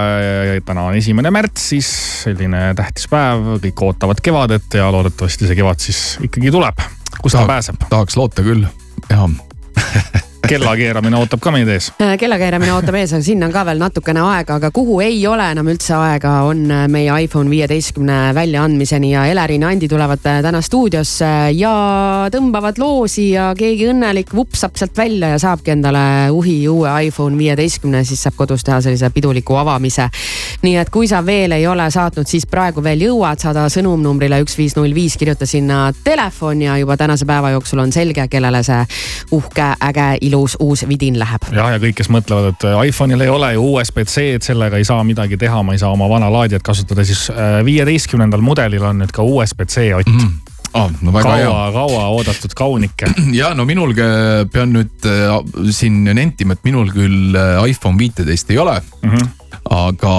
täna 0.65 0.87
on 0.89 0.95
esimene 0.97 1.29
märts, 1.29 1.67
siis 1.75 1.89
selline 2.23 2.71
tähtis 2.79 3.05
päev, 3.13 3.59
kõik 3.61 3.83
ootavad 3.85 4.23
kevadet 4.25 4.79
ja 4.79 4.87
loodetavasti 4.95 5.51
see 5.51 5.59
kevad 5.59 5.85
siis 5.85 6.01
ikkagi 6.25 6.49
tuleb. 6.55 6.81
kus 7.21 7.37
ta 7.37 7.45
pääseb? 7.45 7.85
tahaks 7.91 8.17
loota 8.17 8.47
küll, 8.47 8.65
jah. 9.13 9.29
Kella 10.49 10.73
keeramine 10.81 11.17
ootab 11.19 11.43
ka 11.45 11.51
meid 11.53 11.69
ees. 11.69 11.91
kellakeeramine 11.99 12.73
ootab 12.73 12.97
ees, 12.97 13.13
aga 13.13 13.25
sinna 13.25 13.49
on 13.49 13.53
ka 13.53 13.65
veel 13.69 13.81
natukene 13.83 14.23
aega, 14.25 14.57
aga 14.57 14.71
kuhu 14.73 14.97
ei 15.05 15.19
ole 15.29 15.45
enam 15.53 15.69
üldse 15.69 15.93
aega, 15.93 16.31
on 16.49 16.63
meie 16.89 17.13
iPhone 17.25 17.51
viieteistkümne 17.53 18.33
väljaandmiseni 18.37 19.11
ja 19.13 19.27
Elerin 19.29 19.67
ja 19.67 19.73
Andi 19.75 19.91
tulevad 19.93 20.23
täna 20.25 20.63
stuudiosse 20.65 21.29
ja 21.53 21.73
tõmbavad 22.33 22.81
loosi 22.81 23.27
ja 23.35 23.51
keegi 23.59 23.91
õnnelik 23.93 24.33
vupsab 24.37 24.79
sealt 24.81 24.97
välja 24.97 25.35
ja 25.35 25.43
saabki 25.43 25.75
endale 25.75 26.05
uhi 26.33 26.57
uue 26.69 26.95
iPhone 27.11 27.37
viieteistkümne, 27.37 28.01
siis 28.09 28.25
saab 28.25 28.39
kodus 28.41 28.65
teha 28.65 28.81
sellise 28.85 29.13
piduliku 29.13 29.59
avamise. 29.61 30.09
nii 30.63 30.77
et 30.81 30.89
kui 30.91 31.11
sa 31.13 31.21
veel 31.27 31.53
ei 31.59 31.67
ole 31.67 31.91
saatnud, 31.93 32.27
siis 32.27 32.49
praegu 32.49 32.85
veel 32.85 33.05
jõuad, 33.05 33.37
saada 33.45 33.67
sõnum 33.69 34.01
numbrile 34.01 34.41
üks 34.41 34.57
viis 34.57 34.77
null 34.81 34.97
viis, 34.97 35.21
kirjuta 35.21 35.47
sinna 35.47 35.93
telefon 36.05 36.65
ja 36.65 36.81
juba 36.81 36.97
tänase 36.97 37.29
päeva 37.29 37.53
jooksul 37.53 37.85
on 37.85 37.93
selge, 37.93 38.29
kellele 38.33 38.65
see 38.65 38.81
uhke, 39.37 39.75
äge, 39.85 40.11
ilus 40.25 40.38
uus 40.39 40.85
vidin 40.89 41.19
läheb. 41.19 41.49
jah, 41.53 41.73
ja 41.75 41.81
kõik, 41.83 41.97
kes 42.01 42.11
mõtlevad, 42.13 42.55
et 42.55 42.67
iPhone'il 42.91 43.25
ei 43.25 43.33
ole 43.33 43.53
ju 43.57 43.65
USB-C-d, 43.75 44.45
sellega 44.47 44.81
ei 44.81 44.87
saa 44.89 45.05
midagi 45.05 45.39
teha, 45.41 45.63
ma 45.63 45.77
ei 45.77 45.83
saa 45.83 45.93
oma 45.95 46.09
vana 46.11 46.31
laadijat 46.33 46.63
kasutada, 46.67 47.05
siis 47.05 47.29
äh, 47.31 47.61
viieteistkümnendal 47.67 48.45
mudelil 48.45 48.85
on 48.91 49.03
nüüd 49.03 49.15
ka 49.15 49.27
USB-C 49.27 49.91
ott 49.99 50.13
mm. 50.13 50.19
-hmm. 50.19 50.55
Oh, 50.77 50.91
no 51.01 51.13
väga 51.13 51.37
hea. 51.37 51.47
kaua, 51.49 51.73
kaua 51.73 52.07
oodatud 52.13 52.53
kaunike. 52.55 53.09
ja 53.41 53.55
no 53.57 53.65
minul 53.65 53.95
pean 54.53 54.73
nüüd 54.77 55.09
äh, 55.09 55.33
siin 55.75 56.05
nentima, 56.05 56.53
et 56.59 56.65
minul 56.65 56.93
küll 56.93 57.37
äh, 57.37 57.71
iPhone 57.71 57.99
viiteist 57.99 58.51
ei 58.51 58.59
ole 58.59 58.83
mm. 59.03 59.11
-hmm. 59.11 59.29
aga 59.71 60.15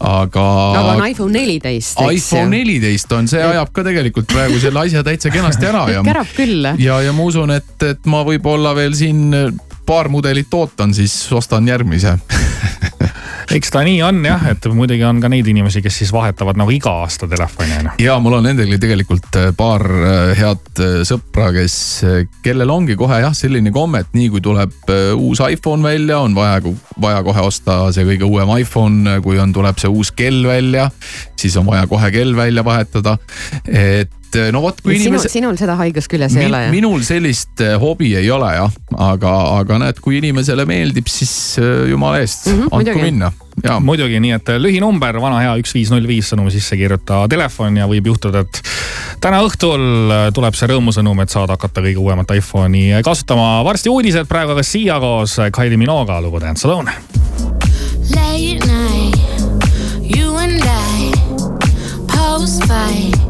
aga. 0.00 0.46
aga 0.78 0.94
on 0.94 1.04
iPhone 1.06 1.32
neliteist, 1.38 2.00
eks 2.00 2.30
iPhone 2.30 2.50
neliteist 2.56 3.12
on, 3.16 3.28
see 3.30 3.42
ajab 3.42 3.70
ka 3.74 3.84
tegelikult 3.86 4.28
praegu 4.32 4.58
selle 4.62 4.84
asja 4.84 5.04
täitsa 5.06 5.32
kenasti 5.34 5.70
ära 5.70 5.84
ja. 5.92 6.02
kärab 6.08 6.34
küll. 6.36 6.70
ja, 6.82 7.00
ja 7.04 7.14
ma 7.16 7.28
usun, 7.28 7.54
et, 7.54 7.76
et 7.86 8.10
ma 8.10 8.24
võib-olla 8.26 8.74
veel 8.76 8.96
siin 8.98 9.30
paar 9.86 10.08
mudelit 10.08 10.54
ootan, 10.54 10.94
siis 10.96 11.14
ostan 11.32 11.68
järgmise 11.68 12.16
eks 13.52 13.72
ta 13.74 13.82
nii 13.84 14.00
on 14.06 14.22
jah, 14.24 14.46
et 14.52 14.66
muidugi 14.72 15.04
on 15.06 15.20
ka 15.22 15.28
neid 15.32 15.48
inimesi, 15.50 15.82
kes 15.84 16.00
siis 16.02 16.12
vahetavad 16.14 16.58
nagu 16.60 16.72
iga 16.74 16.92
aasta 17.04 17.28
telefoni 17.30 17.76
on 17.78 17.90
ju. 17.90 18.06
ja 18.06 18.16
mul 18.22 18.38
on 18.38 18.46
nendega 18.48 18.78
tegelikult 18.80 19.38
äh, 19.40 19.50
paar 19.56 19.84
äh, 19.84 20.32
head 20.38 20.82
äh, 20.82 20.96
sõpra, 21.08 21.50
kes, 21.56 21.76
kellel 22.44 22.72
ongi 22.72 22.96
kohe 23.00 23.20
jah, 23.24 23.36
selline 23.36 23.72
komme, 23.74 24.04
et 24.04 24.16
nii 24.16 24.30
kui 24.32 24.44
tuleb 24.44 24.92
uus 25.18 25.42
iPhone 25.44 25.84
välja, 25.84 26.20
on 26.24 26.34
vaja, 26.36 26.60
vaja 27.00 27.22
kohe 27.26 27.46
osta 27.46 27.78
see 27.94 28.06
kõige 28.08 28.28
uuem 28.28 28.50
iPhone, 28.58 29.18
kui 29.24 29.38
on, 29.42 29.52
tuleb 29.54 29.80
see 29.80 29.92
uus 29.92 30.12
kell 30.16 30.44
välja, 30.48 30.88
siis 31.40 31.56
on 31.60 31.68
vaja 31.68 31.86
kohe 31.90 32.10
kell 32.14 32.36
välja 32.36 32.64
vahetada. 32.64 33.18
et 33.68 34.12
et 34.38 34.52
no 34.54 34.62
vot, 34.64 34.80
kui 34.84 34.96
inimesed. 34.98 35.32
sinul 35.32 35.56
seda 35.60 35.76
haigust 35.80 36.10
küljes 36.10 36.36
ei 36.38 36.48
ole 36.48 36.64
jah? 36.66 36.74
minul 36.74 37.02
sellist 37.06 37.62
eh, 37.64 37.74
hobi 37.80 38.14
ei 38.18 38.28
ole 38.32 38.50
jah, 38.56 38.76
aga, 39.06 39.32
aga 39.60 39.80
näed, 39.86 40.00
kui 40.04 40.18
inimesele 40.20 40.66
meeldib, 40.68 41.08
siis 41.10 41.32
eh, 41.62 41.88
jumala 41.90 42.20
eest 42.22 42.48
mm, 42.50 42.60
-hmm, 42.60 42.76
andku 42.78 43.02
minna. 43.02 43.32
Ja. 43.62 43.78
muidugi, 43.80 44.18
nii 44.20 44.34
et 44.34 44.48
eh, 44.50 44.58
lühinumber, 44.58 45.20
vana 45.22 45.38
hea 45.42 45.54
üks 45.62 45.74
viis 45.76 45.92
null 45.94 46.06
viis 46.10 46.32
sõnumi 46.32 46.50
sisse 46.54 46.76
kirjuta 46.76 47.24
telefon 47.30 47.76
ja 47.78 47.86
võib 47.90 48.10
juhtuda, 48.10 48.42
et 48.42 48.62
täna 49.22 49.40
õhtul 49.46 50.14
tuleb 50.34 50.58
see 50.58 50.70
rõõmusõnum, 50.72 51.22
et 51.22 51.30
saad 51.30 51.52
hakata 51.54 51.84
kõige 51.84 52.02
uuemat 52.02 52.34
iPhone'i 52.34 53.02
kasutama. 53.06 53.62
varsti 53.64 53.92
uudised, 53.92 54.26
praegu 54.30 54.56
aga 54.56 54.62
Siia 54.62 54.98
koos 55.00 55.38
Kylie 55.54 55.78
Minoga 55.78 56.20
lugu 56.20 56.42
Dance 56.42 56.66
Alone. 56.68 56.92
Late 58.10 58.66
night, 58.66 59.16
you 60.02 60.36
and 60.36 60.60
I, 60.60 61.12
post 62.08 62.64
fight. 62.66 63.23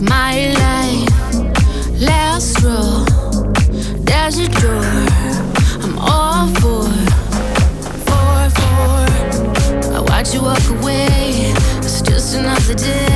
My 0.00 0.52
life. 0.54 2.00
Last 2.00 2.62
row, 2.62 3.04
there's 4.04 4.38
a 4.38 4.48
door. 4.48 4.84
I'm 5.82 5.98
all 5.98 6.46
for, 6.60 6.84
for, 8.06 8.50
for. 8.58 9.94
I 9.96 10.00
watch 10.08 10.32
you 10.34 10.42
walk 10.42 10.62
away. 10.80 11.52
It's 11.78 12.00
just 12.02 12.36
another 12.36 12.74
day. 12.74 13.07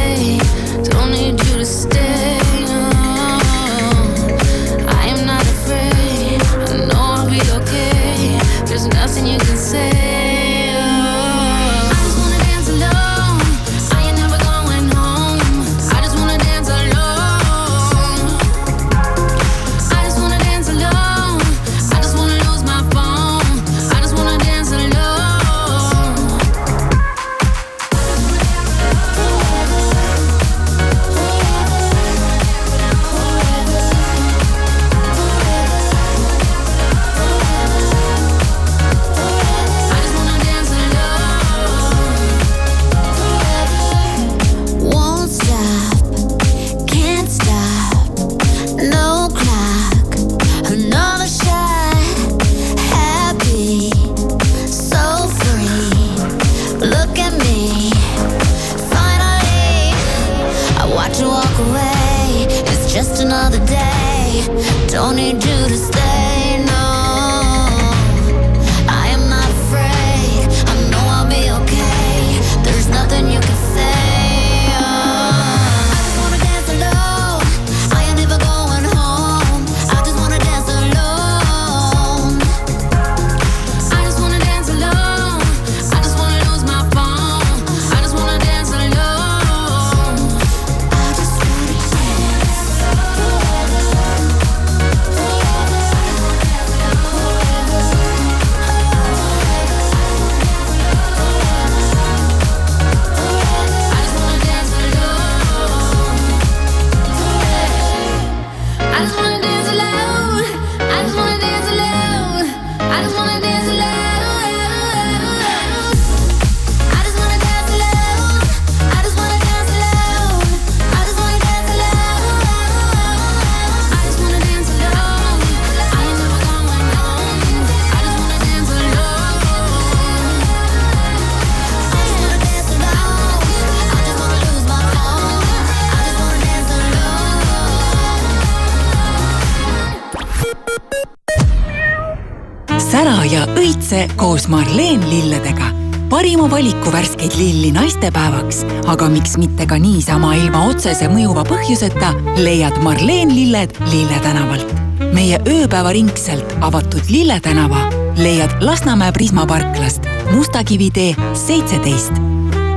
Koos 144.17 144.49
Marleen 144.49 145.11
lilledega. 145.11 145.65
parima 146.09 146.51
valiku 146.51 146.93
värskeid 146.93 147.33
lilli 147.37 147.73
naistepäevaks, 147.73 148.67
aga 148.87 149.09
miks 149.09 149.37
mitte 149.37 149.67
ka 149.67 149.79
niisama 149.79 150.35
ilma 150.35 150.65
otsese 150.65 151.09
mõjuva 151.09 151.45
põhjuseta, 151.49 152.15
leiad 152.37 152.79
Marleen 152.83 153.35
lilled 153.35 153.71
Lille 153.91 154.21
tänavalt. 154.23 154.75
meie 155.13 155.41
ööpäevaringselt 155.49 156.57
avatud 156.61 157.03
Lille 157.09 157.41
tänava 157.41 157.91
leiad 158.17 158.51
Lasnamäe 158.61 159.13
Prisma 159.13 159.47
parklast 159.47 160.03
Mustakivi 160.31 160.91
tee 160.91 161.15
seitseteist. 161.35 162.13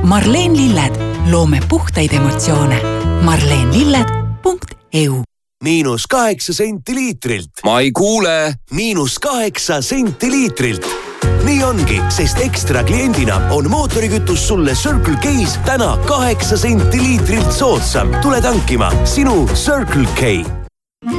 Marleen 0.02 0.56
Lilled, 0.56 0.96
loome 1.30 1.60
puhtaid 1.68 2.12
emotsioone. 2.12 2.80
marleenlilled.eu 3.22 5.35
miinus 5.64 6.06
kaheksa 6.06 6.52
senti 6.52 6.94
liitrilt. 6.94 7.50
ma 7.64 7.80
ei 7.80 7.92
kuule. 7.92 8.54
miinus 8.70 9.18
kaheksa 9.18 9.82
senti 9.82 10.30
liitrilt 10.30 10.86
nii 11.46 11.62
ongi, 11.64 12.00
sest 12.08 12.38
ekstra 12.42 12.82
kliendina 12.84 13.40
on 13.50 13.70
mootorikütus 13.70 14.48
sulle 14.48 14.74
Circle 14.74 15.16
K-s 15.22 15.58
täna 15.64 15.96
kaheksa 16.06 16.56
senti 16.56 17.02
liitrilt 17.02 17.52
soodsam. 17.52 18.14
tule 18.22 18.40
tankima 18.40 18.92
sinu 19.04 19.48
Circle 19.54 20.06
K 20.14 20.55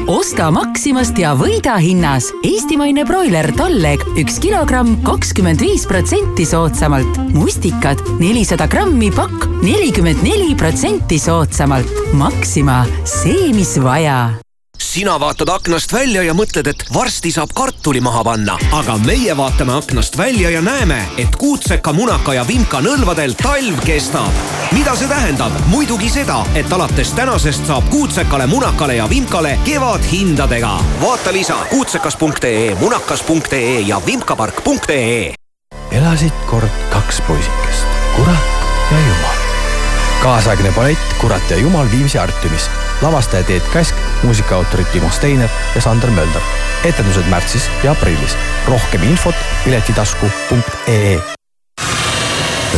osta 0.07 0.49
Maximast 0.53 1.17
ja 1.19 1.33
võida 1.37 1.77
hinnas 1.81 2.29
eestimaine 2.45 3.05
broiler 3.07 3.49
Talleg 3.57 4.03
üks 4.19 4.39
kilogramm 4.43 4.97
kakskümmend 5.07 5.61
viis 5.63 5.85
protsenti 5.89 6.45
soodsamalt. 6.47 7.21
mustikad 7.33 8.01
nelisada 8.19 8.67
grammi 8.67 9.11
pakk 9.11 9.47
nelikümmend 9.61 10.23
neli 10.23 10.55
protsenti 10.55 11.19
soodsamalt. 11.19 12.13
Maxima, 12.13 12.85
see, 13.05 13.53
mis 13.53 13.77
vaja 13.81 14.46
sina 14.77 15.19
vaatad 15.19 15.49
aknast 15.49 15.93
välja 15.93 16.23
ja 16.23 16.33
mõtled, 16.33 16.67
et 16.67 16.85
varsti 16.93 17.31
saab 17.31 17.53
kartuli 17.55 18.01
maha 18.01 18.23
panna, 18.23 18.57
aga 18.75 18.97
meie 19.05 19.35
vaatame 19.37 19.75
aknast 19.77 20.17
välja 20.17 20.49
ja 20.49 20.61
näeme, 20.61 20.99
et 21.17 21.35
kuutseka, 21.35 21.93
munaka 21.93 22.33
ja 22.33 22.45
vimka 22.47 22.81
nõlvadel 22.81 23.35
talv 23.41 23.79
kestab. 23.85 24.41
mida 24.71 24.95
see 24.95 25.07
tähendab? 25.07 25.51
muidugi 25.67 26.09
seda, 26.09 26.43
et 26.55 26.73
alates 26.73 27.13
tänasest 27.13 27.65
saab 27.67 27.89
kuutsekale, 27.89 28.47
munakale 28.47 28.95
ja 28.95 29.09
vimkale 29.09 29.59
kevadhindadega. 29.65 30.77
vaata 31.01 31.33
lisa 31.33 31.57
kuutsekas.ee, 31.69 32.75
munakas.ee 32.79 33.79
ja 33.79 34.01
vimkapark.ee. 34.05 35.33
elasid 35.91 36.45
kord 36.49 36.69
kaks 36.89 37.21
poisikest, 37.27 37.85
kurat 38.15 38.57
ja 38.91 38.99
Jumal. 38.99 39.35
kaasaegne 40.23 40.71
ballett 40.71 41.13
Kurat 41.21 41.49
ja 41.49 41.57
Jumal 41.57 41.87
Viimsi 41.91 42.19
Artiumis. 42.19 42.69
Lavastaja 43.01 43.43
Teet 43.43 43.63
Käsk, 43.73 43.95
muusikaautorid 44.23 44.87
Timo 44.91 45.09
Steiner 45.09 45.49
ja 45.75 45.81
Sander 45.81 46.11
Mölder. 46.11 46.41
etendused 46.83 47.29
märtsis 47.29 47.69
ja 47.83 47.91
aprillis. 47.91 48.37
rohkem 48.67 49.03
infot 49.03 49.35
piletitasku.ee 49.63 51.21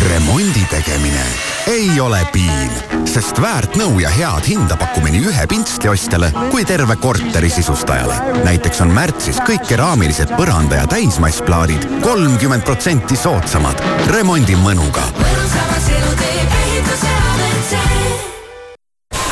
remondi 0.10 0.66
tegemine 0.70 1.24
ei 1.68 2.02
ole 2.02 2.22
piin, 2.32 2.72
sest 3.06 3.38
väärt 3.42 3.76
nõu 3.78 4.00
ja 4.02 4.10
head 4.10 4.48
hinda 4.48 4.78
pakume 4.80 5.12
nii 5.14 5.28
ühe 5.30 5.46
pintstiostjale 5.50 6.32
kui 6.50 6.66
terve 6.66 6.96
korteri 6.96 7.50
sisustajale. 7.50 8.16
näiteks 8.44 8.82
on 8.82 8.94
märtsis 8.94 9.42
kõik 9.46 9.68
keraamilised 9.68 10.34
põranda- 10.38 10.82
ja 10.82 10.88
täismassplaadid 10.88 11.86
kolmkümmend 12.02 12.64
protsenti 12.64 13.16
soodsamad 13.16 13.84
remondi 14.08 14.56
mõnuga. 14.56 15.04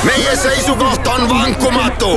Meie 0.07 0.35
seisukoht 0.35 1.07
on 1.07 1.29
vankumatu. 1.29 2.13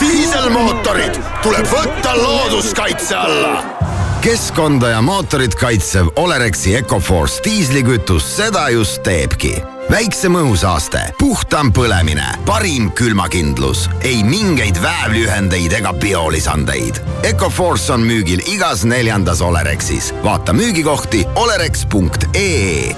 diiselmootorid 0.00 1.18
tuleb 1.42 1.66
võtta 1.66 2.16
looduskaitse 2.16 3.16
alla 3.16 3.82
keskkonda 4.22 4.88
ja 4.88 5.00
mootorit 5.02 5.54
kaitsev 5.54 6.06
Olerexi 6.16 6.76
Ecoforce 6.78 7.40
diislikütus 7.44 8.36
seda 8.36 8.68
just 8.70 9.02
teebki. 9.02 9.56
väiksem 9.90 10.36
õhusaaste, 10.38 11.00
puhtam 11.18 11.72
põlemine, 11.74 12.26
parim 12.46 12.92
külmakindlus, 12.94 13.88
ei 14.00 14.22
mingeid 14.24 14.78
väävlühendeid 14.82 15.74
ega 15.78 15.92
biolisandeid. 15.92 17.00
Ecoforce 17.22 17.92
on 17.92 18.06
müügil 18.06 18.44
igas 18.46 18.84
neljandas 18.84 19.40
Olerexis. 19.40 20.14
vaata 20.24 20.52
müügikohti 20.52 21.26
olerex.ee. 21.34 22.94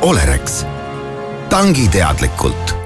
Olerex, 0.00 0.64
tangi 1.50 1.88
teadlikult 1.88 2.83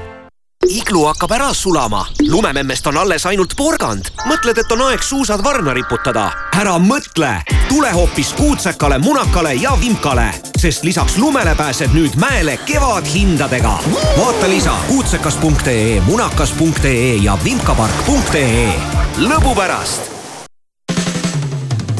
iglu 0.68 1.04
hakkab 1.06 1.32
ära 1.32 1.52
sulama, 1.54 2.06
lumememmest 2.20 2.86
on 2.86 2.98
alles 2.98 3.26
ainult 3.26 3.56
porgand. 3.56 4.10
mõtled, 4.28 4.58
et 4.58 4.72
on 4.72 4.82
aeg 4.88 5.02
suusad 5.02 5.44
varna 5.44 5.72
riputada? 5.74 6.30
ära 6.58 6.74
mõtle, 6.78 7.30
tule 7.68 7.90
hoopis 7.94 8.32
kuutsekale, 8.36 8.98
munakale 8.98 9.54
ja 9.54 9.76
vimkale, 9.80 10.28
sest 10.58 10.84
lisaks 10.84 11.16
lumele 11.18 11.54
pääsed 11.54 11.94
nüüd 11.94 12.16
mäele 12.16 12.58
kevadhindadega. 12.66 13.78
vaata 14.18 14.48
lisa 14.48 14.76
kuutsekas.ee, 14.88 16.00
munakas.ee 16.00 17.16
ja 17.22 17.38
vimkapark.ee. 17.44 18.72
lõbu 19.18 19.54
pärast 19.54 20.17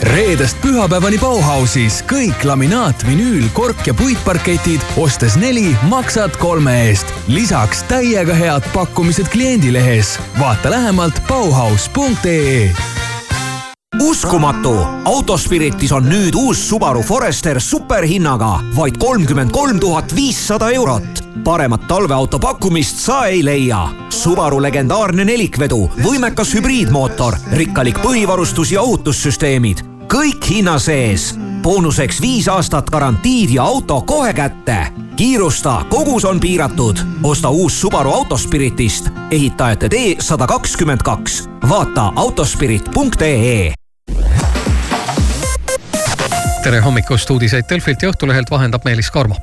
reedest 0.03 0.61
pühapäevani 0.63 1.19
Bauhausis 1.19 2.03
kõik 2.11 2.45
laminaat, 2.47 3.03
vinüül, 3.07 3.49
kork 3.57 3.87
ja 3.87 3.95
puitparketid, 3.95 4.85
ostes 4.97 5.37
neli, 5.41 5.73
maksad 5.91 6.37
kolme 6.39 6.75
eest. 6.89 7.13
lisaks 7.29 7.83
täiega 7.91 8.35
head 8.35 8.71
pakkumised 8.73 9.29
kliendilehes. 9.33 10.19
vaata 10.39 10.71
lähemalt 10.71 11.23
Bauhaus.ee 11.29 13.08
uskumatu, 14.19 14.73
Autospiritis 15.05 15.93
on 15.93 16.09
nüüd 16.11 16.35
uus 16.35 16.61
Subaru 16.69 17.03
Forester 17.07 17.61
superhinnaga 17.63 18.59
vaid 18.77 18.97
kolmkümmend 18.99 19.51
kolm 19.55 19.81
tuhat 19.81 20.15
viissada 20.17 20.71
eurot. 20.71 21.25
paremat 21.45 21.87
talveauto 21.89 22.39
pakkumist 22.39 22.99
sa 22.99 23.27
ei 23.27 23.45
leia. 23.45 23.89
Subaru 24.11 24.63
legendaarne 24.63 25.25
nelikvedu, 25.25 25.91
võimekas 26.05 26.55
hübriidmootor, 26.55 27.37
rikkalik 27.53 27.99
põhivarustus 28.03 28.73
ja 28.73 28.83
ohutussüsteemid, 28.83 29.85
kõik 30.13 30.49
hinna 30.51 30.79
sees. 30.79 31.35
boonuseks 31.63 32.21
viis 32.21 32.49
aastat 32.49 32.91
garantiid 32.91 33.51
ja 33.51 33.63
auto 33.63 34.01
kohe 34.01 34.33
kätte. 34.33 34.87
kiirusta, 35.17 35.85
kogus 35.89 36.25
on 36.25 36.41
piiratud. 36.41 36.99
osta 37.23 37.49
uus 37.49 37.81
Subaru 37.81 38.11
Autospiritist, 38.11 39.09
ehitajate 39.31 39.89
tee 39.89 40.17
sada 40.19 40.47
kakskümmend 40.47 41.03
kaks. 41.03 41.49
vaata 41.69 42.13
autospirit.ee 42.17 43.75
tere 46.63 46.81
hommikust, 46.81 47.31
uudiseid 47.31 47.65
Delfilt 47.71 48.03
ja 48.03 48.11
Õhtulehelt 48.11 48.51
vahendab 48.51 48.85
Meelis 48.85 49.11
Karmo. 49.11 49.37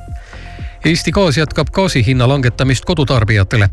Eesti 0.84 1.10
Gaas 1.10 1.36
jätkab 1.36 1.70
gaasi 1.72 2.06
hinna 2.06 2.28
langetamist 2.28 2.84
kodutarbijatele. 2.84 3.64